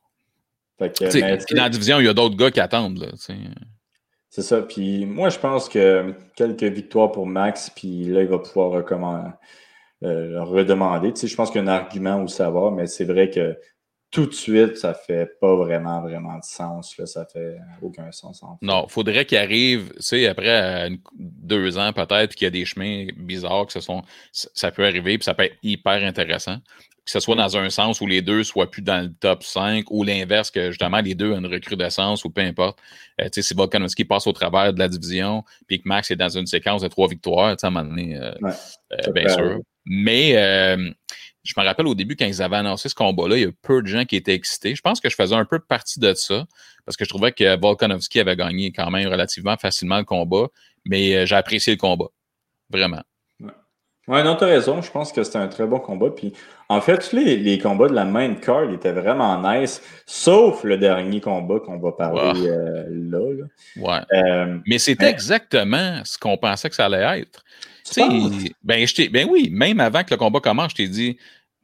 Dans 0.79 1.63
la 1.63 1.69
division, 1.69 1.99
il 1.99 2.05
y 2.05 2.09
a 2.09 2.13
d'autres 2.13 2.37
gars 2.37 2.51
qui 2.51 2.59
attendent. 2.59 2.99
Là, 2.99 3.07
c'est 4.29 4.41
ça. 4.41 4.61
Puis 4.61 5.05
moi, 5.05 5.29
je 5.29 5.39
pense 5.39 5.67
que 5.69 6.13
quelques 6.35 6.63
victoires 6.63 7.11
pour 7.11 7.25
Max, 7.25 7.69
puis 7.69 8.05
là, 8.05 8.21
il 8.21 8.27
va 8.27 8.39
pouvoir 8.39 8.71
recommander, 8.71 9.29
euh, 10.03 10.43
redemander. 10.43 11.13
Tu 11.13 11.21
sais, 11.21 11.27
je 11.27 11.35
pense 11.35 11.49
qu'il 11.49 11.63
y 11.63 11.67
a 11.67 11.71
un 11.71 11.73
argument 11.73 12.21
où 12.21 12.27
ça 12.27 12.49
va, 12.51 12.71
mais 12.71 12.87
c'est 12.87 13.05
vrai 13.05 13.29
que 13.29 13.57
tout 14.09 14.25
de 14.25 14.33
suite, 14.33 14.77
ça 14.77 14.93
fait 14.93 15.37
pas 15.39 15.55
vraiment, 15.55 16.01
vraiment 16.01 16.37
de 16.37 16.43
sens. 16.43 16.97
Là. 16.97 17.05
Ça 17.05 17.25
fait 17.25 17.57
aucun 17.81 18.11
sens. 18.11 18.41
En 18.41 18.57
fait. 18.57 18.65
Non, 18.65 18.85
il 18.87 18.91
faudrait 18.91 19.25
qu'il 19.25 19.37
arrive, 19.37 19.91
tu 19.95 20.01
sais, 20.01 20.27
après 20.27 20.89
deux 21.17 21.77
ans 21.77 21.91
peut-être, 21.91 22.35
qu'il 22.35 22.45
y 22.45 22.47
a 22.47 22.51
des 22.51 22.65
chemins 22.65 23.07
bizarres, 23.17 23.67
que 23.67 23.73
ce 23.73 23.81
sont, 23.81 24.03
ça 24.31 24.71
peut 24.71 24.85
arriver, 24.85 25.17
puis 25.17 25.25
ça 25.25 25.33
peut 25.33 25.43
être 25.43 25.57
hyper 25.61 26.03
intéressant. 26.03 26.57
Que 27.05 27.11
ce 27.11 27.19
soit 27.21 27.35
dans 27.35 27.55
un 27.55 27.69
sens 27.69 28.01
où 28.01 28.07
les 28.07 28.21
deux 28.21 28.43
soient 28.43 28.69
plus 28.69 28.81
dans 28.81 29.01
le 29.01 29.13
top 29.13 29.43
5 29.43 29.85
ou 29.91 30.03
l'inverse, 30.03 30.51
que 30.51 30.71
justement 30.71 30.99
les 30.99 31.15
deux 31.15 31.31
ont 31.31 31.39
une 31.39 31.45
recrudescence 31.45 32.25
ou 32.25 32.29
peu 32.29 32.41
importe. 32.41 32.79
Euh, 33.21 33.25
tu 33.25 33.29
sais, 33.35 33.41
si 33.41 33.53
Volkanovski 33.53 34.03
passe 34.03 34.27
au 34.27 34.33
travers 34.33 34.73
de 34.73 34.79
la 34.79 34.89
division, 34.89 35.43
puis 35.67 35.81
que 35.81 35.87
Max 35.87 36.11
est 36.11 36.17
dans 36.17 36.29
une 36.29 36.47
séquence 36.47 36.81
de 36.81 36.89
trois 36.89 37.07
victoires, 37.07 37.55
tu 37.55 37.61
sais, 37.61 37.67
à 37.67 37.69
un 37.69 37.71
moment 37.71 37.89
donné, 37.89 38.17
euh, 38.17 38.31
euh, 38.91 39.11
bien 39.13 39.29
sûr. 39.29 39.59
Mais 39.85 40.35
je 41.47 41.59
me 41.59 41.65
rappelle 41.65 41.87
au 41.87 41.95
début, 41.95 42.15
quand 42.15 42.25
ils 42.25 42.41
avaient 42.41 42.57
annoncé 42.57 42.89
ce 42.89 42.95
combat-là, 42.95 43.37
il 43.37 43.43
y 43.43 43.45
a 43.45 43.51
peu 43.61 43.81
de 43.81 43.87
gens 43.87 44.05
qui 44.05 44.15
étaient 44.15 44.33
excités. 44.33 44.75
Je 44.75 44.81
pense 44.81 44.99
que 44.99 45.09
je 45.09 45.15
faisais 45.15 45.35
un 45.35 45.45
peu 45.45 45.59
partie 45.59 45.99
de 45.99 46.13
ça, 46.13 46.45
parce 46.85 46.97
que 46.97 47.05
je 47.05 47.09
trouvais 47.09 47.31
que 47.31 47.59
Volkanovski 47.59 48.19
avait 48.19 48.35
gagné 48.35 48.71
quand 48.71 48.91
même 48.91 49.07
relativement 49.07 49.55
facilement 49.57 49.97
le 49.97 50.03
combat, 50.03 50.47
mais 50.85 51.15
euh, 51.15 51.25
j'ai 51.25 51.35
apprécié 51.35 51.73
le 51.73 51.79
combat. 51.79 52.07
Vraiment. 52.69 53.01
Ouais, 54.07 54.23
non, 54.23 54.35
t'as 54.37 54.45
raison. 54.45 54.81
Je 54.81 54.89
pense 54.89 55.11
que 55.11 55.21
c'était 55.23 55.37
un 55.37 55.49
très 55.49 55.67
bon 55.67 55.79
combat. 55.79 56.09
Puis, 56.09 56.31
en 56.69 56.79
fait, 56.79 56.97
tous 56.97 57.15
les, 57.15 57.35
les 57.35 57.59
combats 57.59 57.89
de 57.89 57.93
la 57.93 58.05
main 58.05 58.35
card 58.35 58.71
étaient 58.71 58.93
vraiment 58.93 59.41
nice, 59.41 59.81
sauf 60.05 60.63
le 60.63 60.77
dernier 60.77 61.19
combat 61.19 61.59
qu'on 61.59 61.77
va 61.77 61.91
parler 61.91 62.47
euh, 62.47 62.85
là, 62.89 63.33
là, 63.33 63.45
Ouais. 63.75 64.17
Euh, 64.17 64.59
mais 64.65 64.77
c'était 64.77 65.09
exactement 65.09 66.01
ce 66.05 66.17
qu'on 66.17 66.37
pensait 66.37 66.69
que 66.69 66.75
ça 66.75 66.85
allait 66.85 67.19
être. 67.19 67.43
Ben, 68.63 68.85
ben 69.11 69.27
oui, 69.29 69.49
même 69.51 69.79
avant 69.79 70.03
que 70.03 70.11
le 70.11 70.17
combat 70.17 70.39
commence, 70.39 70.71
je 70.71 70.75
t'ai 70.75 70.87
dit, 70.87 71.17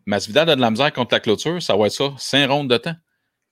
Masvidal 0.05 0.49
a 0.49 0.55
de 0.55 0.61
la 0.61 0.71
misère 0.71 0.91
contre 0.93 1.13
la 1.13 1.19
clôture, 1.19 1.61
ça 1.61 1.75
va 1.75 1.87
être 1.87 1.93
ça, 1.93 2.13
cinq 2.17 2.49
rondes 2.49 2.69
de 2.69 2.77
temps. 2.77 2.95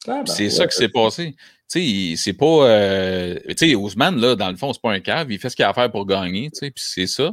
Ah, 0.08 0.24
ben, 0.26 0.34
c'est 0.34 0.50
ça 0.50 0.68
qui 0.68 0.76
s'est 0.76 0.90
passé. 0.90 1.36
Tu 1.70 2.16
sais, 2.16 2.16
c'est 2.18 2.34
pas. 2.34 2.68
Euh, 2.68 3.40
tu 3.50 3.70
sais, 3.70 3.76
Ousmane, 3.76 4.20
là, 4.20 4.36
dans 4.36 4.50
le 4.50 4.58
fond, 4.58 4.74
c'est 4.74 4.82
pas 4.82 4.92
un 4.92 5.00
cave, 5.00 5.32
il 5.32 5.40
fait 5.40 5.50
ce 5.50 5.56
qu'il 5.56 5.64
a 5.64 5.70
à 5.70 5.74
faire 5.74 5.92
pour 5.92 6.06
gagner, 6.06 6.50
tu 6.52 6.60
sais, 6.60 6.72
puis 6.72 6.84
c'est 6.86 7.08
ça. 7.08 7.32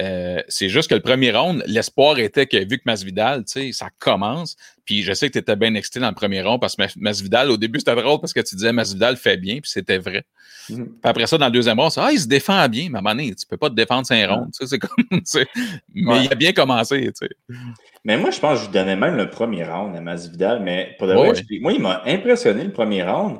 Euh, 0.00 0.42
c'est 0.48 0.68
juste 0.68 0.90
que 0.90 0.94
le 0.94 1.00
premier 1.00 1.30
round, 1.30 1.62
l'espoir 1.66 2.18
était 2.18 2.46
que 2.46 2.56
vu 2.56 2.78
que 2.78 2.82
Masvidal, 2.84 3.44
tu 3.44 3.52
sais, 3.52 3.72
ça 3.72 3.90
commence. 3.98 4.56
Puis 4.84 5.02
je 5.02 5.12
sais 5.12 5.28
que 5.28 5.32
tu 5.32 5.38
étais 5.38 5.56
bien 5.56 5.74
excité 5.74 6.00
dans 6.00 6.08
le 6.08 6.14
premier 6.14 6.42
round 6.42 6.60
parce 6.60 6.76
que 6.76 6.82
Masvidal, 6.96 7.50
au 7.50 7.56
début, 7.56 7.78
c'était 7.78 7.94
drôle 7.94 8.20
parce 8.20 8.32
que 8.32 8.40
tu 8.40 8.54
disais 8.54 8.72
Masvidal 8.72 9.16
fait 9.16 9.36
bien, 9.36 9.54
puis 9.60 9.70
c'était 9.70 9.98
vrai. 9.98 10.24
Mm-hmm. 10.68 10.84
Puis 10.84 10.98
après 11.02 11.26
ça, 11.26 11.38
dans 11.38 11.46
le 11.46 11.52
deuxième 11.52 11.78
round, 11.78 11.92
ah, 11.96 12.10
il 12.12 12.18
se 12.18 12.28
défend 12.28 12.68
bien, 12.68 12.88
mais 12.90 12.96
à 12.96 12.98
un 12.98 13.02
moment 13.02 13.14
donné, 13.14 13.34
tu 13.34 13.46
peux 13.46 13.56
pas 13.56 13.70
te 13.70 13.74
défendre 13.74 14.06
cinq 14.06 14.28
rounds. 14.28 14.50
Tu 14.52 14.66
sais, 14.66 14.70
c'est 14.70 14.78
comme, 14.78 15.04
tu 15.10 15.20
sais, 15.24 15.46
mais 15.94 16.24
il 16.24 16.32
a 16.32 16.34
bien 16.34 16.52
commencé, 16.52 17.00
tu 17.18 17.26
sais. 17.26 17.56
Mais 18.04 18.18
moi, 18.18 18.30
je 18.30 18.38
pense 18.38 18.60
que 18.60 18.66
je 18.66 18.70
donnais 18.70 18.96
même 18.96 19.16
le 19.16 19.30
premier 19.30 19.64
round 19.64 19.96
à 19.96 20.00
Masvidal, 20.00 20.62
mais 20.62 20.94
pour 20.98 21.08
de 21.08 21.14
vrai, 21.14 21.32
moi, 21.60 21.72
il 21.72 21.80
m'a 21.80 22.02
impressionné 22.04 22.64
le 22.64 22.72
premier 22.72 23.02
round. 23.02 23.38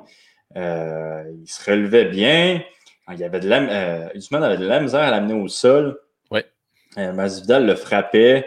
Euh, 0.56 1.22
il 1.42 1.46
se 1.46 1.70
relevait 1.70 2.06
bien. 2.06 2.62
Il 3.12 3.18
y 3.18 3.24
avait 3.24 3.40
de 3.40 3.48
la, 3.48 3.58
euh, 3.58 4.08
avait 4.08 4.56
de 4.56 4.66
la 4.66 4.80
misère 4.80 5.00
à 5.00 5.10
l'amener 5.10 5.34
au 5.34 5.48
sol. 5.48 5.98
Euh, 6.96 7.12
Masvidal 7.12 7.66
le 7.66 7.74
frappait. 7.74 8.46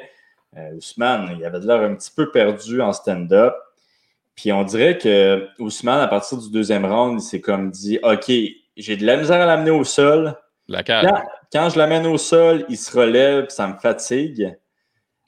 Euh, 0.55 0.75
Ousmane, 0.75 1.35
il 1.37 1.45
avait 1.45 1.59
de 1.59 1.67
l'air 1.67 1.81
un 1.81 1.95
petit 1.95 2.11
peu 2.15 2.31
perdu 2.31 2.81
en 2.81 2.93
stand-up. 2.93 3.53
Puis 4.35 4.51
on 4.51 4.63
dirait 4.63 4.97
que 4.97 5.47
Ousmane, 5.59 5.99
à 5.99 6.07
partir 6.07 6.37
du 6.37 6.51
deuxième 6.51 6.85
round, 6.85 7.19
il 7.19 7.23
s'est 7.23 7.41
comme 7.41 7.71
dit 7.71 7.99
OK, 8.03 8.31
j'ai 8.77 8.95
de 8.95 9.05
la 9.05 9.17
misère 9.17 9.41
à 9.41 9.45
l'amener 9.45 9.71
au 9.71 9.83
sol. 9.83 10.35
La 10.67 10.83
quand, 10.83 11.01
quand, 11.51 11.69
je 11.69 11.77
l'amène 11.77 12.05
au 12.05 12.17
sol, 12.17 12.65
il 12.69 12.77
se 12.77 12.95
relève, 12.95 13.49
ça 13.49 13.67
me 13.67 13.77
fatigue. 13.79 14.55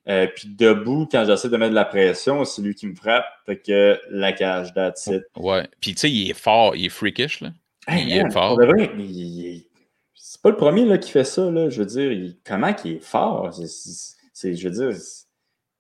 Euh, 0.08 0.28
puis 0.28 0.48
debout, 0.48 1.08
quand 1.12 1.26
j'essaie 1.26 1.50
de 1.50 1.58
mettre 1.58 1.72
de 1.72 1.76
la 1.76 1.86
pression, 1.86 2.44
c'est 2.46 2.62
lui 2.62 2.74
qui 2.74 2.88
me 2.88 2.96
frappe. 2.96 3.26
Fait 3.46 3.58
que 3.58 4.00
la 4.10 4.32
cage, 4.34 4.74
that's 4.74 5.08
it. 5.08 5.24
Ouais. 5.36 5.68
Puis 5.82 5.94
tu 5.94 6.02
sais, 6.02 6.12
il 6.12 6.30
est 6.30 6.38
fort, 6.38 6.76
il 6.76 6.86
est 6.86 6.90
freakish, 6.90 7.42
là. 7.42 7.50
il 7.90 8.16
est 8.16 8.32
fort. 8.32 8.60
Il, 8.98 9.64
c'est 10.14 10.42
pas 10.42 10.50
le 10.50 10.58
premier 10.58 10.86
là, 10.86 10.98
qui 10.98 11.12
fait 11.12 11.24
ça. 11.24 11.50
Là. 11.50 11.70
Je 11.70 11.82
veux 11.82 11.86
dire, 11.86 12.34
comment 12.46 12.74
il 12.86 12.94
est 12.94 13.04
fort? 13.04 13.52
C'est, 14.40 14.56
je 14.56 14.70
veux 14.70 14.90
dire, 14.90 15.02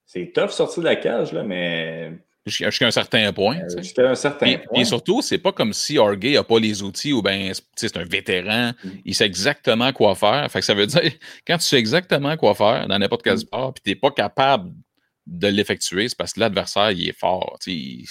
c'est 0.05 0.33
tough 0.33 0.49
sortir 0.49 0.83
de 0.83 0.89
la 0.89 0.97
cage, 0.97 1.31
là, 1.31 1.43
mais. 1.43 2.11
Jusqu'à 2.45 2.87
un 2.87 2.91
certain 2.91 3.31
point. 3.31 3.57
Euh, 3.57 3.81
jusqu'à 3.81 4.09
un 4.09 4.15
certain 4.15 4.57
point. 4.57 4.81
Et 4.81 4.83
surtout, 4.83 5.21
c'est 5.21 5.37
pas 5.37 5.53
comme 5.53 5.71
si 5.71 5.97
Orgay 5.97 6.33
n'a 6.33 6.43
pas 6.43 6.59
les 6.59 6.83
outils 6.83 7.13
ou 7.13 7.21
bien 7.21 7.53
c'est 7.75 7.95
un 7.95 8.03
vétéran, 8.03 8.71
mm. 8.83 8.89
il 9.05 9.15
sait 9.15 9.25
exactement 9.25 9.93
quoi 9.93 10.13
faire. 10.15 10.51
Fait 10.51 10.59
que 10.59 10.65
ça 10.65 10.73
veut 10.73 10.87
dire, 10.87 11.11
quand 11.47 11.57
tu 11.57 11.63
sais 11.63 11.77
exactement 11.77 12.35
quoi 12.35 12.53
faire 12.53 12.85
dans 12.87 12.99
n'importe 12.99 13.23
quel 13.23 13.35
mm. 13.35 13.39
sport, 13.39 13.73
puis 13.73 13.81
tu 13.81 13.89
n'es 13.91 13.95
pas 13.95 14.11
capable 14.11 14.73
de 15.25 15.47
l'effectuer, 15.47 16.09
c'est 16.09 16.17
parce 16.17 16.33
que 16.33 16.41
l'adversaire, 16.41 16.91
il 16.91 17.07
est 17.07 17.17
fort. 17.17 17.57
Mm. 17.65 18.03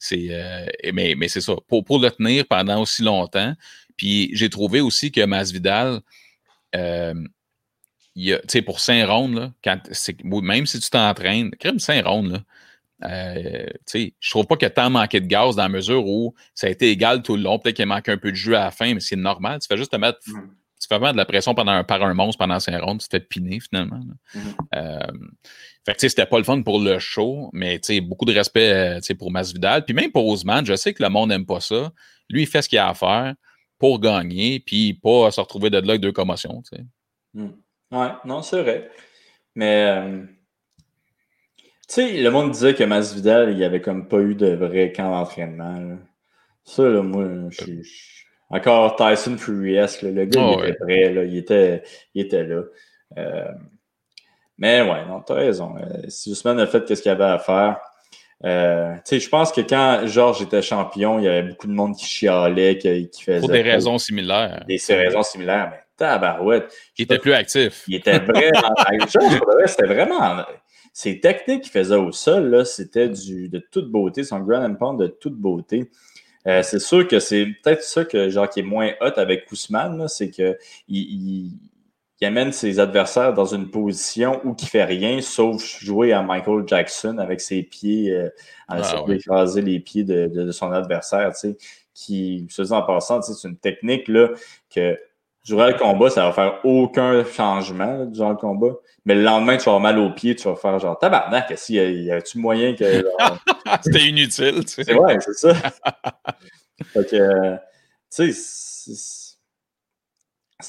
C'est, 0.00 0.26
euh, 0.30 0.66
mais, 0.92 1.14
mais 1.16 1.28
c'est 1.28 1.42
ça. 1.42 1.54
Pour, 1.68 1.84
pour 1.84 2.00
le 2.00 2.10
tenir 2.10 2.44
pendant 2.48 2.82
aussi 2.82 3.02
longtemps, 3.02 3.54
puis 3.96 4.30
j'ai 4.32 4.50
trouvé 4.50 4.80
aussi 4.80 5.12
que 5.12 5.24
Masvidal, 5.24 6.00
euh, 6.74 7.14
pour 8.64 8.80
5 8.80 9.06
rondes, 9.06 9.34
là, 9.34 9.52
quand, 9.62 9.78
même 10.42 10.66
si 10.66 10.80
tu 10.80 10.90
t'entraînes, 10.90 11.50
crème 11.52 11.78
5 11.78 12.04
rondes, 12.06 12.32
là, 12.32 12.40
euh, 13.04 13.66
je 13.94 14.30
trouve 14.30 14.46
pas 14.46 14.56
a 14.60 14.70
tant 14.70 14.90
manqué 14.90 15.20
de 15.20 15.26
gaz 15.26 15.56
dans 15.56 15.62
la 15.62 15.68
mesure 15.68 16.06
où 16.06 16.34
ça 16.54 16.66
a 16.66 16.70
été 16.70 16.90
égal 16.90 17.22
tout 17.22 17.36
le 17.36 17.42
long. 17.42 17.58
Peut-être 17.58 17.76
qu'il 17.76 17.86
manque 17.86 18.08
un 18.08 18.18
peu 18.18 18.30
de 18.30 18.36
jus 18.36 18.54
à 18.54 18.64
la 18.64 18.70
fin, 18.70 18.94
mais 18.94 19.00
c'est 19.00 19.16
normal. 19.16 19.58
Tu 19.60 19.68
fais 19.68 19.76
juste 19.76 19.92
te 19.92 19.96
mettre. 19.96 20.18
Mm. 20.26 20.50
Tu 20.80 20.86
fais 20.88 20.98
vraiment 20.98 21.12
de 21.12 21.18
la 21.18 21.26
pression 21.26 21.54
pendant 21.54 21.72
un, 21.72 21.84
par 21.84 22.02
un 22.02 22.14
monstre 22.14 22.38
pendant 22.38 22.58
5 22.58 22.82
rondes, 22.82 23.00
tu 23.00 23.08
te 23.08 23.16
fais 23.16 23.20
piner 23.20 23.60
finalement. 23.60 24.00
Mm. 24.34 24.38
Euh, 24.74 24.98
fait 25.84 25.94
que 25.94 26.08
c'était 26.08 26.26
pas 26.26 26.38
le 26.38 26.44
fun 26.44 26.62
pour 26.62 26.80
le 26.80 26.98
show, 26.98 27.50
mais 27.52 27.80
beaucoup 28.02 28.24
de 28.24 28.32
respect 28.32 28.72
euh, 28.72 29.14
pour 29.18 29.30
Masvidal. 29.30 29.84
Puis 29.84 29.94
même 29.94 30.10
pour 30.10 30.26
Ousmane, 30.26 30.66
je 30.66 30.76
sais 30.76 30.94
que 30.94 31.02
le 31.02 31.08
monde 31.08 31.30
n'aime 31.30 31.46
pas 31.46 31.60
ça. 31.60 31.92
Lui, 32.28 32.42
il 32.42 32.46
fait 32.46 32.62
ce 32.62 32.68
qu'il 32.68 32.78
a 32.78 32.88
à 32.88 32.94
faire 32.94 33.34
pour 33.78 33.98
gagner, 34.00 34.60
puis 34.60 34.94
pas 34.94 35.30
se 35.30 35.40
retrouver 35.40 35.70
de 35.70 35.78
là 35.78 35.90
avec 35.90 36.00
deux 36.00 36.12
commotions. 36.12 36.62
Tu 36.62 36.76
sais. 36.76 36.84
Hmm. 37.34 37.52
Ouais, 37.92 38.08
non, 38.24 38.42
c'est 38.42 38.62
vrai. 38.62 38.90
Mais, 39.54 39.86
euh, 39.86 40.22
tu 41.88 41.94
sais, 41.94 42.22
le 42.22 42.30
monde 42.30 42.52
disait 42.52 42.74
que 42.74 42.84
Masvidal, 42.84 43.50
il 43.50 43.56
n'y 43.56 43.64
avait 43.64 43.80
comme 43.80 44.08
pas 44.08 44.18
eu 44.18 44.34
de 44.34 44.54
vrai 44.54 44.92
camp 44.92 45.10
d'entraînement. 45.10 45.98
Ça, 46.64 46.84
là, 46.84 47.02
moi, 47.02 47.26
je 47.50 47.62
suis. 47.62 47.82
Encore 48.50 48.96
Tyson 48.96 49.36
Furious, 49.38 50.02
le 50.02 50.24
gars, 50.24 50.40
il 50.40 50.56
ah 50.58 50.66
était 50.66 50.78
prêt, 50.78 51.12
là, 51.12 51.22
il, 51.22 51.36
était, 51.36 51.82
il 52.14 52.22
était 52.22 52.42
là. 52.42 52.62
Euh, 53.16 53.52
mais 54.58 54.82
ouais, 54.82 55.06
non, 55.06 55.20
t'as 55.20 55.34
raison. 55.34 55.76
Euh, 55.76 56.02
si 56.08 56.30
Ousmane 56.30 56.58
a 56.58 56.66
fait 56.66 56.94
ce 56.94 57.00
qu'il 57.00 57.12
avait 57.12 57.24
à 57.24 57.38
faire, 57.38 57.78
euh, 58.44 58.94
je 59.10 59.28
pense 59.28 59.52
que 59.52 59.60
quand 59.60 60.06
Georges 60.06 60.42
était 60.42 60.62
champion, 60.62 61.18
il 61.18 61.26
y 61.26 61.28
avait 61.28 61.48
beaucoup 61.48 61.68
de 61.68 61.72
monde 61.72 61.94
qui 61.96 62.06
chialait, 62.06 62.76
qui, 62.78 63.08
qui 63.10 63.22
faisait. 63.22 63.40
Pour 63.40 63.50
des 63.50 63.62
raisons 63.62 63.98
similaires. 63.98 64.64
Des 64.66 64.78
raisons 64.88 65.22
similaires, 65.22 65.70
mais 65.70 65.80
tabarouette. 66.00 66.74
Il 66.98 67.02
était 67.02 67.18
plus 67.18 67.32
actif. 67.32 67.84
Il 67.86 67.96
était 67.96 68.18
vraiment. 68.18 68.74
c'était 69.66 69.86
vraiment. 69.86 70.44
Ses 70.92 71.20
techniques 71.20 71.62
qu'il 71.62 71.72
faisait 71.72 71.94
au 71.94 72.10
sol, 72.10 72.66
c'était 72.66 73.08
de 73.08 73.58
toute 73.70 73.90
beauté, 73.90 74.24
son 74.24 74.40
grand 74.40 74.64
and 74.64 74.74
pound 74.74 75.00
de 75.00 75.06
toute 75.06 75.36
beauté. 75.36 75.90
Euh, 76.46 76.62
c'est 76.62 76.78
sûr 76.78 77.06
que 77.06 77.20
c'est 77.20 77.46
peut-être 77.62 77.82
ça 77.82 78.04
que 78.04 78.30
genre 78.30 78.48
qui 78.48 78.60
est 78.60 78.64
moins 78.64 78.92
hot 79.02 79.12
avec 79.16 79.50
Ousmane, 79.52 80.08
c'est 80.08 80.30
qu'il 80.30 80.56
il, 80.88 81.52
amène 82.22 82.50
ses 82.50 82.80
adversaires 82.80 83.34
dans 83.34 83.44
une 83.44 83.70
position 83.70 84.40
où 84.44 84.54
qui 84.54 84.66
fait 84.66 84.84
rien 84.84 85.20
sauf 85.20 85.62
jouer 85.82 86.12
à 86.12 86.22
Michael 86.22 86.66
Jackson 86.66 87.18
avec 87.18 87.42
ses 87.42 87.62
pieds, 87.62 88.10
euh, 88.10 88.28
en 88.68 88.76
ah, 88.76 88.80
essayant 88.80 89.06
d'écraser 89.06 89.62
les 89.62 89.80
pieds 89.80 90.04
de, 90.04 90.50
son 90.50 90.72
adversaire, 90.72 91.32
qui, 91.94 92.46
se 92.48 92.72
en 92.72 92.82
passant, 92.82 93.20
c'est 93.20 93.46
une 93.46 93.56
technique 93.56 94.08
là, 94.08 94.30
que 94.74 94.98
durant 95.44 95.66
le 95.66 95.74
combat, 95.74 96.10
ça 96.10 96.24
va 96.24 96.32
faire 96.32 96.60
aucun 96.64 97.24
changement 97.24 98.04
durant 98.06 98.30
le 98.30 98.36
combat. 98.36 98.74
Mais 99.04 99.14
le 99.14 99.22
lendemain, 99.22 99.56
tu 99.56 99.64
vas 99.64 99.76
avoir 99.76 99.80
mal 99.80 99.98
aux 99.98 100.12
pieds, 100.12 100.34
tu 100.34 100.48
vas 100.48 100.56
faire 100.56 100.78
genre 100.78 100.98
tabarnak, 100.98 101.52
s'il 101.56 102.04
y 102.04 102.10
a-tu 102.10 102.38
moyen 102.38 102.74
que. 102.74 102.84
C'était 103.82 104.06
inutile, 104.06 104.64
tu 104.64 104.68
sais. 104.68 104.84
C'est 104.84 104.94
vrai, 104.94 105.18
c'est 105.20 105.34
ça. 105.34 105.54
fait 106.84 107.10
que, 107.10 107.16
euh, 107.16 107.56
tu 108.14 108.32
sais, 108.32 109.30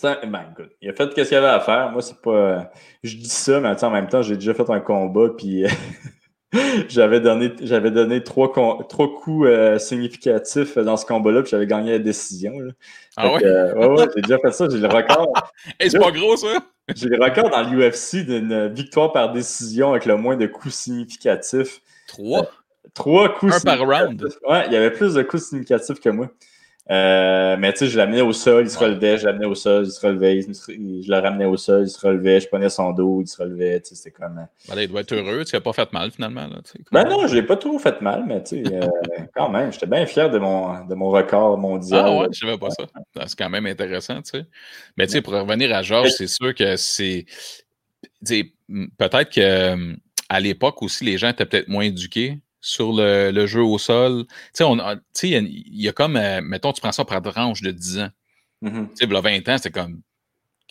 ben, 0.01 0.45
écoute, 0.51 0.72
il 0.82 0.89
a 0.89 0.93
fait 0.93 1.09
ce 1.09 1.28
qu'il 1.28 1.38
avait 1.38 1.47
à 1.47 1.59
faire. 1.59 1.91
Moi, 1.91 2.01
c'est 2.01 2.22
pas. 2.22 2.72
Je 3.03 3.17
dis 3.17 3.30
ça, 3.30 3.59
mais 3.59 3.84
en 3.84 3.89
même 3.89 4.07
temps, 4.07 4.22
j'ai 4.22 4.36
déjà 4.36 4.53
fait 4.53 4.69
un 4.69 4.80
combat, 4.80 5.30
puis 5.38 5.65
j'avais 6.89 7.22
donné, 7.22 7.54
j'avais 7.62 7.91
donné 7.91 8.24
trois, 8.24 8.52
trois 8.88 9.14
coups 9.14 9.47
euh, 9.47 9.80
significatifs 9.80 10.78
dans 10.78 10.97
ce 10.97 11.06
combat-là, 11.06 11.43
puis 11.43 11.52
j'avais 11.52 11.68
gagné 11.68 11.91
la 11.91 11.99
décision. 11.99 12.54
Ah 13.16 13.34
ouais? 13.34 13.45
Euh, 13.45 13.74
ouais, 13.76 13.88
ouais, 13.88 14.08
j'ai 14.16 14.22
déjà 14.22 14.38
fait 14.39 14.52
ça, 14.52 14.68
j'ai 14.70 14.78
le 14.78 14.88
record. 14.88 15.32
Et 15.80 15.89
c'est 15.89 15.99
pas 15.99 16.12
gros, 16.12 16.36
ça? 16.36 16.47
J'ai 16.93 17.08
le 17.08 17.24
record 17.24 17.49
dans 17.49 17.64
l'UFC 17.64 18.26
d'une 18.26 18.68
victoire 18.68 19.14
par 19.14 19.32
décision 19.32 19.91
avec 19.91 20.06
le 20.06 20.18
moins 20.18 20.36
de 20.36 20.47
coups 20.47 20.74
significatifs. 20.74 21.82
Trois? 22.08 22.41
Euh, 22.41 22.89
trois 22.93 23.34
coups 23.34 23.56
Un 23.56 23.60
par 23.62 23.80
round? 23.80 24.22
Ouais, 24.47 24.64
il 24.68 24.74
y 24.74 24.76
avait 24.76 24.91
plus 24.91 25.14
de 25.14 25.22
coups 25.22 25.43
significatifs 25.43 25.99
que 26.02 26.10
moi. 26.10 26.28
Euh, 26.90 27.58
mais 27.60 27.72
tu 27.74 27.80
sais, 27.80 27.88
je 27.88 27.98
l'amenais 27.98 28.22
au 28.22 28.34
sol, 28.34 28.66
il 28.66 28.70
se 28.70 28.78
relevait, 28.78 29.18
je 29.18 29.26
l'amenais 29.26 29.46
au 29.46 29.54
sol, 29.54 29.86
il 29.86 29.92
se 29.92 30.06
relevait, 30.06 30.42
je 30.42 31.12
le 31.12 31.20
ramenais 31.20 31.46
au 31.46 31.56
sol, 31.56 31.84
il 31.84 31.90
se 31.90 32.00
relevait, 32.06 32.40
je 32.40 32.48
prenais 32.48 32.70
son 32.70 32.92
dos, 32.92 33.22
il 33.22 33.28
se 33.28 33.42
relevait, 33.42 33.80
tu 33.82 33.90
sais, 33.90 33.96
c'était 33.96 34.12
comme... 34.12 34.40
Euh, 34.40 34.82
il 34.82 34.88
doit 34.88 35.02
être 35.02 35.14
heureux, 35.14 35.46
tu 35.46 35.56
n'as 35.56 35.62
pas 35.62 35.74
fait 35.74 35.94
mal 35.94 36.12
finalement. 36.12 36.48
Là, 36.48 36.60
ben 36.92 37.04
non, 37.06 37.28
je 37.28 37.36
l'ai 37.36 37.44
pas 37.44 37.56
trop 37.56 37.78
fait 37.78 38.02
mal, 38.02 38.26
mais 38.28 38.44
tu 38.44 38.66
sais, 38.66 38.74
euh, 38.74 38.88
quand 39.36 39.50
même, 39.50 39.72
j'étais 39.72 39.86
bien 39.86 40.06
fier 40.08 40.30
de 40.32 40.40
mon, 40.40 40.86
de 40.86 40.96
mon 40.96 41.12
record 41.12 41.58
mondial. 41.58 42.04
Ah 42.04 42.18
ouais, 42.18 42.28
je 42.32 42.40
savais 42.40 42.58
pas 42.58 42.72
ça. 42.72 42.84
Ah, 43.18 43.26
c'est 43.28 43.38
quand 43.38 43.50
même 43.50 43.68
intéressant, 43.68 44.22
tu 44.22 44.32
sais. 44.32 44.46
Mais 44.98 45.06
tu 45.06 45.14
sais, 45.14 45.22
pour 45.22 45.34
revenir 45.34 45.74
à 45.76 45.84
Georges, 45.84 46.12
c'est 46.12 46.28
sûr 46.28 46.54
que 46.56 46.76
c'est... 46.78 47.26
Peut-être 48.24 49.30
qu'à 49.30 50.40
l'époque 50.40 50.82
aussi, 50.82 51.06
les 51.06 51.18
gens 51.18 51.30
étaient 51.30 51.46
peut-être 51.46 51.68
moins 51.68 51.84
éduqués 51.84 52.40
sur 52.62 52.93
le, 52.93 53.45
jeu 53.45 53.64
au 53.64 53.78
sol. 53.78 54.26
Tu 54.55 54.64
sais, 55.14 55.30
il 55.30 55.82
y, 55.82 55.89
a 55.89 55.91
comme, 55.91 56.16
euh, 56.16 56.41
mettons, 56.41 56.72
tu 56.72 56.82
prends 56.82 56.91
ça 56.91 57.03
par 57.03 57.22
tranche 57.22 57.62
de 57.62 57.72
10 57.72 57.99
ans. 57.99 58.09
Mm-hmm. 58.62 58.89
Tu 58.89 58.95
sais, 58.95 59.05
il 59.05 59.12
y 59.12 59.16
a 59.16 59.22
20 59.22 59.49
ans, 59.49 59.57
c'était 59.57 59.72
comme, 59.72 60.01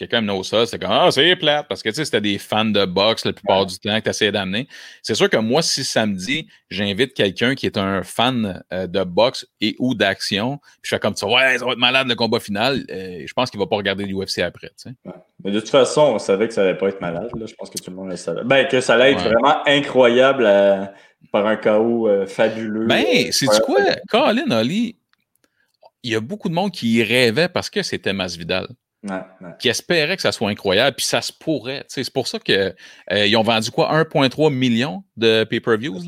quelqu'un 0.00 0.22
me 0.22 0.32
au 0.32 0.42
sol, 0.42 0.66
c'est 0.66 0.78
comme 0.78 0.90
Ah, 0.90 1.10
c'est 1.10 1.36
plate, 1.36 1.66
parce 1.68 1.82
que 1.82 1.90
tu 1.90 1.96
sais, 1.96 2.04
c'était 2.06 2.22
des 2.22 2.38
fans 2.38 2.64
de 2.64 2.84
boxe 2.86 3.26
la 3.26 3.34
plupart 3.34 3.66
du 3.66 3.78
temps 3.78 3.98
que 3.98 4.04
tu 4.04 4.10
essayais 4.10 4.32
d'amener. 4.32 4.66
C'est 5.02 5.14
sûr 5.14 5.28
que 5.28 5.36
moi, 5.36 5.60
si 5.60 5.84
samedi, 5.84 6.48
j'invite 6.70 7.12
quelqu'un 7.12 7.54
qui 7.54 7.66
est 7.66 7.76
un 7.76 8.02
fan 8.02 8.62
euh, 8.72 8.86
de 8.86 9.04
boxe 9.04 9.46
et 9.60 9.76
ou 9.78 9.94
d'action, 9.94 10.58
puis 10.80 10.88
je 10.90 10.94
fais 10.94 10.98
comme 10.98 11.16
ça, 11.16 11.26
ouais, 11.26 11.58
ça 11.58 11.66
va 11.66 11.72
être 11.72 11.78
malade 11.78 12.08
le 12.08 12.14
combat 12.14 12.40
final, 12.40 12.82
euh, 12.90 13.24
je 13.26 13.32
pense 13.34 13.50
qu'il 13.50 13.60
va 13.60 13.66
pas 13.66 13.76
regarder 13.76 14.06
l'UFC 14.06 14.38
après. 14.38 14.68
Tu 14.68 14.88
sais. 14.88 15.12
Mais 15.44 15.50
de 15.50 15.60
toute 15.60 15.68
façon, 15.68 16.02
on 16.14 16.18
savait 16.18 16.48
que 16.48 16.54
ça 16.54 16.62
allait 16.62 16.76
pas 16.76 16.88
être 16.88 17.00
malade. 17.00 17.30
Là. 17.34 17.46
Je 17.46 17.54
pense 17.54 17.68
que 17.68 17.78
tout 17.78 17.90
le 17.90 17.96
monde 17.96 18.08
le 18.08 18.16
savait. 18.16 18.42
Ben, 18.44 18.66
que 18.68 18.80
ça 18.80 18.94
allait 18.94 19.12
être 19.12 19.24
vraiment 19.24 19.58
incroyable 19.66 20.46
par 21.32 21.46
un 21.46 21.56
chaos 21.56 22.08
euh, 22.08 22.26
fabuleux. 22.26 22.86
Ben, 22.86 23.30
c'est 23.30 23.46
du 23.46 23.60
quoi? 23.60 23.80
Colin 24.08 24.50
Ali, 24.50 24.96
il 26.02 26.12
y 26.12 26.14
a 26.14 26.20
beaucoup 26.20 26.48
de 26.48 26.54
monde 26.54 26.72
qui 26.72 26.94
y 26.94 27.02
rêvait 27.02 27.48
parce 27.48 27.70
que 27.70 27.82
c'était 27.82 28.12
Masvidal 28.12 28.66
qui 29.58 29.68
espérait 29.68 30.16
que 30.16 30.22
ça 30.22 30.32
soit 30.32 30.50
incroyable, 30.50 30.96
puis 30.96 31.06
ça 31.06 31.22
se 31.22 31.32
pourrait. 31.32 31.84
C'est 31.88 32.08
pour 32.12 32.28
ça 32.28 32.38
qu'ils 32.38 32.74
euh, 33.12 33.36
ont 33.36 33.42
vendu 33.42 33.70
quoi, 33.70 33.90
1,3 33.92 34.52
million 34.52 35.02
de 35.16 35.44
pay-per-views? 35.44 36.00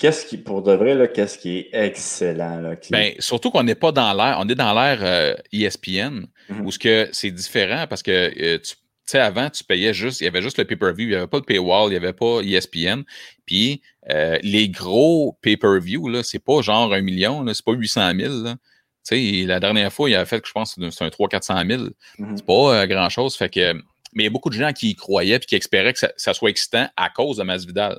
Qu'est-ce 0.00 0.26
qui, 0.26 0.38
pour 0.38 0.62
de 0.62 0.72
vrai, 0.72 1.10
qu'est-ce 1.14 1.38
qui 1.38 1.58
est 1.58 1.68
excellent? 1.72 2.60
Là, 2.60 2.74
ben, 2.90 3.12
surtout 3.20 3.50
qu'on 3.50 3.62
n'est 3.62 3.76
pas 3.76 3.92
dans 3.92 4.12
l'air, 4.12 4.38
on 4.40 4.48
est 4.48 4.56
dans 4.56 4.74
l'air 4.74 5.36
ESPN, 5.52 5.90
euh, 5.92 6.22
e 6.50 6.52
mm-hmm. 6.52 6.64
où 6.64 6.70
ce 6.72 6.78
que 6.78 7.08
c'est 7.12 7.30
différent 7.30 7.86
parce 7.88 8.02
que 8.02 8.10
euh, 8.10 8.58
tu 8.58 8.74
sais, 9.06 9.18
avant, 9.18 9.50
tu 9.50 9.62
payais 9.62 9.92
juste, 9.94 10.20
il 10.20 10.24
y 10.24 10.26
avait 10.26 10.42
juste 10.42 10.58
le 10.58 10.64
pay-per-view, 10.64 11.06
il 11.06 11.10
n'y 11.10 11.14
avait 11.14 11.26
pas 11.26 11.40
de 11.40 11.44
paywall, 11.44 11.88
il 11.88 11.90
n'y 11.90 11.96
avait 11.96 12.14
pas 12.14 12.40
ESPN. 12.42 13.02
Puis 13.46 13.82
les 14.08 14.68
gros 14.68 15.38
pay-per-view, 15.42 16.08
là, 16.08 16.22
c'est 16.22 16.38
pas 16.38 16.62
genre 16.62 16.92
un 16.92 17.00
million, 17.00 17.44
c'est 17.52 17.64
pas 17.64 17.72
800 17.72 18.12
000. 18.18 18.34
Là 18.42 18.56
sais, 19.04 19.44
la 19.46 19.60
dernière 19.60 19.92
fois, 19.92 20.10
il 20.10 20.16
a 20.16 20.24
fait 20.24 20.40
que 20.40 20.48
je 20.48 20.52
pense 20.52 20.74
que 20.74 20.90
c'est 20.90 21.04
un 21.04 21.08
300-400 21.08 21.66
000. 21.68 21.82
Mm-hmm. 22.18 22.36
C'est 22.36 22.46
pas 22.46 22.52
euh, 22.74 22.86
grand-chose. 22.86 23.36
Fait 23.36 23.48
que, 23.48 23.74
mais 24.14 24.22
il 24.22 24.24
y 24.24 24.26
a 24.26 24.30
beaucoup 24.30 24.50
de 24.50 24.54
gens 24.54 24.72
qui 24.72 24.90
y 24.90 24.96
croyaient 24.96 25.36
et 25.36 25.40
qui 25.40 25.54
espéraient 25.54 25.92
que 25.92 26.00
ça, 26.16 26.34
soit 26.34 26.50
excitant 26.50 26.88
à 26.96 27.10
cause 27.10 27.36
de 27.36 27.42
Masvidal. 27.42 27.98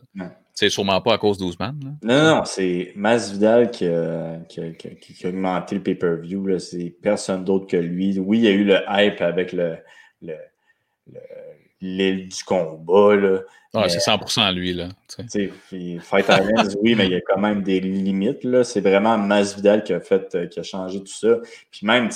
C'est 0.54 0.70
sûrement 0.70 1.02
pas 1.02 1.16
à 1.16 1.18
cause 1.18 1.38
d'Ousmane. 1.38 1.78
Non, 2.02 2.14
non, 2.14 2.36
non, 2.38 2.46
c'est 2.46 2.94
Masvidal 2.96 3.72
qui 3.72 3.90
qui, 4.48 4.96
qui, 5.02 5.26
a, 5.26 5.30
augmenté 5.30 5.76
le 5.76 5.84
pay-per-view. 5.84 6.60
C'est 6.60 6.96
personne 7.02 7.44
d'autre 7.44 7.68
que 7.68 7.76
lui. 7.76 8.18
Oui, 8.20 8.38
il 8.38 8.44
y 8.46 8.48
a 8.48 8.52
eu 8.52 8.64
le 8.64 8.80
hype 8.88 9.20
avec 9.20 9.52
le, 9.52 9.76
le, 10.22 10.36
l'île 11.82 12.28
du 12.28 12.44
combat. 12.44 13.16
Là. 13.16 13.40
Ah, 13.74 13.90
c'est 13.90 14.00
100% 14.00 14.54
lui. 14.54 14.74
Là, 14.74 14.90
Fight 15.10 16.26
Islands, 16.30 16.76
oui, 16.82 16.96
mais 16.96 17.06
il 17.08 17.12
y 17.12 17.16
a 17.16 17.22
quand 17.22 17.40
même 17.40 17.62
des 17.62 17.80
limites. 17.80 18.44
Là. 18.44 18.64
C'est 18.64 18.82
vraiment 18.82 19.18
Masvidal 19.18 19.84
qui 19.84 19.94
a 19.94 20.00
fait, 20.00 20.34
euh, 20.36 20.48
qui 20.48 20.60
a 20.60 20.64
changé 20.64 21.00
tout 21.00 21.08
ça. 21.08 21.40
Puis 21.72 21.86
même, 21.86 22.10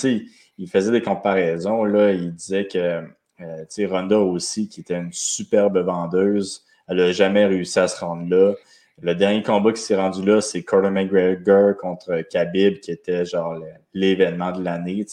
il 0.58 0.70
faisait 0.70 0.92
des 0.92 1.02
comparaisons. 1.02 1.84
Là. 1.84 2.12
Il 2.12 2.34
disait 2.34 2.68
que 2.68 3.04
euh, 3.42 3.88
Ronda 3.88 4.20
aussi, 4.20 4.70
qui 4.70 4.82
était 4.82 4.98
une 4.98 5.12
superbe 5.12 5.78
vendeuse, 5.78 6.66
elle 6.88 6.98
n'a 6.98 7.12
jamais 7.12 7.46
réussi 7.46 7.80
à 7.80 7.88
se 7.88 8.04
rendre 8.04 8.30
là. 8.30 8.54
Le 9.02 9.16
dernier 9.16 9.44
combat 9.44 9.72
qui 9.72 9.82
s'est 9.82 9.96
rendu 9.96 10.26
là, 10.26 10.42
c'est 10.42 10.64
Conor 10.64 10.92
McGregor 10.92 11.78
contre 11.78 12.22
Khabib, 12.30 12.80
qui 12.80 12.92
était 12.92 13.24
genre 13.24 13.56
l'événement 13.94 14.52
de 14.52 14.62
l'année. 14.62 15.06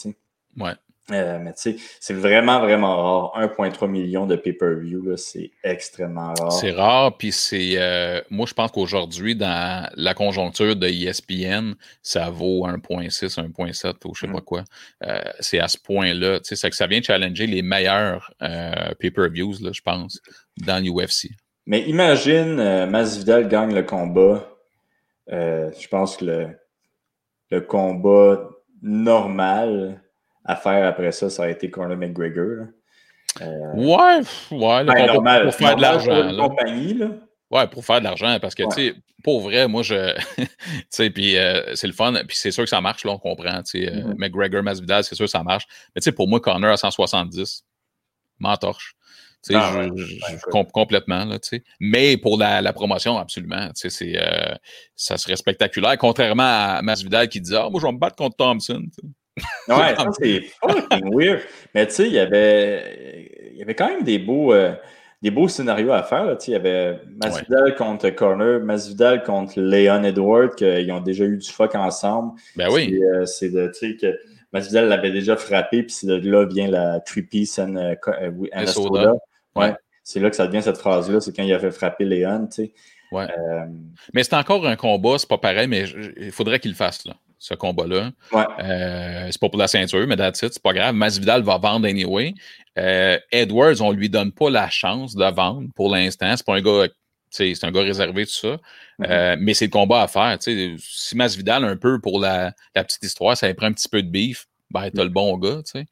Ouais. 0.57 0.73
Euh, 1.11 1.39
mais 1.39 1.53
tu 1.53 1.61
sais, 1.61 1.75
c'est 1.99 2.13
vraiment, 2.13 2.59
vraiment 2.59 3.31
rare. 3.31 3.49
1,3 3.57 3.89
million 3.89 4.25
de 4.25 4.35
pay-per-view, 4.35 5.15
c'est 5.15 5.51
extrêmement 5.63 6.33
rare. 6.33 6.51
C'est 6.51 6.71
rare, 6.71 7.17
puis 7.17 7.31
c'est. 7.31 7.73
Euh, 7.77 8.21
moi, 8.29 8.45
je 8.45 8.53
pense 8.53 8.71
qu'aujourd'hui, 8.71 9.35
dans 9.35 9.89
la 9.95 10.13
conjoncture 10.13 10.75
de 10.75 10.87
ESPN, 10.87 11.75
ça 12.01 12.29
vaut 12.29 12.67
1,6, 12.67 13.39
1,7 13.39 13.93
ou 14.05 14.13
je 14.13 14.21
sais 14.21 14.27
pas 14.27 14.39
mm. 14.39 14.41
quoi. 14.41 14.63
Euh, 15.03 15.21
c'est 15.39 15.59
à 15.59 15.69
ce 15.69 15.77
point-là. 15.77 16.41
Tu 16.41 16.55
sais, 16.55 16.71
ça 16.71 16.87
vient 16.87 17.01
challenger 17.01 17.47
les 17.47 17.61
meilleurs 17.61 18.33
pay-per-views, 18.99 19.53
je 19.71 19.81
pense, 19.81 20.19
dans 20.57 20.83
l'UFC. 20.83 21.29
Mais 21.65 21.81
imagine, 21.81 22.85
Masvidal 22.85 23.47
gagne 23.47 23.73
le 23.73 23.83
combat. 23.83 24.49
je 25.29 25.87
pense 25.87 26.17
que 26.17 26.25
le, 26.25 26.47
le 27.49 27.61
combat 27.61 28.49
normal 28.81 30.01
à 30.47 30.55
faire 30.55 30.87
après 30.87 31.11
ça, 31.11 31.29
ça 31.29 31.43
a 31.43 31.49
été 31.49 31.69
Conor 31.69 31.97
McGregor. 31.97 32.67
Euh, 33.41 33.73
ouais, 33.75 34.21
ouais, 34.51 34.83
ben, 34.85 35.05
normal, 35.05 35.43
pour, 35.43 35.53
faire 35.53 35.75
de 35.75 35.81
l'argent. 35.81 36.37
compagnie, 36.37 36.93
là. 36.93 37.07
Ouais, 37.51 37.67
pour 37.67 37.85
faire 37.85 37.99
de 37.99 38.05
l'argent, 38.05 38.37
parce 38.41 38.55
que, 38.55 38.63
tu 38.63 38.71
sais, 38.71 38.95
pour 39.23 39.41
vrai, 39.41 39.67
moi, 39.67 39.83
je. 39.83 40.15
tu 40.37 40.47
sais, 40.89 41.09
puis 41.09 41.37
euh, 41.37 41.75
c'est 41.75 41.87
le 41.87 41.93
fun, 41.93 42.13
puis 42.27 42.35
c'est 42.35 42.51
sûr 42.51 42.63
que 42.63 42.69
ça 42.69 42.81
marche, 42.81 43.03
là, 43.05 43.11
on 43.11 43.17
comprend. 43.19 43.61
Tu 43.63 43.85
sais, 43.85 43.91
mm-hmm. 43.91 44.15
McGregor, 44.17 44.63
Masvidal, 44.63 45.03
c'est 45.03 45.15
sûr 45.15 45.25
que 45.25 45.31
ça 45.31 45.43
marche. 45.43 45.65
Mais, 45.93 46.01
tu 46.01 46.05
sais, 46.05 46.11
pour 46.11 46.27
moi, 46.27 46.39
Connor 46.39 46.71
à 46.71 46.77
170, 46.77 47.65
m'entorche. 48.39 48.95
Tu 49.45 49.53
sais, 49.53 49.59
ah, 49.59 49.87
je, 49.95 50.71
complètement, 50.71 51.25
là, 51.25 51.39
tu 51.39 51.49
sais. 51.49 51.63
Mais 51.79 52.17
pour 52.17 52.37
la, 52.37 52.61
la 52.61 52.73
promotion, 52.73 53.17
absolument, 53.17 53.67
tu 53.67 53.89
sais, 53.89 53.89
c'est, 53.89 54.19
ça 54.95 55.17
serait 55.17 55.35
spectaculaire. 55.35 55.97
Contrairement 55.97 56.77
à 56.77 56.81
Masvidal 56.81 57.29
qui 57.29 57.39
disait, 57.39 57.57
ah, 57.57 57.69
moi, 57.69 57.79
je 57.79 57.85
vais 57.85 57.93
me 57.93 57.99
battre 57.99 58.15
contre 58.15 58.35
Thompson. 58.37 58.83
Ouais, 59.67 59.95
ça, 59.97 60.05
c'est 60.19 60.41
fucking 60.61 61.15
weird. 61.15 61.41
Mais 61.73 61.87
tu 61.87 61.93
sais, 61.93 62.07
il 62.07 62.13
y 62.13 62.19
avait, 62.19 63.49
il 63.51 63.57
y 63.57 63.61
avait 63.61 63.75
quand 63.75 63.87
même 63.87 64.03
des 64.03 64.19
beaux, 64.19 64.53
euh, 64.53 64.73
des 65.21 65.31
beaux 65.31 65.47
scénarios 65.47 65.91
à 65.91 66.03
faire. 66.03 66.37
Il 66.47 66.51
y 66.51 66.55
avait 66.55 66.99
Masvidal 67.23 67.75
contre 67.75 68.09
Corner, 68.09 68.59
Masvidal 68.59 69.23
contre 69.23 69.59
Leon 69.59 70.03
Edward, 70.03 70.55
qu'ils 70.55 70.91
ont 70.91 71.01
déjà 71.01 71.25
eu 71.25 71.37
du 71.37 71.49
fuck 71.49 71.75
ensemble. 71.75 72.39
Ben 72.55 72.69
oui. 72.71 72.99
C'est 73.25 73.53
euh, 73.55 73.67
de, 73.67 73.71
tu 73.71 73.91
sais, 73.91 73.95
que 73.95 74.17
Masvidal 74.53 74.87
l'avait 74.87 75.11
déjà 75.11 75.35
frappé, 75.35 75.83
puis 75.83 75.93
c'est 75.93 76.07
de 76.07 76.29
là 76.29 76.45
vient 76.45 76.67
la 76.67 76.99
Three 77.01 77.23
Piece 77.23 77.59
and, 77.59 77.75
uh, 77.75 78.67
soda. 78.67 79.13
Ouais. 79.55 79.75
C'est 80.03 80.21
là 80.21 80.29
que 80.29 80.35
ça 80.35 80.47
devient 80.47 80.61
cette 80.61 80.77
phrase-là, 80.77 81.19
c'est 81.19 81.35
quand 81.35 81.43
il 81.43 81.53
a 81.53 81.59
fait 81.59 81.71
frapper 81.71 82.05
Leon, 82.05 82.47
tu 82.47 82.63
sais. 82.63 82.73
Ouais. 83.09 83.25
mais 84.13 84.23
c'est 84.23 84.35
encore 84.35 84.67
un 84.67 84.75
combat, 84.75 85.17
c'est 85.17 85.29
pas 85.29 85.37
pareil, 85.37 85.67
mais 85.67 85.85
il 86.17 86.31
faudrait 86.31 86.59
qu'il 86.59 86.71
le 86.71 86.75
fasse, 86.75 87.05
là 87.05 87.13
ce 87.39 87.53
combat-là. 87.53 88.11
Euh, 88.33 89.27
c'est 89.29 89.39
pas 89.39 89.49
pour 89.49 89.59
la 89.59 89.67
ceinture, 89.67 90.05
mais 90.07 90.15
that's 90.15 90.41
it, 90.41 90.53
c'est 90.53 90.61
pas 90.61 90.73
grave. 90.73 90.95
Masvidal 90.95 91.43
va 91.43 91.57
vendre 91.57 91.87
anyway. 91.87 92.33
Euh, 92.77 93.17
Edwards, 93.31 93.81
on 93.81 93.91
lui 93.91 94.09
donne 94.09 94.31
pas 94.31 94.49
la 94.49 94.69
chance 94.69 95.15
de 95.15 95.25
vendre 95.25 95.69
pour 95.75 95.93
l'instant. 95.93 96.35
C'est 96.35 96.45
pas 96.45 96.55
un 96.55 96.61
gars, 96.61 96.87
c'est 97.29 97.63
un 97.63 97.71
gars 97.71 97.81
réservé, 97.81 98.25
tout 98.25 98.31
ça. 98.31 98.47
Mm-hmm. 98.47 99.05
Euh, 99.09 99.35
mais 99.39 99.53
c'est 99.53 99.65
le 99.65 99.71
combat 99.71 100.03
à 100.03 100.07
faire. 100.07 100.37
Si 100.39 101.15
Masvidal, 101.15 101.63
un 101.63 101.77
peu 101.77 101.99
pour 101.99 102.19
la, 102.19 102.53
petite 102.73 103.03
histoire, 103.03 103.37
ça 103.37 103.53
prend 103.53 103.67
un 103.67 103.73
petit 103.73 103.89
peu 103.89 104.01
de 104.01 104.09
beef, 104.09 104.47
ben, 104.71 104.89
t'as 104.93 105.03
le 105.03 105.09
bon 105.09 105.37
gars, 105.37 105.61
tu 105.63 105.85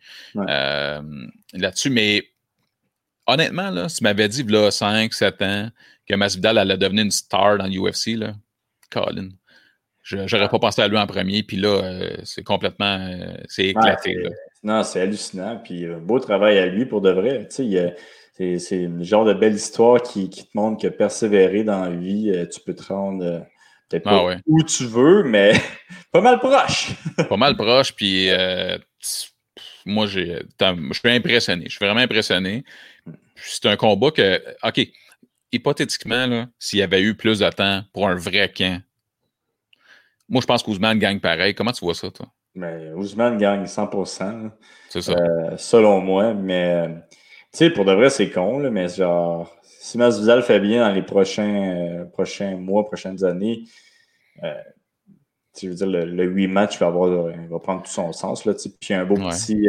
là-dessus. 1.53 1.89
Mais 1.89 2.23
honnêtement, 3.27 3.69
là, 3.69 3.87
si 3.87 3.97
tu 3.97 4.03
m'avais 4.03 4.27
dit, 4.27 4.43
là, 4.43 4.71
5, 4.71 5.13
7 5.13 5.41
ans, 5.41 5.69
que 6.07 6.15
Masvidal 6.15 6.57
allait 6.57 6.77
devenir 6.77 7.05
une 7.05 7.11
star 7.11 7.57
dans 7.57 7.67
l'UFC, 7.67 8.17
là, 8.17 8.33
Colin. 8.89 9.29
Je 10.05 10.17
n'aurais 10.17 10.49
pas 10.49 10.59
pensé 10.59 10.83
à 10.83 10.87
lui 10.87 10.99
en 10.99 11.07
premier, 11.07 11.41
puis 11.41 11.57
là, 11.57 11.81
euh, 11.83 12.15
c'est 12.23 12.43
complètement. 12.43 12.99
Euh, 12.99 13.33
c'est 13.47 13.69
éclaté. 13.69 14.15
non, 14.61 14.83
c'est 14.83 15.01
hallucinant. 15.01 15.59
Puis 15.63 15.83
euh, 15.83 15.97
beau 15.97 16.19
travail 16.19 16.59
à 16.59 16.67
lui 16.67 16.85
pour 16.85 17.01
de 17.01 17.09
vrai. 17.09 17.47
c'est 17.49 17.95
le 18.71 19.03
genre 19.03 19.25
de 19.25 19.33
belle 19.33 19.55
histoire 19.55 19.99
qui, 20.03 20.29
te 20.29 20.43
montre 20.53 20.79
que 20.79 20.87
persévérer 20.89 21.63
dans 21.63 21.81
la 21.85 21.89
vie, 21.89 22.31
tu 22.53 22.59
peux 22.59 22.75
te 22.75 22.83
rendre 22.83 23.47
peut-être 23.89 24.03
ah 24.05 24.11
pas 24.11 24.37
où 24.45 24.61
tu 24.61 24.85
veux, 24.85 25.23
mais 25.23 25.53
pas 26.11 26.21
mal 26.21 26.37
proche. 26.37 26.91
pas 27.27 27.37
mal 27.37 27.57
proche, 27.57 27.95
puis 27.95 28.29
moi, 29.87 30.05
je 30.05 30.43
suis 30.93 31.09
impressionné. 31.09 31.65
Je 31.65 31.71
suis 31.71 31.83
vraiment 31.83 32.01
impressionné. 32.01 32.63
C'est 33.37 33.65
un 33.65 33.75
combat 33.75 34.11
que, 34.11 34.39
OK, 34.61 34.87
hypothétiquement, 35.51 36.45
s'il 36.59 36.77
y 36.77 36.83
avait 36.83 37.01
eu 37.01 37.15
plus 37.15 37.39
de 37.39 37.49
temps 37.49 37.81
pour 37.91 38.07
un 38.07 38.15
vrai 38.15 38.51
camp, 38.55 38.79
moi, 40.27 40.41
je 40.41 40.47
pense 40.47 40.63
qu'Ousmane 40.63 40.99
gagne 40.99 41.19
pareil. 41.19 41.53
Comment 41.53 41.71
tu 41.71 41.85
vois 41.85 41.93
ça, 41.93 42.09
toi? 42.09 42.27
Mais 42.55 42.91
Ousmane 42.93 43.37
gagne 43.37 43.65
100 43.65 43.89
C'est 44.89 45.01
ça. 45.01 45.11
Euh, 45.11 45.57
selon 45.57 45.99
moi. 46.01 46.33
Mais, 46.33 46.87
tu 47.51 47.57
sais, 47.57 47.69
pour 47.69 47.85
de 47.85 47.93
vrai, 47.93 48.09
c'est 48.09 48.29
con, 48.29 48.59
là, 48.59 48.69
mais 48.69 48.87
genre, 48.87 49.53
si 49.63 49.97
Masvidal 49.97 50.41
fait 50.41 50.59
bien 50.59 50.87
dans 50.87 50.93
les 50.93 51.03
prochains, 51.03 51.75
euh, 51.75 52.05
prochains 52.05 52.55
mois, 52.55 52.85
prochaines 52.85 53.23
années, 53.23 53.63
euh, 54.43 54.53
je 55.61 55.67
veux 55.67 55.75
dire, 55.75 55.87
le, 55.87 56.05
le 56.05 56.23
8 56.23 56.47
matchs 56.47 56.79
va, 56.79 56.87
avoir, 56.87 57.09
va 57.09 57.59
prendre 57.59 57.83
tout 57.83 57.91
son 57.91 58.11
sens. 58.13 58.45
Là, 58.45 58.53
puis 58.79 58.93
un 58.93 59.05
beau 59.05 59.15
petit 59.15 59.67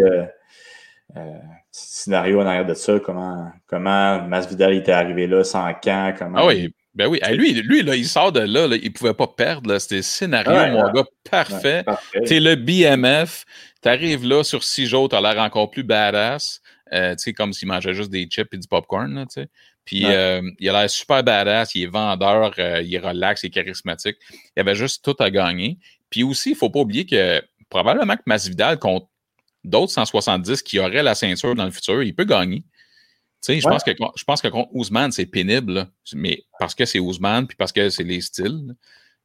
scénario 1.70 2.40
en 2.40 2.46
arrière 2.46 2.66
de 2.66 2.74
ça, 2.74 2.98
comment, 3.00 3.50
comment 3.66 4.22
Masvidal 4.26 4.74
était 4.74 4.92
arrivé 4.92 5.26
là, 5.26 5.44
sans 5.44 5.72
camp, 5.74 6.14
comment. 6.16 6.38
Ah 6.38 6.46
oui, 6.46 6.74
ben 6.96 7.06
oui, 7.06 7.20
lui, 7.32 7.52
lui 7.52 7.82
là, 7.82 7.94
il 7.94 8.06
sort 8.06 8.32
de 8.32 8.40
là, 8.40 8.66
il 8.74 8.84
ne 8.84 8.88
pouvait 8.88 9.14
pas 9.14 9.26
perdre. 9.26 9.78
C'était 9.78 9.96
le 9.96 10.02
scénario, 10.02 10.72
mon 10.72 10.90
gars, 10.90 11.04
parfait. 11.30 11.84
Tu 12.26 12.40
le 12.40 12.54
BMF, 12.54 13.44
tu 13.82 13.88
arrives 13.88 14.26
là 14.26 14.42
sur 14.42 14.64
six 14.64 14.86
jours, 14.86 15.08
tu 15.08 15.14
as 15.14 15.20
l'air 15.20 15.38
encore 15.38 15.70
plus 15.70 15.84
badass. 15.84 16.62
Euh, 16.92 17.16
comme 17.36 17.52
s'il 17.52 17.66
mangeait 17.66 17.94
juste 17.94 18.10
des 18.10 18.26
chips 18.26 18.52
et 18.54 18.58
du 18.58 18.68
popcorn. 18.68 19.12
Là, 19.12 19.24
Puis 19.84 20.04
euh, 20.04 20.40
il 20.60 20.68
a 20.68 20.80
l'air 20.80 20.90
super 20.90 21.24
badass, 21.24 21.74
il 21.74 21.82
est 21.82 21.86
vendeur, 21.86 22.52
euh, 22.58 22.80
il 22.80 22.94
est 22.94 22.98
relax, 22.98 23.42
il 23.42 23.46
est 23.46 23.50
charismatique. 23.50 24.16
Il 24.56 24.60
avait 24.60 24.76
juste 24.76 25.04
tout 25.04 25.16
à 25.18 25.30
gagner. 25.30 25.78
Puis 26.10 26.22
aussi, 26.22 26.50
il 26.50 26.52
ne 26.52 26.58
faut 26.58 26.70
pas 26.70 26.80
oublier 26.80 27.04
que 27.04 27.42
probablement 27.68 28.16
que 28.16 28.22
Masvidal 28.26 28.78
contre 28.78 29.08
d'autres 29.64 29.92
170 29.92 30.62
qui 30.62 30.78
auraient 30.78 31.02
la 31.02 31.16
ceinture 31.16 31.56
dans 31.56 31.64
le 31.64 31.72
futur, 31.72 32.02
il 32.04 32.14
peut 32.14 32.24
gagner. 32.24 32.62
Je, 33.48 33.68
pense 33.68 33.84
que, 33.84 33.92
je 33.92 34.24
pense 34.24 34.42
que 34.42 34.48
contre 34.48 34.70
Ousmane, 34.72 35.12
c'est 35.12 35.26
pénible, 35.26 35.86
mais 36.14 36.42
parce 36.58 36.74
que 36.74 36.84
c'est 36.84 36.98
Ousmane 36.98 37.46
puis 37.46 37.56
parce 37.56 37.72
que 37.72 37.88
c'est 37.88 38.04
les 38.04 38.20
styles. 38.20 38.74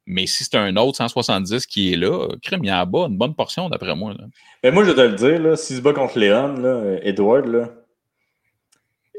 Mais 0.04 0.26
si 0.26 0.44
c'est 0.44 0.56
un 0.56 0.76
autre 0.76 0.96
170 0.96 1.66
qui 1.66 1.92
est 1.92 1.96
là, 1.96 2.28
crème, 2.42 2.64
il 2.64 2.68
y 2.68 2.72
en 2.72 2.78
a 2.78 2.84
bas 2.84 3.06
une 3.08 3.16
bonne 3.16 3.34
portion 3.34 3.68
d'après 3.68 3.94
moi. 3.94 4.14
Là. 4.18 4.24
Ben, 4.62 4.74
moi, 4.74 4.84
je 4.84 4.90
vais 4.90 4.96
te 4.96 5.00
le 5.00 5.14
dire, 5.14 5.58
s'il 5.58 5.76
se 5.76 5.80
bat 5.80 5.92
contre 5.92 6.18
Léon, 6.18 6.54
là, 6.54 6.96
Edward, 7.02 7.46
là, 7.46 7.68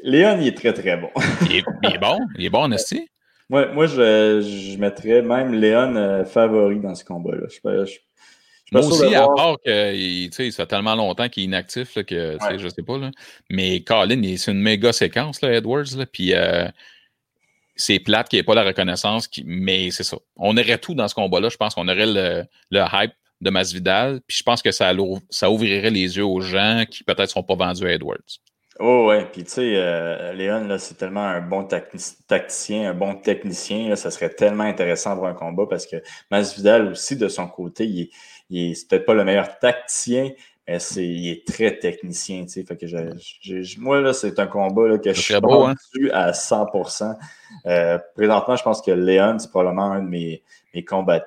Léon, 0.03 0.37
il 0.41 0.47
est 0.47 0.57
très, 0.57 0.73
très 0.73 0.97
bon. 0.97 1.09
il, 1.49 1.57
est, 1.57 1.97
bon, 1.97 2.19
il 2.37 2.45
est 2.45 2.49
bon, 2.49 2.67
Nasty. 2.67 3.09
Moi, 3.49 3.67
moi 3.67 3.87
je, 3.87 4.41
je 4.41 4.77
mettrais 4.77 5.21
même 5.21 5.53
Léon 5.53 5.95
euh, 5.95 6.25
favori 6.25 6.79
dans 6.79 6.95
ce 6.95 7.05
combat-là. 7.05 7.47
Je, 7.49 7.85
je, 7.85 7.99
moi 8.73 8.85
aussi, 8.85 9.15
à 9.15 9.27
part 9.27 9.57
que 9.63 10.29
ça 10.31 10.51
fait 10.51 10.65
tellement 10.67 10.95
longtemps 10.95 11.29
qu'il 11.29 11.43
est 11.43 11.45
inactif 11.45 11.95
là, 11.95 12.03
que 12.03 12.37
je 12.51 12.57
je 12.57 12.67
sais 12.69 12.83
pas. 12.83 12.97
Là. 12.97 13.11
Mais 13.49 13.81
Colin, 13.81 14.21
c'est 14.37 14.51
une 14.51 14.61
méga 14.61 14.91
séquence, 14.93 15.41
là, 15.41 15.53
Edwards. 15.53 15.95
Là, 15.95 16.05
puis 16.05 16.33
euh, 16.33 16.67
c'est 17.75 17.99
plate 17.99 18.29
qu'il 18.29 18.37
n'y 18.37 18.41
ait 18.41 18.43
pas 18.43 18.55
la 18.55 18.63
reconnaissance, 18.63 19.29
mais 19.45 19.91
c'est 19.91 20.03
ça. 20.03 20.17
On 20.35 20.57
aurait 20.57 20.77
tout 20.77 20.93
dans 20.93 21.07
ce 21.07 21.15
combat-là. 21.15 21.49
Je 21.49 21.57
pense 21.57 21.75
qu'on 21.75 21.87
aurait 21.87 22.05
le, 22.05 22.43
le, 22.71 22.83
hype 22.93 23.13
de 23.41 23.49
Masvidal. 23.49 24.21
Puis 24.27 24.37
je 24.37 24.43
pense 24.43 24.61
que 24.61 24.71
ça, 24.71 24.93
ça 25.29 25.51
ouvrirait 25.51 25.89
les 25.89 26.17
yeux 26.17 26.25
aux 26.25 26.41
gens 26.41 26.83
qui 26.89 27.03
peut-être 27.03 27.19
ne 27.19 27.25
sont 27.27 27.43
pas 27.43 27.55
vendus 27.55 27.85
à 27.85 27.93
Edwards. 27.93 28.39
Oh 28.79 29.05
ouais, 29.07 29.25
puis 29.31 29.43
tu 29.43 29.51
sais, 29.51 29.73
euh, 29.75 30.33
Léon, 30.33 30.65
là, 30.65 30.79
c'est 30.79 30.95
tellement 30.95 31.23
un 31.23 31.41
bon 31.41 31.67
tacticien, 32.27 32.89
un 32.89 32.93
bon 32.95 33.13
technicien. 33.13 33.89
Là, 33.89 33.95
ça 33.95 34.09
serait 34.09 34.31
tellement 34.31 34.63
intéressant 34.63 35.15
pour 35.15 35.27
un 35.27 35.35
combat 35.35 35.67
parce 35.69 35.85
que 35.85 35.97
Masvidal 36.31 36.87
aussi, 36.87 37.15
de 37.15 37.27
son 37.27 37.47
côté, 37.47 37.85
il 37.85 38.01
est, 38.01 38.09
il 38.53 38.71
est 38.71 38.87
peut-être 38.87 39.05
pas 39.05 39.13
le 39.13 39.23
meilleur 39.23 39.59
tacticien, 39.59 40.31
mais 40.67 40.79
c'est, 40.79 41.05
il 41.05 41.29
est 41.29 41.45
très 41.45 41.77
technicien. 41.77 42.45
Fait 42.47 42.77
que 42.77 43.79
moi, 43.79 44.01
là, 44.01 44.13
c'est 44.13 44.39
un 44.39 44.47
combat 44.47 44.87
là, 44.87 44.97
que 44.97 45.13
je 45.13 45.19
suis 45.19 45.39
beau, 45.39 45.63
hein? 45.65 45.75
à 46.11 46.31
100%. 46.31 47.15
Euh, 47.65 47.99
présentement, 48.15 48.55
je 48.55 48.63
pense 48.63 48.81
que 48.81 48.91
Léon, 48.91 49.39
c'est 49.39 49.49
probablement 49.49 49.91
un 49.91 50.01
de 50.01 50.07
mes, 50.07 50.43
mes 50.73 50.85
combats, 50.85 51.25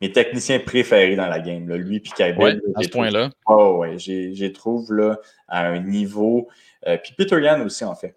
mes 0.00 0.12
techniciens 0.12 0.58
préférés 0.58 1.16
dans 1.16 1.28
la 1.28 1.40
game. 1.40 1.68
Là. 1.68 1.76
Lui 1.76 2.00
puis 2.00 2.12
Ouais, 2.18 2.58
à 2.74 2.82
ce 2.82 2.88
point-là. 2.88 3.30
Oh, 3.46 3.76
ouais, 3.78 3.98
j'ai 3.98 4.52
trouve 4.52 4.94
là, 4.94 5.18
à 5.48 5.66
un 5.66 5.80
niveau 5.80 6.48
euh, 6.86 6.96
puis 7.02 7.14
Peter 7.16 7.40
Yan 7.40 7.60
aussi, 7.64 7.84
en 7.84 7.94
fait. 7.94 8.16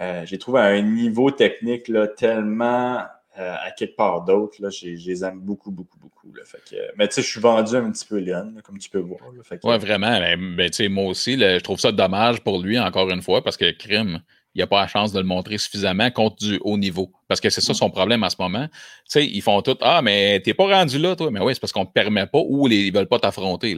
Euh, 0.00 0.22
j'ai 0.24 0.38
trouvé 0.38 0.60
à 0.60 0.64
un 0.64 0.82
niveau 0.82 1.30
technique 1.30 1.88
là, 1.88 2.08
tellement 2.08 3.02
euh, 3.38 3.54
à 3.62 3.70
quelque 3.70 3.96
part 3.96 4.24
d'autre. 4.24 4.54
Je 4.70 5.08
les 5.08 5.24
aime 5.24 5.40
beaucoup, 5.40 5.70
beaucoup, 5.70 5.98
beaucoup. 5.98 6.32
Là, 6.34 6.42
fait 6.44 6.62
que, 6.70 6.76
mais 6.96 7.08
tu 7.08 7.14
sais, 7.14 7.22
je 7.22 7.28
suis 7.28 7.40
vendu 7.40 7.74
un 7.76 7.90
petit 7.90 8.04
peu 8.04 8.18
Léon, 8.18 8.54
comme 8.62 8.78
tu 8.78 8.90
peux 8.90 8.98
voir. 8.98 9.20
Oui, 9.64 9.78
vraiment. 9.78 10.20
Ben, 10.56 10.70
moi 10.90 11.04
aussi, 11.04 11.38
je 11.38 11.58
trouve 11.60 11.80
ça 11.80 11.92
dommage 11.92 12.40
pour 12.42 12.62
lui, 12.62 12.78
encore 12.78 13.10
une 13.10 13.22
fois, 13.22 13.42
parce 13.42 13.56
que 13.56 13.70
crime, 13.70 14.22
il 14.54 14.60
n'a 14.60 14.66
pas 14.66 14.80
la 14.80 14.86
chance 14.86 15.12
de 15.12 15.18
le 15.18 15.24
montrer 15.24 15.56
suffisamment 15.56 16.10
contre 16.10 16.36
du 16.36 16.60
haut 16.62 16.76
niveau. 16.76 17.10
Parce 17.26 17.40
que 17.40 17.48
c'est 17.48 17.62
ça 17.62 17.72
son 17.72 17.88
problème 17.90 18.22
en 18.22 18.28
ce 18.28 18.36
moment. 18.38 18.66
Tu 18.68 18.74
sais, 19.06 19.26
ils 19.26 19.40
font 19.40 19.62
tout 19.62 19.78
Ah, 19.80 20.02
mais 20.02 20.40
t'es 20.40 20.52
pas 20.52 20.64
rendu 20.64 20.98
là, 20.98 21.16
toi. 21.16 21.30
Mais 21.30 21.40
oui, 21.40 21.54
c'est 21.54 21.60
parce 21.60 21.72
qu'on 21.72 21.84
ne 21.84 21.86
permet 21.86 22.26
pas 22.26 22.40
ou 22.44 22.66
les, 22.66 22.86
ils 22.86 22.92
veulent 22.92 23.08
pas 23.08 23.18
t'affronter. 23.18 23.76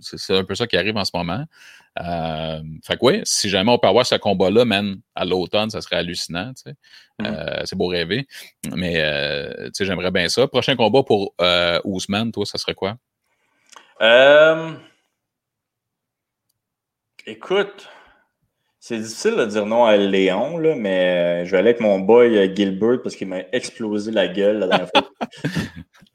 C'est 0.00 0.36
un 0.36 0.44
peu 0.44 0.54
ça 0.56 0.66
qui 0.66 0.76
arrive 0.76 0.96
en 0.96 1.04
ce 1.04 1.12
moment. 1.14 1.44
Euh, 2.00 2.62
fait 2.84 2.94
que 2.94 3.04
oui, 3.04 3.20
si 3.24 3.48
jamais 3.48 3.70
on 3.70 3.78
peut 3.78 3.86
avoir 3.86 4.04
ce 4.06 4.16
combat-là, 4.16 4.64
man, 4.64 5.00
à 5.14 5.24
l'automne, 5.24 5.70
ça 5.70 5.80
serait 5.80 5.96
hallucinant. 5.96 6.52
Tu 6.54 6.62
sais. 6.64 6.74
Mm. 7.20 7.26
Euh, 7.26 7.60
c'est 7.64 7.76
beau 7.76 7.86
rêver. 7.86 8.26
Mais 8.74 8.94
euh, 8.96 9.66
tu 9.66 9.70
sais, 9.74 9.84
j'aimerais 9.84 10.10
bien 10.10 10.28
ça. 10.28 10.48
Prochain 10.48 10.74
combat 10.74 11.04
pour 11.04 11.34
Ousmane, 11.84 12.32
toi, 12.32 12.44
ça 12.44 12.58
serait 12.58 12.74
quoi? 12.74 12.96
Écoute. 17.26 17.88
C'est 18.88 19.00
difficile 19.00 19.36
de 19.36 19.44
dire 19.44 19.66
non 19.66 19.84
à 19.84 19.98
Léon, 19.98 20.56
là, 20.56 20.74
mais 20.74 21.42
euh, 21.42 21.44
je 21.44 21.50
vais 21.50 21.58
aller 21.58 21.68
avec 21.68 21.80
mon 21.82 21.98
boy 21.98 22.38
euh, 22.38 22.54
Gilbert 22.54 23.02
parce 23.02 23.16
qu'il 23.16 23.28
m'a 23.28 23.40
explosé 23.52 24.10
la 24.10 24.28
gueule 24.28 24.60
la 24.60 24.66
dernière 24.66 24.88
fois. 24.88 25.10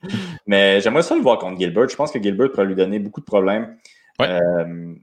mais 0.47 0.81
j'aimerais 0.81 1.03
ça 1.03 1.13
le 1.15 1.21
voir 1.21 1.37
contre 1.37 1.59
Gilbert. 1.59 1.87
Je 1.87 1.95
pense 1.95 2.11
que 2.11 2.19
Gilbert 2.19 2.51
pourrait 2.51 2.65
lui 2.65 2.73
donner 2.73 2.97
beaucoup 2.97 3.19
de 3.19 3.27
problèmes. 3.27 3.77
Euh, 4.21 4.95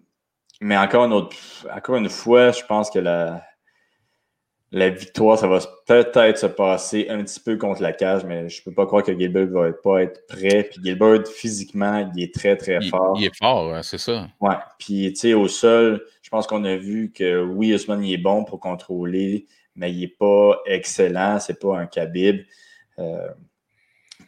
mais 0.60 0.76
encore 0.76 1.04
une, 1.04 1.12
autre, 1.12 1.36
encore 1.72 1.94
une 1.94 2.08
fois, 2.08 2.50
je 2.50 2.64
pense 2.64 2.90
que 2.90 2.98
la, 2.98 3.40
la 4.72 4.88
victoire, 4.88 5.36
ça 5.36 5.48
va 5.48 5.58
peut-être 5.86 6.38
se 6.38 6.46
passer 6.46 7.06
un 7.08 7.24
petit 7.24 7.40
peu 7.40 7.56
contre 7.56 7.82
la 7.82 7.92
cage, 7.92 8.24
mais 8.24 8.48
je 8.48 8.62
peux 8.62 8.72
pas 8.72 8.86
croire 8.86 9.02
que 9.02 9.18
Gilbert 9.18 9.48
va 9.48 9.72
pas 9.72 10.02
être 10.02 10.26
prêt. 10.28 10.68
Puis 10.70 10.80
Gilbert, 10.84 11.26
physiquement, 11.26 12.08
il 12.14 12.22
est 12.22 12.32
très, 12.32 12.56
très 12.56 12.80
fort. 12.82 13.16
Il 13.18 13.24
est 13.24 13.36
fort, 13.36 13.84
c'est 13.84 13.98
ça. 13.98 14.28
Ouais. 14.40 14.54
Puis, 14.78 15.12
tu 15.12 15.20
sais, 15.20 15.34
au 15.34 15.48
sol, 15.48 16.04
je 16.22 16.30
pense 16.30 16.46
qu'on 16.46 16.64
a 16.64 16.76
vu 16.76 17.10
que 17.12 17.42
oui, 17.42 17.70
Usman, 17.70 18.04
il 18.04 18.12
est 18.12 18.18
bon 18.18 18.44
pour 18.44 18.60
contrôler, 18.60 19.46
mais 19.74 19.92
il 19.92 20.04
est 20.04 20.16
pas 20.18 20.60
excellent. 20.66 21.40
C'est 21.40 21.58
pas 21.58 21.76
un 21.76 21.86
Khabib. 21.86 22.42
Euh, 23.00 23.28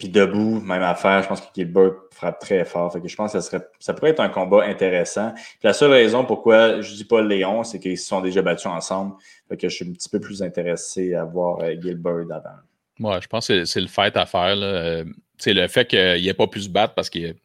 puis 0.02 0.10
debout, 0.10 0.60
même 0.60 0.82
affaire, 0.82 1.22
je 1.22 1.28
pense 1.28 1.40
que 1.40 1.46
Gilbert 1.54 1.92
frappe 2.10 2.40
très 2.40 2.64
fort. 2.64 2.92
Fait 2.92 3.00
que 3.00 3.06
je 3.06 3.14
pense 3.14 3.32
que 3.32 3.38
ça, 3.38 3.48
serait, 3.48 3.64
ça 3.78 3.94
pourrait 3.94 4.10
être 4.10 4.18
un 4.18 4.30
combat 4.30 4.64
intéressant. 4.64 5.32
Puis 5.32 5.60
la 5.62 5.72
seule 5.72 5.92
raison 5.92 6.24
pourquoi 6.24 6.80
je 6.80 6.92
dis 6.92 7.04
pas 7.04 7.22
Léon, 7.22 7.62
c'est 7.62 7.78
qu'ils 7.78 7.96
se 7.96 8.08
sont 8.08 8.20
déjà 8.20 8.42
battus 8.42 8.66
ensemble. 8.66 9.14
Fait 9.48 9.56
que 9.56 9.68
je 9.68 9.76
suis 9.76 9.88
un 9.88 9.92
petit 9.92 10.08
peu 10.08 10.18
plus 10.18 10.42
intéressé 10.42 11.14
à 11.14 11.24
voir 11.24 11.60
euh, 11.60 11.76
Gilbert 11.80 12.24
avant. 12.32 12.56
Moi, 12.98 13.20
je 13.20 13.28
pense 13.28 13.46
que 13.46 13.64
c'est 13.64 13.80
le 13.80 13.86
fait 13.86 14.16
à 14.16 14.26
faire. 14.26 14.56
C'est 15.38 15.50
euh, 15.50 15.62
le 15.62 15.68
fait 15.68 15.86
qu'il 15.86 16.24
n'ait 16.24 16.34
pas 16.34 16.48
pu 16.48 16.62
se 16.62 16.68
battre 16.68 16.94
parce 16.94 17.08
qu'il 17.08 17.36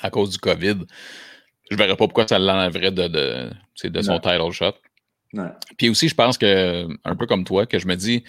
à 0.00 0.10
cause 0.10 0.30
du 0.30 0.38
COVID. 0.38 0.78
Je 1.70 1.76
ne 1.76 1.78
verrais 1.78 1.90
pas 1.90 2.08
pourquoi 2.08 2.26
ça 2.26 2.40
l'enlèverait 2.40 2.90
de, 2.90 3.06
de, 3.06 3.50
de 3.84 4.02
son 4.02 4.18
title 4.18 4.50
shot. 4.50 4.74
Puis 5.78 5.88
aussi, 5.88 6.08
je 6.08 6.16
pense 6.16 6.36
que, 6.36 6.88
un 7.04 7.14
peu 7.14 7.26
comme 7.26 7.44
toi, 7.44 7.64
que 7.64 7.78
je 7.78 7.86
me 7.86 7.94
dis, 7.94 8.24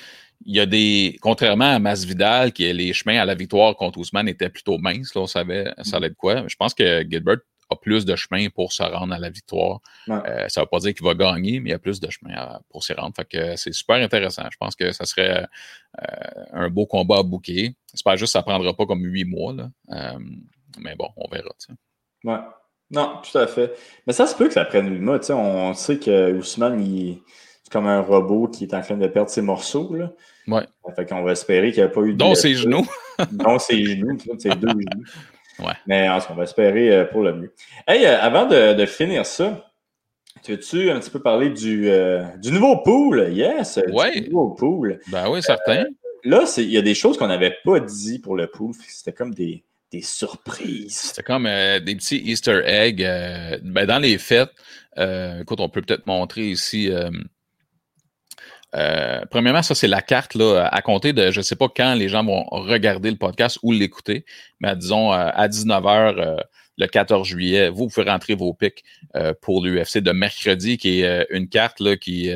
il 0.46 0.56
y 0.56 0.60
a 0.60 0.66
des. 0.66 1.18
Contrairement 1.22 1.76
à 1.76 1.80
Masvidal, 1.80 2.52
qui 2.52 2.72
les 2.72 2.94
chemins 2.94 3.20
à 3.20 3.26
la 3.26 3.36
victoire 3.36 3.76
contre 3.76 4.00
Ousmane 4.00 4.28
étaient 4.28 4.50
plutôt 4.50 4.78
minces, 4.78 5.14
là, 5.16 5.22
on 5.22 5.28
savait 5.28 5.74
ça 5.84 5.98
allait 5.98 6.10
de 6.10 6.16
quoi. 6.16 6.48
Je 6.48 6.56
pense 6.56 6.74
que 6.74 7.06
Gilbert 7.10 7.38
a 7.72 7.76
plus 7.76 8.06
de 8.06 8.16
chemins 8.16 8.50
pour 8.50 8.74
se 8.74 8.84
rendre 8.84 9.14
à 9.14 9.20
la 9.20 9.30
victoire. 9.30 9.80
Euh, 10.10 10.48
ça 10.50 10.62
ne 10.62 10.66
veut 10.66 10.70
pas 10.70 10.80
dire 10.80 10.94
qu'il 10.94 11.06
va 11.06 11.14
gagner, 11.14 11.60
mais 11.60 11.70
il 11.70 11.72
y 11.72 11.76
a 11.76 11.80
plus 11.80 12.00
de 12.00 12.10
chemins 12.10 12.60
pour 12.70 12.84
s'y 12.84 12.94
rendre. 12.94 13.16
Fait 13.16 13.26
que 13.26 13.56
c'est 13.56 13.74
super 13.74 13.96
intéressant. 13.96 14.44
Je 14.52 14.58
pense 14.58 14.76
que 14.76 14.92
ça 14.92 15.06
serait 15.06 15.48
euh, 16.02 16.44
un 16.52 16.70
beau 16.70 16.86
combat 16.86 17.20
à 17.20 17.24
bouquer. 17.24 17.76
J'espère 17.92 18.18
juste 18.18 18.34
que 18.34 18.40
ça 18.40 18.40
ne 18.40 18.44
prendra 18.44 18.74
pas 18.76 18.86
comme 18.86 19.04
huit 19.04 19.26
mois. 19.26 19.54
Là. 19.54 19.70
Euh, 19.92 20.20
mais 20.80 20.96
bon, 20.96 21.10
on 21.16 21.30
verra. 21.30 21.50
Ouais. 22.24 22.40
Non, 22.90 23.22
tout 23.24 23.38
à 23.38 23.48
fait. 23.48 23.74
Mais 24.06 24.12
ça 24.12 24.28
se 24.28 24.36
peut 24.36 24.48
que 24.48 24.54
ça 24.54 24.66
prenne 24.66 24.92
huit 24.92 25.00
mois. 25.00 25.20
On 25.30 25.74
sait 25.74 25.98
que 25.98 26.34
Ousmane, 26.34 26.82
il 26.82 27.22
comme 27.72 27.88
un 27.88 28.02
robot 28.02 28.48
qui 28.48 28.66
est 28.66 28.74
en 28.74 28.82
train 28.82 28.98
de 28.98 29.08
perdre 29.08 29.30
ses 29.30 29.42
morceaux. 29.42 29.96
Là. 29.96 30.12
Ouais. 30.48 30.66
Fait 30.96 31.06
qu'on 31.06 31.24
va 31.24 31.32
espérer 31.32 31.72
qu'il 31.72 31.82
n'y 31.82 31.90
a 31.90 31.92
pas 31.92 32.02
eu 32.02 32.14
de. 32.14 32.18
Dont 32.18 32.36
ses 32.36 32.56
genoux. 32.56 32.86
dont 33.32 33.60
ses 33.60 33.84
genoux, 33.86 34.18
ses 34.38 34.50
deux 34.50 34.68
genoux. 34.68 35.04
Ouais. 35.60 35.74
Mais 35.88 36.10
on 36.30 36.34
va 36.34 36.44
espérer 36.44 36.92
euh, 36.92 37.06
pour 37.06 37.22
le 37.22 37.34
mieux. 37.34 37.54
Hey, 37.88 38.06
euh, 38.06 38.20
avant 38.20 38.46
de, 38.46 38.86
finir 38.86 39.26
ça, 39.26 39.72
tu 40.44 40.52
veux-tu 40.52 40.90
un 40.90 41.00
petit 41.00 41.12
peu 41.12 41.22
parler 41.22 41.50
du, 41.50 41.90
euh, 41.90 42.24
du 42.38 42.52
nouveau 42.52 42.78
pool? 42.78 43.30
Yes! 43.32 43.80
Ouais. 43.92 44.22
Du 44.22 44.30
nouveau 44.30 44.52
pool. 44.52 45.00
Ben 45.08 45.30
oui, 45.30 45.42
certain. 45.44 45.86
là, 46.24 46.46
il 46.58 46.72
y 46.72 46.78
a 46.78 46.82
des 46.82 46.96
choses 46.96 47.18
qu'on 47.18 47.28
n'avait 47.28 47.56
pas 47.64 47.80
dit 47.80 48.20
pour 48.20 48.36
le 48.36 48.48
pool. 48.48 48.74
C'était 48.88 49.14
comme 49.14 49.34
des, 49.34 49.64
des 49.92 50.02
surprises. 50.02 50.96
C'était 50.96 51.24
comme 51.24 51.44
des 51.44 51.96
petits 51.96 52.22
Easter 52.26 52.62
eggs. 52.66 53.02
ben 53.64 53.86
dans 53.86 54.00
les 54.00 54.18
fêtes, 54.18 54.52
écoute, 54.98 55.60
on 55.60 55.70
peut 55.70 55.82
peut-être 55.82 56.08
montrer 56.08 56.50
ici. 56.50 56.90
Euh, 58.76 59.22
premièrement, 59.30 59.62
ça, 59.62 59.76
c'est 59.76 59.88
la 59.88 60.02
carte 60.02 60.36
là, 60.36 60.68
à 60.72 60.82
compter 60.82 61.14
de 61.14 61.32
je 61.32 61.40
ne 61.40 61.44
sais 61.44 61.56
pas 61.56 61.68
quand 61.68 61.94
les 61.94 62.10
gens 62.10 62.24
vont 62.24 62.44
regarder 62.52 63.12
le 63.12 63.18
podcast 63.18 63.60
ou 63.64 63.72
l'écouter, 63.72 64.26
mais 64.60 64.76
disons 64.76 65.14
euh, 65.14 65.30
à 65.34 65.48
19h 65.48 66.20
euh, 66.20 66.38
le 66.78 66.88
14 66.88 67.28
juillet, 67.28 67.70
vous 67.70 67.88
pouvez 67.88 68.10
rentrer 68.10 68.34
vos 68.34 68.54
pics 68.54 68.84
pour 69.42 69.64
l'UFC 69.64 69.98
de 69.98 70.12
mercredi, 70.12 70.78
qui 70.78 71.02
est 71.02 71.28
une 71.30 71.48
carte 71.48 71.80
là, 71.80 71.98
qui 71.98 72.32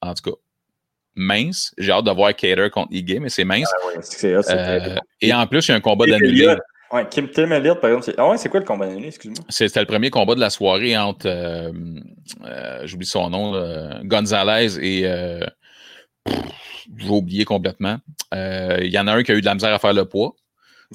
en 0.00 0.14
tout 0.14 0.30
cas 0.30 0.36
mince. 1.14 1.74
J'ai 1.76 1.92
hâte 1.92 2.06
de 2.06 2.10
voir 2.12 2.34
Cater 2.34 2.68
contre 2.70 2.92
Iggy, 2.92 3.20
mais 3.20 3.28
c'est 3.28 3.44
mince. 3.44 3.70
Ah 4.48 5.00
et 5.20 5.34
en 5.34 5.46
plus, 5.46 5.68
il 5.68 5.72
y 5.72 5.74
a 5.74 5.76
un 5.76 5.80
combat 5.80 6.06
d'annulé. 6.06 6.56
Ouais, 6.92 7.08
Kim 7.08 7.28
Tim 7.28 7.50
Elliott, 7.50 7.80
par 7.80 7.90
exemple. 7.90 8.14
Ah 8.18 8.28
ouais, 8.28 8.36
c'est 8.36 8.50
quoi 8.50 8.60
le 8.60 8.66
combat 8.66 8.86
d'annulé, 8.86 9.08
excuse-moi? 9.08 9.42
C'était 9.48 9.80
le 9.80 9.86
premier 9.86 10.10
combat 10.10 10.34
de 10.34 10.40
la 10.40 10.50
soirée 10.50 10.96
entre, 10.96 11.26
euh, 11.26 11.72
euh, 12.44 12.82
j'oublie 12.84 13.06
son 13.06 13.30
nom, 13.30 13.52
Gonzalez 14.04 14.78
et. 14.78 15.06
Euh, 15.06 15.40
j'ai 16.96 17.08
oublié 17.08 17.44
complètement. 17.44 17.96
Il 18.32 18.90
y 18.90 18.98
en 18.98 19.06
a 19.06 19.14
un 19.14 19.22
qui 19.22 19.32
a 19.32 19.34
eu 19.34 19.40
de 19.40 19.46
la 19.46 19.54
misère 19.54 19.72
à 19.72 19.78
faire 19.78 19.94
le 19.94 20.04
poids. 20.04 20.34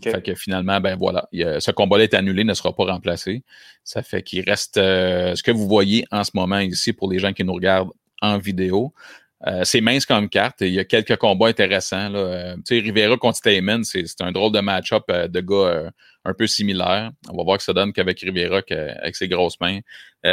Fait 0.03 0.21
que 0.21 0.35
finalement, 0.35 0.79
ben 0.79 0.95
voilà, 0.95 1.27
ce 1.33 1.71
combat-là 1.71 2.03
est 2.03 2.13
annulé, 2.13 2.43
ne 2.43 2.53
sera 2.53 2.75
pas 2.75 2.85
remplacé. 2.85 3.43
Ça 3.83 4.03
fait 4.03 4.21
qu'il 4.21 4.47
reste 4.47 4.75
ce 4.75 5.41
que 5.41 5.49
vous 5.49 5.67
voyez 5.67 6.05
en 6.11 6.23
ce 6.23 6.31
moment 6.35 6.59
ici 6.59 6.93
pour 6.93 7.09
les 7.11 7.17
gens 7.17 7.33
qui 7.33 7.43
nous 7.43 7.53
regardent 7.53 7.89
en 8.21 8.37
vidéo. 8.37 8.93
Euh, 9.45 9.61
c'est 9.63 9.81
mince 9.81 10.05
comme 10.05 10.29
carte. 10.29 10.61
Il 10.61 10.73
y 10.73 10.79
a 10.79 10.85
quelques 10.85 11.15
combats 11.17 11.47
intéressants. 11.47 12.09
Là. 12.09 12.19
Euh, 12.19 12.55
tu 12.65 12.75
sais, 12.75 12.79
Rivera 12.79 13.17
contre 13.17 13.37
Stamen, 13.37 13.83
c'est 13.83 14.03
un 14.21 14.31
drôle 14.31 14.51
de 14.51 14.59
match-up 14.61 15.03
euh, 15.09 15.27
de 15.27 15.41
gars 15.41 15.91
un 16.25 16.33
peu 16.33 16.47
similaire. 16.47 17.11
On 17.29 17.37
va 17.37 17.43
voir 17.43 17.57
que 17.57 17.63
ça 17.63 17.73
donne 17.73 17.93
qu'avec 17.93 18.19
Rivera, 18.19 18.61
avec 19.01 19.15
ses 19.15 19.27
grosses 19.27 19.59
mains. 19.59 19.79
tu 20.23 20.29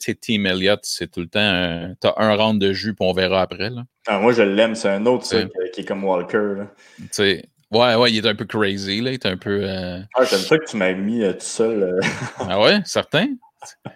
sais, 0.00 0.14
Team 0.14 0.46
Elliott, 0.46 0.80
c'est 0.82 1.10
tout 1.10 1.20
le 1.20 1.28
temps 1.28 1.94
t'as 2.00 2.14
un 2.16 2.34
round 2.36 2.60
de 2.60 2.72
jus, 2.72 2.94
puis 2.94 3.06
on 3.06 3.12
verra 3.12 3.42
après. 3.42 3.70
Là. 3.70 3.82
Ah, 4.06 4.18
moi, 4.18 4.32
je 4.32 4.42
l'aime. 4.42 4.74
C'est 4.74 4.88
un 4.88 5.04
autre 5.06 5.26
qui 5.72 5.80
est 5.80 5.84
comme 5.84 6.04
Walker. 6.04 6.64
Tu 6.98 7.08
sais, 7.10 7.44
Ouais, 7.70 7.96
ouais, 7.96 8.12
il 8.12 8.24
est 8.24 8.28
un 8.28 8.36
peu 8.36 8.44
crazy, 8.44 9.00
là. 9.00 9.10
Il 9.10 9.14
est 9.14 9.26
un 9.26 9.36
peu. 9.36 9.66
Ah, 10.14 10.24
j'aime 10.24 10.38
ça 10.38 10.58
que 10.58 10.64
tu 10.64 10.76
m'as 10.76 10.92
mis 10.92 11.22
tout 11.22 11.36
seul. 11.40 11.98
ah 12.38 12.60
ouais, 12.60 12.80
certain. 12.84 13.26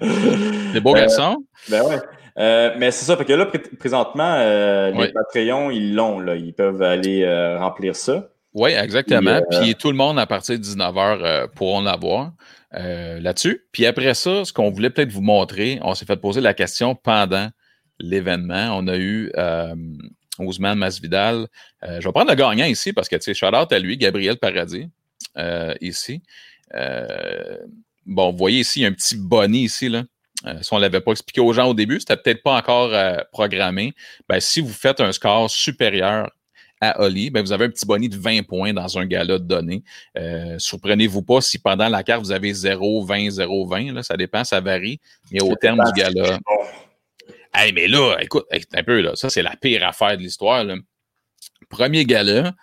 Des 0.72 0.80
beaux 0.80 0.94
garçons. 0.94 1.44
Ben 1.68 1.82
ouais. 1.82 1.98
Euh, 2.38 2.74
mais 2.78 2.90
c'est 2.90 3.04
ça, 3.04 3.16
parce 3.16 3.26
que 3.26 3.32
là, 3.32 3.46
présentement, 3.78 4.36
euh, 4.38 4.92
les 4.92 5.12
Patreons, 5.12 5.70
ils 5.70 5.94
l'ont, 5.94 6.20
là. 6.20 6.36
Ils 6.36 6.54
peuvent 6.54 6.82
aller 6.82 7.22
euh, 7.22 7.58
remplir 7.58 7.96
ça. 7.96 8.28
Oui, 8.54 8.70
exactement. 8.70 9.40
Puis, 9.50 9.74
tout 9.74 9.90
le 9.90 9.96
monde, 9.96 10.18
à 10.18 10.26
partir 10.26 10.58
de 10.58 10.64
19h, 10.64 11.48
pourront 11.54 11.82
l'avoir 11.82 12.32
là-dessus. 12.72 13.66
Puis 13.72 13.86
après 13.86 14.14
ça, 14.14 14.44
ce 14.44 14.52
qu'on 14.52 14.70
voulait 14.70 14.90
peut-être 14.90 15.12
vous 15.12 15.22
montrer, 15.22 15.78
on 15.82 15.94
s'est 15.94 16.04
fait 16.04 16.16
poser 16.16 16.40
la 16.40 16.54
question 16.54 16.94
pendant 16.94 17.48
l'événement. 17.98 18.76
On 18.76 18.86
a 18.88 18.96
eu 18.96 19.32
Ousmane 20.38 20.78
Masvidal. 20.78 21.46
je 21.82 22.04
vais 22.04 22.12
prendre 22.12 22.30
le 22.30 22.36
gagnant 22.36 22.66
ici 22.66 22.92
parce 22.92 23.08
que, 23.08 23.16
tu 23.16 23.22
sais, 23.22 23.34
shout 23.34 23.54
out 23.54 23.72
à 23.72 23.78
lui, 23.78 23.96
Gabriel 23.96 24.36
Paradis, 24.38 24.88
ici. 25.80 26.22
Bon, 28.08 28.32
vous 28.32 28.38
voyez 28.38 28.60
ici, 28.60 28.80
il 28.80 28.82
y 28.82 28.86
a 28.86 28.88
un 28.88 28.92
petit 28.92 29.16
bonnet 29.16 29.60
ici, 29.60 29.88
là. 29.88 30.04
Euh, 30.46 30.62
si 30.62 30.72
on 30.72 30.76
ne 30.76 30.82
l'avait 30.82 31.00
pas 31.00 31.10
expliqué 31.10 31.40
aux 31.40 31.52
gens 31.52 31.68
au 31.68 31.74
début, 31.74 31.98
c'était 31.98 32.16
peut-être 32.16 32.42
pas 32.42 32.56
encore 32.56 32.94
euh, 32.94 33.16
programmé. 33.32 33.92
Ben, 34.28 34.38
si 34.38 34.60
vous 34.60 34.72
faites 34.72 35.00
un 35.00 35.10
score 35.10 35.50
supérieur 35.50 36.30
à 36.80 37.02
Oli, 37.02 37.30
ben, 37.30 37.42
vous 37.42 37.50
avez 37.50 37.64
un 37.64 37.70
petit 37.70 37.86
bonnet 37.86 38.08
de 38.08 38.16
20 38.16 38.46
points 38.46 38.72
dans 38.72 38.98
un 38.98 39.04
gala 39.04 39.38
de 39.38 39.44
données. 39.44 39.82
Euh, 40.16 40.56
surprenez-vous 40.58 41.22
pas 41.22 41.40
si 41.40 41.58
pendant 41.58 41.88
la 41.88 42.04
carte, 42.04 42.22
vous 42.22 42.30
avez 42.30 42.52
0, 42.52 43.04
20, 43.04 43.30
0, 43.30 43.66
20. 43.66 43.92
Là, 43.92 44.02
ça 44.04 44.16
dépend, 44.16 44.44
ça 44.44 44.60
varie. 44.60 45.00
Mais 45.32 45.42
au 45.42 45.56
terme 45.56 45.82
du 45.84 46.00
gala. 46.00 46.38
Hey, 47.52 47.72
mais 47.72 47.88
là, 47.88 48.16
écoute, 48.20 48.46
un 48.74 48.82
peu, 48.84 49.00
là, 49.00 49.16
ça, 49.16 49.30
c'est 49.30 49.42
la 49.42 49.56
pire 49.56 49.84
affaire 49.86 50.16
de 50.16 50.22
l'histoire. 50.22 50.64
Premier 51.68 52.04
gala, 52.04 52.54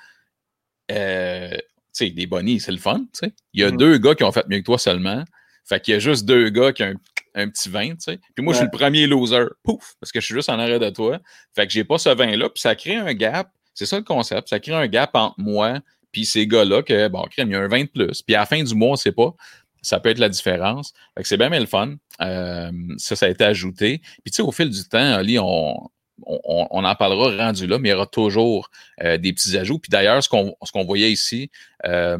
euh, 0.92 1.58
sais, 1.98 2.10
des 2.10 2.28
bonnies, 2.28 2.60
c'est 2.60 2.72
le 2.72 2.78
fun. 2.78 3.06
Il 3.54 3.62
y 3.62 3.64
a 3.64 3.72
mm. 3.72 3.78
deux 3.78 3.98
gars 3.98 4.16
qui 4.16 4.24
ont 4.24 4.32
fait 4.32 4.48
mieux 4.48 4.60
que 4.60 4.66
toi 4.66 4.78
seulement. 4.78 5.24
Fait 5.68 5.80
qu'il 5.80 5.94
y 5.94 5.98
a 5.98 6.00
juste 6.00 6.26
deux 6.26 6.50
gars 6.50 6.74
qui 6.74 6.84
ont 6.84 6.88
un 6.88 6.96
un 7.36 7.50
petit 7.50 7.70
vin, 7.70 7.90
tu 7.90 7.96
sais. 8.00 8.20
Puis 8.34 8.44
moi, 8.44 8.54
je 8.54 8.60
suis 8.60 8.66
le 8.66 8.72
premier 8.72 9.08
loser. 9.08 9.46
Pouf! 9.64 9.96
Parce 10.00 10.12
que 10.12 10.20
je 10.20 10.26
suis 10.26 10.34
juste 10.34 10.50
en 10.50 10.58
arrêt 10.58 10.80
de 10.80 10.90
toi. 10.90 11.20
Fait 11.54 11.68
que 11.68 11.74
j'ai 11.74 11.84
pas 11.84 11.98
ce 11.98 12.10
vin-là. 12.10 12.50
Puis 12.50 12.62
ça 12.62 12.76
crée 12.76 12.96
un 12.96 13.14
gap. 13.14 13.52
C'est 13.74 13.86
ça 13.86 13.98
le 13.98 14.04
concept. 14.04 14.48
Ça 14.48 14.60
crée 14.60 14.74
un 14.74 14.88
gap 14.88 15.12
entre 15.14 15.36
moi 15.38 15.80
puis 16.12 16.26
ces 16.26 16.48
gars-là 16.48 16.82
que, 16.82 17.10
bon, 17.10 17.26
il 17.38 17.50
y 17.50 17.56
a 17.56 17.60
un 17.60 17.68
vin 17.68 17.84
de 17.84 17.90
plus. 17.90 18.22
Puis 18.22 18.36
à 18.36 18.40
la 18.40 18.46
fin 18.46 18.64
du 18.64 18.74
mois, 18.74 18.92
on 18.92 18.96
sait 18.96 19.12
pas. 19.12 19.36
Ça 19.82 20.00
peut 20.00 20.08
être 20.08 20.18
la 20.18 20.30
différence. 20.30 20.94
Fait 21.14 21.24
que 21.24 21.28
c'est 21.28 21.36
bien, 21.36 21.50
mais 21.50 21.60
le 21.60 21.66
fun. 21.66 21.96
Euh, 22.22 22.72
ça, 22.96 23.18
ça 23.18 23.26
a 23.26 23.30
été 23.30 23.44
ajouté. 23.44 24.00
Puis 24.24 24.32
tu 24.32 24.36
sais, 24.36 24.42
au 24.42 24.54
fil 24.54 24.70
du 24.70 24.82
temps, 24.86 24.98
Ali, 24.98 25.38
on, 25.38 25.90
on, 26.26 26.84
en 26.84 26.96
parlera 26.96 27.46
rendu 27.46 27.68
là, 27.68 27.78
mais 27.78 27.90
il 27.90 27.92
y 27.92 27.96
aura 27.96 28.06
toujours 28.06 28.70
euh, 29.04 29.18
des 29.18 29.34
petits 29.34 29.58
ajouts. 29.58 29.80
Puis 29.80 29.90
d'ailleurs, 29.90 30.24
ce 30.24 30.30
qu'on 30.30 30.56
qu'on 30.72 30.86
voyait 30.86 31.12
ici 31.12 31.52
euh, 31.86 32.18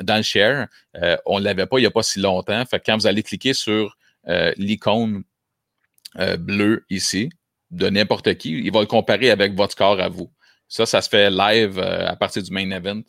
dans 0.00 0.16
le 0.16 0.22
share, 0.22 0.66
on 1.26 1.38
ne 1.38 1.44
l'avait 1.44 1.66
pas 1.66 1.78
il 1.78 1.82
n'y 1.82 1.86
a 1.86 1.90
pas 1.90 2.02
si 2.02 2.20
longtemps. 2.20 2.64
Fait 2.66 2.78
que 2.80 2.84
quand 2.86 2.96
vous 2.96 3.06
allez 3.06 3.22
cliquer 3.22 3.54
sur 3.54 3.96
euh, 4.28 4.52
l'icône 4.56 5.22
euh, 6.18 6.36
bleue 6.36 6.84
ici 6.90 7.30
de 7.70 7.88
n'importe 7.88 8.34
qui. 8.38 8.50
Il 8.50 8.72
va 8.72 8.80
le 8.80 8.86
comparer 8.86 9.30
avec 9.30 9.54
votre 9.54 9.72
score 9.72 10.00
à 10.00 10.08
vous. 10.08 10.32
Ça, 10.68 10.84
ça 10.84 11.00
se 11.00 11.08
fait 11.08 11.30
live 11.30 11.78
euh, 11.78 12.08
à 12.08 12.16
partir 12.16 12.42
du 12.42 12.50
main 12.50 12.68
event. 12.70 13.02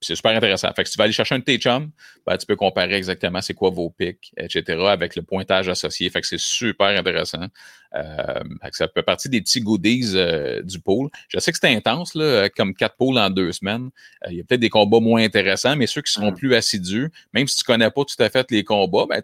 C'est 0.00 0.14
super 0.14 0.32
intéressant. 0.32 0.72
Fait 0.74 0.82
que 0.82 0.88
si 0.88 0.94
tu 0.94 0.98
vas 0.98 1.04
aller 1.04 1.12
chercher 1.12 1.34
un 1.34 1.38
de 1.38 1.44
tes 1.44 1.58
chums, 1.58 1.90
ben, 2.26 2.36
tu 2.36 2.46
peux 2.46 2.56
comparer 2.56 2.94
exactement 2.94 3.40
c'est 3.40 3.54
quoi 3.54 3.70
vos 3.70 3.90
pics, 3.90 4.32
etc., 4.36 4.78
avec 4.88 5.16
le 5.16 5.22
pointage 5.22 5.68
associé. 5.68 6.10
Fait 6.10 6.20
que 6.20 6.26
c'est 6.26 6.40
super 6.40 6.88
intéressant. 6.88 7.46
ça 7.92 8.88
fait 8.92 9.02
partie 9.02 9.28
des 9.28 9.40
petits 9.40 9.60
goodies 9.60 10.14
du 10.64 10.80
pool. 10.80 11.10
Je 11.28 11.38
sais 11.38 11.52
que 11.52 11.58
c'est 11.60 11.74
intense, 11.74 12.14
là, 12.14 12.48
comme 12.48 12.74
quatre 12.74 12.96
pools 12.96 13.18
en 13.18 13.30
deux 13.30 13.52
semaines. 13.52 13.90
Il 14.28 14.36
y 14.36 14.40
a 14.40 14.44
peut-être 14.44 14.60
des 14.60 14.70
combats 14.70 15.00
moins 15.00 15.22
intéressants, 15.22 15.76
mais 15.76 15.86
ceux 15.86 16.02
qui 16.02 16.12
seront 16.12 16.32
mm. 16.32 16.36
plus 16.36 16.54
assidus, 16.54 17.10
même 17.32 17.46
si 17.46 17.56
tu 17.56 17.64
connais 17.64 17.90
pas 17.90 18.04
tout 18.04 18.20
à 18.22 18.28
fait 18.30 18.50
les 18.50 18.64
combats, 18.64 19.06
ben, 19.08 19.22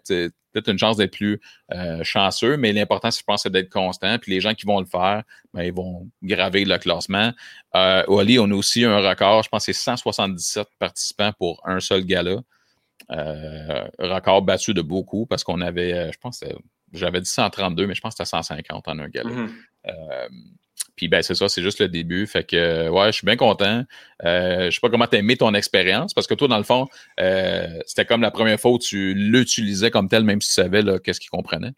peut-être 0.51 0.69
une 0.69 0.77
chance 0.77 0.97
d'être 0.97 1.11
plus 1.11 1.39
euh, 1.73 2.03
chanceux, 2.03 2.57
mais 2.57 2.73
l'important, 2.73 3.09
je 3.09 3.21
pense, 3.23 3.43
c'est 3.43 3.51
d'être 3.51 3.69
constant. 3.69 4.17
Puis 4.19 4.31
les 4.31 4.41
gens 4.41 4.53
qui 4.53 4.65
vont 4.65 4.79
le 4.79 4.85
faire, 4.85 5.23
ben, 5.53 5.63
ils 5.63 5.73
vont 5.73 6.09
graver 6.23 6.65
le 6.65 6.77
classement. 6.77 7.31
Euh, 7.75 8.03
Oli, 8.07 8.39
on 8.39 8.45
a 8.45 8.53
aussi 8.53 8.83
un 8.83 8.99
record, 8.99 9.43
je 9.43 9.49
pense 9.49 9.65
c'est 9.65 9.73
177 9.73 10.67
participants 10.79 11.31
pour 11.37 11.61
un 11.65 11.79
seul 11.79 12.03
gala. 12.05 12.37
Euh, 13.09 13.87
record 13.99 14.41
battu 14.41 14.73
de 14.73 14.81
beaucoup 14.81 15.25
parce 15.25 15.43
qu'on 15.43 15.61
avait, 15.61 15.93
euh, 15.93 16.11
je 16.11 16.17
pense, 16.17 16.43
j'avais 16.91 17.21
dit 17.21 17.29
132, 17.29 17.87
mais 17.87 17.95
je 17.95 18.01
pense 18.01 18.15
que 18.15 18.25
c'était 18.25 18.37
150 18.37 18.87
en 18.87 18.99
un 18.99 19.07
gala. 19.07 19.29
Mm-hmm. 19.29 20.29
Puis 20.97 21.07
ben 21.07 21.21
c'est 21.21 21.35
ça, 21.35 21.47
c'est 21.47 21.61
juste 21.61 21.79
le 21.79 21.87
début. 21.87 22.25
Fait 22.27 22.43
que 22.43 22.89
ouais, 22.89 23.05
je 23.07 23.11
suis 23.11 23.25
bien 23.25 23.37
content. 23.37 23.83
Euh, 24.25 24.65
je 24.65 24.71
sais 24.71 24.81
pas 24.81 24.89
comment 24.89 25.07
tu 25.07 25.15
as 25.15 25.19
aimé 25.19 25.37
ton 25.37 25.53
expérience, 25.53 26.13
parce 26.13 26.27
que 26.27 26.33
toi, 26.33 26.47
dans 26.47 26.57
le 26.57 26.63
fond, 26.63 26.87
euh, 27.19 27.67
c'était 27.85 28.05
comme 28.05 28.21
la 28.21 28.31
première 28.31 28.59
fois 28.59 28.71
où 28.71 28.79
tu 28.79 29.13
l'utilisais 29.13 29.91
comme 29.91 30.09
tel, 30.09 30.23
même 30.23 30.41
si 30.41 30.49
tu 30.49 30.55
savais 30.55 30.83
qu'est-ce 31.03 31.19
qu'il 31.19 31.29
comprenait. 31.29 31.71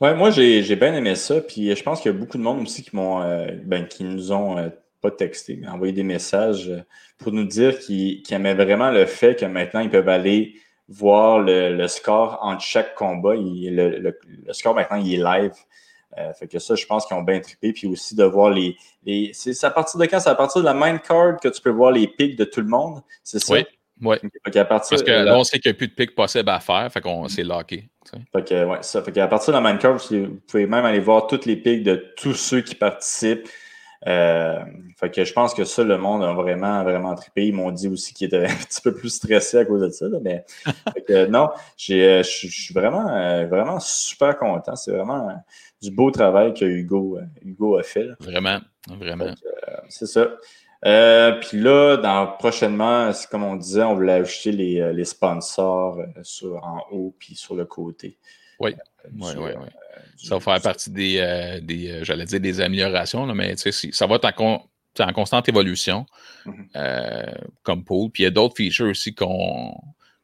Ouais, 0.00 0.14
moi 0.14 0.30
j'ai 0.30 0.76
bien 0.76 0.94
aimé 0.94 1.14
ça. 1.14 1.40
Puis 1.40 1.76
je 1.76 1.82
pense 1.82 2.00
qu'il 2.00 2.10
y 2.10 2.14
a 2.14 2.18
beaucoup 2.18 2.38
de 2.38 2.42
monde 2.42 2.62
aussi 2.62 2.82
qui 2.82 2.96
m'ont 2.96 3.22
euh, 3.22 3.48
ben, 3.64 3.86
qui 3.86 4.02
nous 4.02 4.32
ont 4.32 4.58
euh, 4.58 4.70
pas 5.02 5.10
texté, 5.10 5.60
envoyé 5.68 5.92
des 5.92 6.02
messages 6.02 6.72
pour 7.18 7.32
nous 7.32 7.44
dire 7.44 7.78
qu'ils 7.78 8.22
aimaient 8.30 8.54
vraiment 8.54 8.90
le 8.90 9.04
fait 9.04 9.38
que 9.38 9.44
maintenant 9.44 9.80
ils 9.80 9.90
peuvent 9.90 10.08
aller 10.08 10.54
voir 10.88 11.38
le, 11.40 11.86
score 11.86 12.38
entre 12.42 12.62
chaque 12.62 12.94
combat. 12.94 13.34
le, 13.34 13.98
le, 13.98 14.52
score 14.52 14.74
maintenant 14.74 14.96
il 14.96 15.14
est 15.14 15.22
live. 15.22 15.52
Euh, 16.18 16.32
fait 16.32 16.46
que 16.46 16.58
ça, 16.58 16.74
je 16.74 16.86
pense 16.86 17.06
qu'ils 17.06 17.16
ont 17.16 17.22
bien 17.22 17.40
trippé. 17.40 17.72
Puis 17.72 17.86
aussi 17.86 18.14
de 18.14 18.24
voir 18.24 18.50
les. 18.50 18.76
les 19.04 19.30
c'est 19.32 19.64
à 19.64 19.70
partir 19.70 19.98
de 19.98 20.06
quand? 20.06 20.20
C'est 20.20 20.30
à 20.30 20.34
partir 20.34 20.60
de 20.60 20.66
la 20.66 20.74
main 20.74 20.98
card 20.98 21.40
que 21.40 21.48
tu 21.48 21.60
peux 21.60 21.70
voir 21.70 21.92
les 21.92 22.06
pics 22.06 22.36
de 22.36 22.44
tout 22.44 22.60
le 22.60 22.68
monde? 22.68 23.02
C'est 23.22 23.38
ça? 23.38 23.54
Oui. 23.54 23.64
Oui. 24.02 24.16
Parce 24.44 25.02
que 25.02 25.10
là, 25.10 25.36
on 25.36 25.44
sait 25.44 25.60
qu'il 25.60 25.70
n'y 25.70 25.76
a 25.76 25.78
plus 25.78 25.86
de 25.86 25.92
pics 25.92 26.14
possibles 26.14 26.50
à 26.50 26.58
faire, 26.58 26.90
fait 26.92 27.00
qu'on 27.00 27.28
s'est 27.28 27.44
locké. 27.44 27.88
Fait 28.32 28.44
que, 28.44 28.64
ouais, 28.64 28.78
ça. 28.82 29.02
Fait 29.02 29.12
qu'à 29.12 29.28
partir 29.28 29.52
de 29.52 29.56
la 29.56 29.60
main 29.60 29.76
card, 29.76 29.98
vous 29.98 30.40
pouvez 30.48 30.66
même 30.66 30.84
aller 30.84 30.98
voir 30.98 31.26
toutes 31.26 31.46
les 31.46 31.56
pics 31.56 31.84
de 31.84 32.12
tous 32.16 32.34
ceux 32.34 32.60
qui 32.60 32.74
participent. 32.74 33.48
Euh, 34.06 34.58
fait 34.96 35.10
que 35.10 35.24
je 35.24 35.32
pense 35.32 35.54
que 35.54 35.64
ça, 35.64 35.82
le 35.82 35.96
monde 35.96 36.22
a 36.22 36.32
vraiment, 36.32 36.82
vraiment 36.84 37.14
trippé. 37.14 37.46
Ils 37.46 37.54
m'ont 37.54 37.70
dit 37.70 37.88
aussi 37.88 38.12
qu'ils 38.14 38.26
étaient 38.26 38.46
un 38.46 38.54
petit 38.54 38.80
peu 38.80 38.94
plus 38.94 39.10
stressés 39.10 39.58
à 39.58 39.64
cause 39.64 39.82
de 39.82 39.88
ça. 39.90 40.06
mais 40.22 40.44
non, 41.28 41.50
euh, 41.90 42.22
je 42.22 42.22
suis 42.22 42.74
vraiment, 42.74 43.04
vraiment 43.46 43.80
super 43.80 44.38
content. 44.38 44.76
C'est 44.76 44.92
vraiment 44.92 45.30
du 45.84 45.90
beau 45.90 46.10
travail 46.10 46.54
que 46.54 46.64
Hugo, 46.64 47.18
euh, 47.18 47.24
Hugo 47.42 47.76
a 47.76 47.82
fait. 47.82 48.08
Vraiment, 48.20 48.58
vraiment. 48.88 49.26
Euh, 49.26 49.76
c'est 49.88 50.06
ça. 50.06 50.32
Euh, 50.86 51.32
puis 51.40 51.60
là, 51.60 51.96
dans, 51.96 52.26
prochainement, 52.26 53.10
comme 53.30 53.44
on 53.44 53.56
disait, 53.56 53.82
on 53.84 53.94
voulait 53.94 54.14
ajouter 54.14 54.52
les, 54.52 55.04
sponsors 55.04 55.98
sur, 56.22 56.56
en 56.64 56.84
haut 56.90 57.14
puis 57.18 57.34
sur 57.34 57.54
le 57.54 57.64
côté. 57.64 58.18
Oui, 58.60 58.74
oui, 59.12 59.32
oui, 59.36 59.50
Ça 60.16 60.36
va 60.36 60.40
faire 60.40 60.60
partie 60.60 60.90
des, 60.90 61.60
des 61.62 62.04
j'allais 62.04 62.24
dire 62.24 62.40
des 62.40 62.60
améliorations, 62.60 63.26
là, 63.26 63.34
mais 63.34 63.54
ça 63.56 64.06
va 64.06 64.16
être 64.16 64.40
en, 64.40 64.68
en 65.00 65.12
constante 65.12 65.48
évolution 65.48 66.06
mm-hmm. 66.46 67.34
comme 67.62 67.84
pool. 67.84 68.10
Puis 68.10 68.22
il 68.22 68.24
y 68.24 68.28
a 68.28 68.30
d'autres 68.30 68.56
features 68.56 68.90
aussi 68.90 69.14
qu'on 69.14 69.74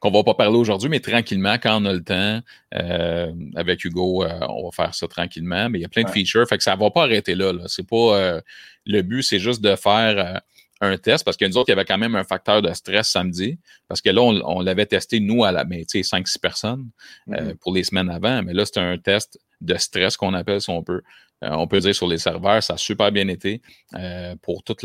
qu'on 0.01 0.09
va 0.09 0.23
pas 0.23 0.33
parler 0.33 0.57
aujourd'hui, 0.57 0.89
mais 0.89 0.99
tranquillement, 0.99 1.57
quand 1.61 1.79
on 1.79 1.85
a 1.85 1.93
le 1.93 2.03
temps, 2.03 2.41
euh, 2.73 3.31
avec 3.55 3.85
Hugo, 3.85 4.23
euh, 4.23 4.39
on 4.49 4.65
va 4.65 4.71
faire 4.71 4.95
ça 4.95 5.07
tranquillement. 5.07 5.69
Mais 5.69 5.77
il 5.77 5.83
y 5.83 5.85
a 5.85 5.89
plein 5.89 6.01
de 6.01 6.09
features, 6.09 6.47
fait 6.49 6.57
que 6.57 6.63
ça 6.63 6.75
va 6.75 6.89
pas 6.89 7.03
arrêter 7.03 7.35
là. 7.35 7.53
là. 7.53 7.65
C'est 7.67 7.87
pas 7.87 8.17
euh, 8.17 8.41
le 8.87 9.03
but, 9.03 9.21
c'est 9.21 9.37
juste 9.37 9.61
de 9.61 9.75
faire 9.75 10.41
un 10.81 10.97
test 10.97 11.23
parce 11.23 11.37
que 11.37 11.45
nous 11.45 11.57
autres, 11.57 11.69
il 11.69 11.71
y 11.71 11.77
avait 11.79 11.85
quand 11.85 11.97
même 11.97 12.15
un 12.15 12.23
facteur 12.23 12.61
de 12.61 12.73
stress 12.73 13.09
samedi. 13.09 13.59
Parce 13.87 14.01
que 14.01 14.09
là, 14.09 14.21
on, 14.21 14.61
l'avait 14.61 14.85
testé, 14.85 15.19
nous, 15.19 15.43
à 15.43 15.51
la, 15.51 15.63
mais 15.63 15.85
tu 15.85 16.03
sais, 16.03 16.17
5-6 16.17 16.39
personnes 16.39 16.89
mm-hmm. 17.27 17.55
pour 17.55 17.73
les 17.73 17.83
semaines 17.83 18.09
avant. 18.09 18.41
Mais 18.43 18.53
là, 18.53 18.65
c'est 18.65 18.79
un 18.79 18.97
test 18.97 19.39
de 19.61 19.75
stress 19.75 20.17
qu'on 20.17 20.33
appelle, 20.33 20.61
si 20.61 20.69
on 20.69 20.83
peut. 20.83 21.01
Euh, 21.43 21.49
on 21.53 21.67
peut 21.67 21.79
dire 21.79 21.95
sur 21.95 22.07
les 22.07 22.19
serveurs, 22.19 22.61
ça 22.61 22.73
a 22.73 22.77
super 22.77 23.11
bien 23.11 23.27
été 23.27 23.61
euh, 23.95 24.35
pour 24.43 24.63
tout 24.63 24.75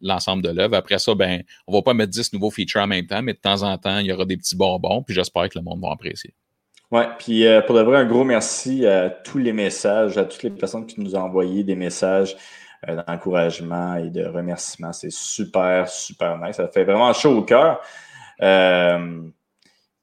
l'ensemble 0.00 0.42
de 0.42 0.50
l'œuvre. 0.50 0.74
Après 0.74 0.98
ça, 0.98 1.14
ben, 1.14 1.42
on 1.66 1.72
va 1.72 1.82
pas 1.82 1.94
mettre 1.94 2.10
10 2.10 2.32
nouveaux 2.32 2.50
features 2.50 2.80
en 2.80 2.88
même 2.88 3.06
temps, 3.06 3.22
mais 3.22 3.34
de 3.34 3.38
temps 3.38 3.62
en 3.62 3.78
temps, 3.78 3.98
il 3.98 4.06
y 4.06 4.12
aura 4.12 4.24
des 4.24 4.36
petits 4.36 4.56
bonbons, 4.56 5.02
puis 5.02 5.14
j'espère 5.14 5.48
que 5.48 5.58
le 5.58 5.64
monde 5.64 5.80
va 5.80 5.92
apprécier. 5.92 6.34
Oui, 6.90 7.02
puis 7.18 7.46
euh, 7.46 7.62
pour 7.62 7.76
de 7.76 7.82
vrai, 7.82 7.98
un 7.98 8.04
gros 8.04 8.24
merci 8.24 8.84
à 8.84 9.10
tous 9.10 9.38
les 9.38 9.52
messages, 9.52 10.18
à 10.18 10.24
toutes 10.24 10.42
les 10.42 10.50
personnes 10.50 10.86
qui 10.86 11.00
nous 11.00 11.14
ont 11.14 11.20
envoyé 11.20 11.62
des 11.62 11.76
messages 11.76 12.36
d'encouragement 12.86 13.96
et 13.96 14.10
de 14.10 14.24
remerciement. 14.24 14.92
C'est 14.92 15.12
super, 15.12 15.88
super 15.88 16.38
nice. 16.38 16.56
Ça 16.56 16.68
fait 16.68 16.84
vraiment 16.84 17.12
chaud 17.12 17.38
au 17.38 17.42
cœur. 17.42 17.80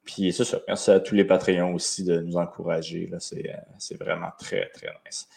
puis 0.04 0.32
c'est 0.32 0.44
ça. 0.44 0.58
Merci 0.66 0.90
à 0.90 1.00
tous 1.00 1.14
les 1.14 1.24
Patreons 1.24 1.74
aussi 1.74 2.04
de 2.04 2.20
nous 2.20 2.36
encourager. 2.36 3.10
C'est 3.18 3.98
vraiment 3.98 4.30
très, 4.38 4.70
très 4.70 4.88
nice. 5.06 5.28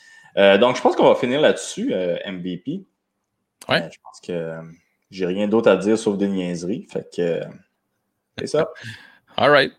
donc, 0.60 0.78
je 0.78 0.82
pense 0.82 0.96
qu'on 0.96 1.10
va 1.10 1.16
finir 1.16 1.42
là-dessus, 1.42 1.94
MVP. 2.26 2.86
Ouais. 3.70 3.90
je 3.92 3.98
pense 4.04 4.20
que 4.20 4.58
j'ai 5.10 5.26
rien 5.26 5.48
d'autre 5.48 5.70
à 5.70 5.78
dire 5.78 5.98
sauf 5.98 6.18
des 6.18 6.28
niaiseries. 6.28 6.88
Fait 6.92 7.10
que 7.16 7.42
c'est 8.38 8.48
ça. 8.48 8.70
All 9.38 9.52
right. 9.52 9.74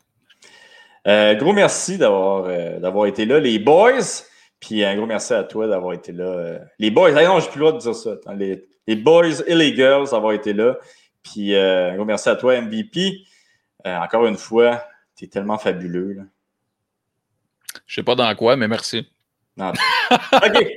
gros 1.38 1.52
merci 1.52 1.98
d'avoir 1.98 3.06
été 3.06 3.24
là, 3.24 3.40
les 3.40 3.58
boys. 3.58 4.24
Puis 4.66 4.82
un 4.82 4.96
gros 4.96 5.06
merci 5.06 5.34
à 5.34 5.44
toi 5.44 5.66
d'avoir 5.66 5.92
été 5.92 6.12
là. 6.12 6.58
les 6.78 6.90
boys, 6.90 7.10
ah 7.14 7.24
non, 7.24 7.38
j'ai 7.38 7.48
plus 7.48 7.60
le 7.60 7.66
droit 7.66 7.72
de 7.72 7.82
dire 7.82 7.94
ça. 7.94 8.16
Les, 8.34 8.64
les, 8.86 8.96
boys 8.96 9.42
et 9.46 9.54
les 9.54 9.76
girls 9.76 10.10
d'avoir 10.10 10.32
été 10.32 10.54
là. 10.54 10.78
Puis 11.22 11.54
un 11.54 11.94
gros 11.96 12.06
merci 12.06 12.30
à 12.30 12.36
toi, 12.36 12.58
MVP. 12.58 13.24
encore 13.84 14.26
une 14.26 14.38
fois, 14.38 14.82
tu 15.16 15.26
es 15.26 15.28
tellement 15.28 15.58
fabuleux. 15.58 16.14
Là. 16.14 16.22
Je 17.86 17.94
sais 17.96 18.02
pas 18.02 18.14
dans 18.14 18.34
quoi, 18.34 18.56
mais 18.56 18.68
merci. 18.68 19.06
OK. 19.60 20.68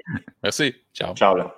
merci. 0.43 0.75
Ciao. 0.93 1.15
Ciao. 1.15 1.35
Là. 1.35 1.55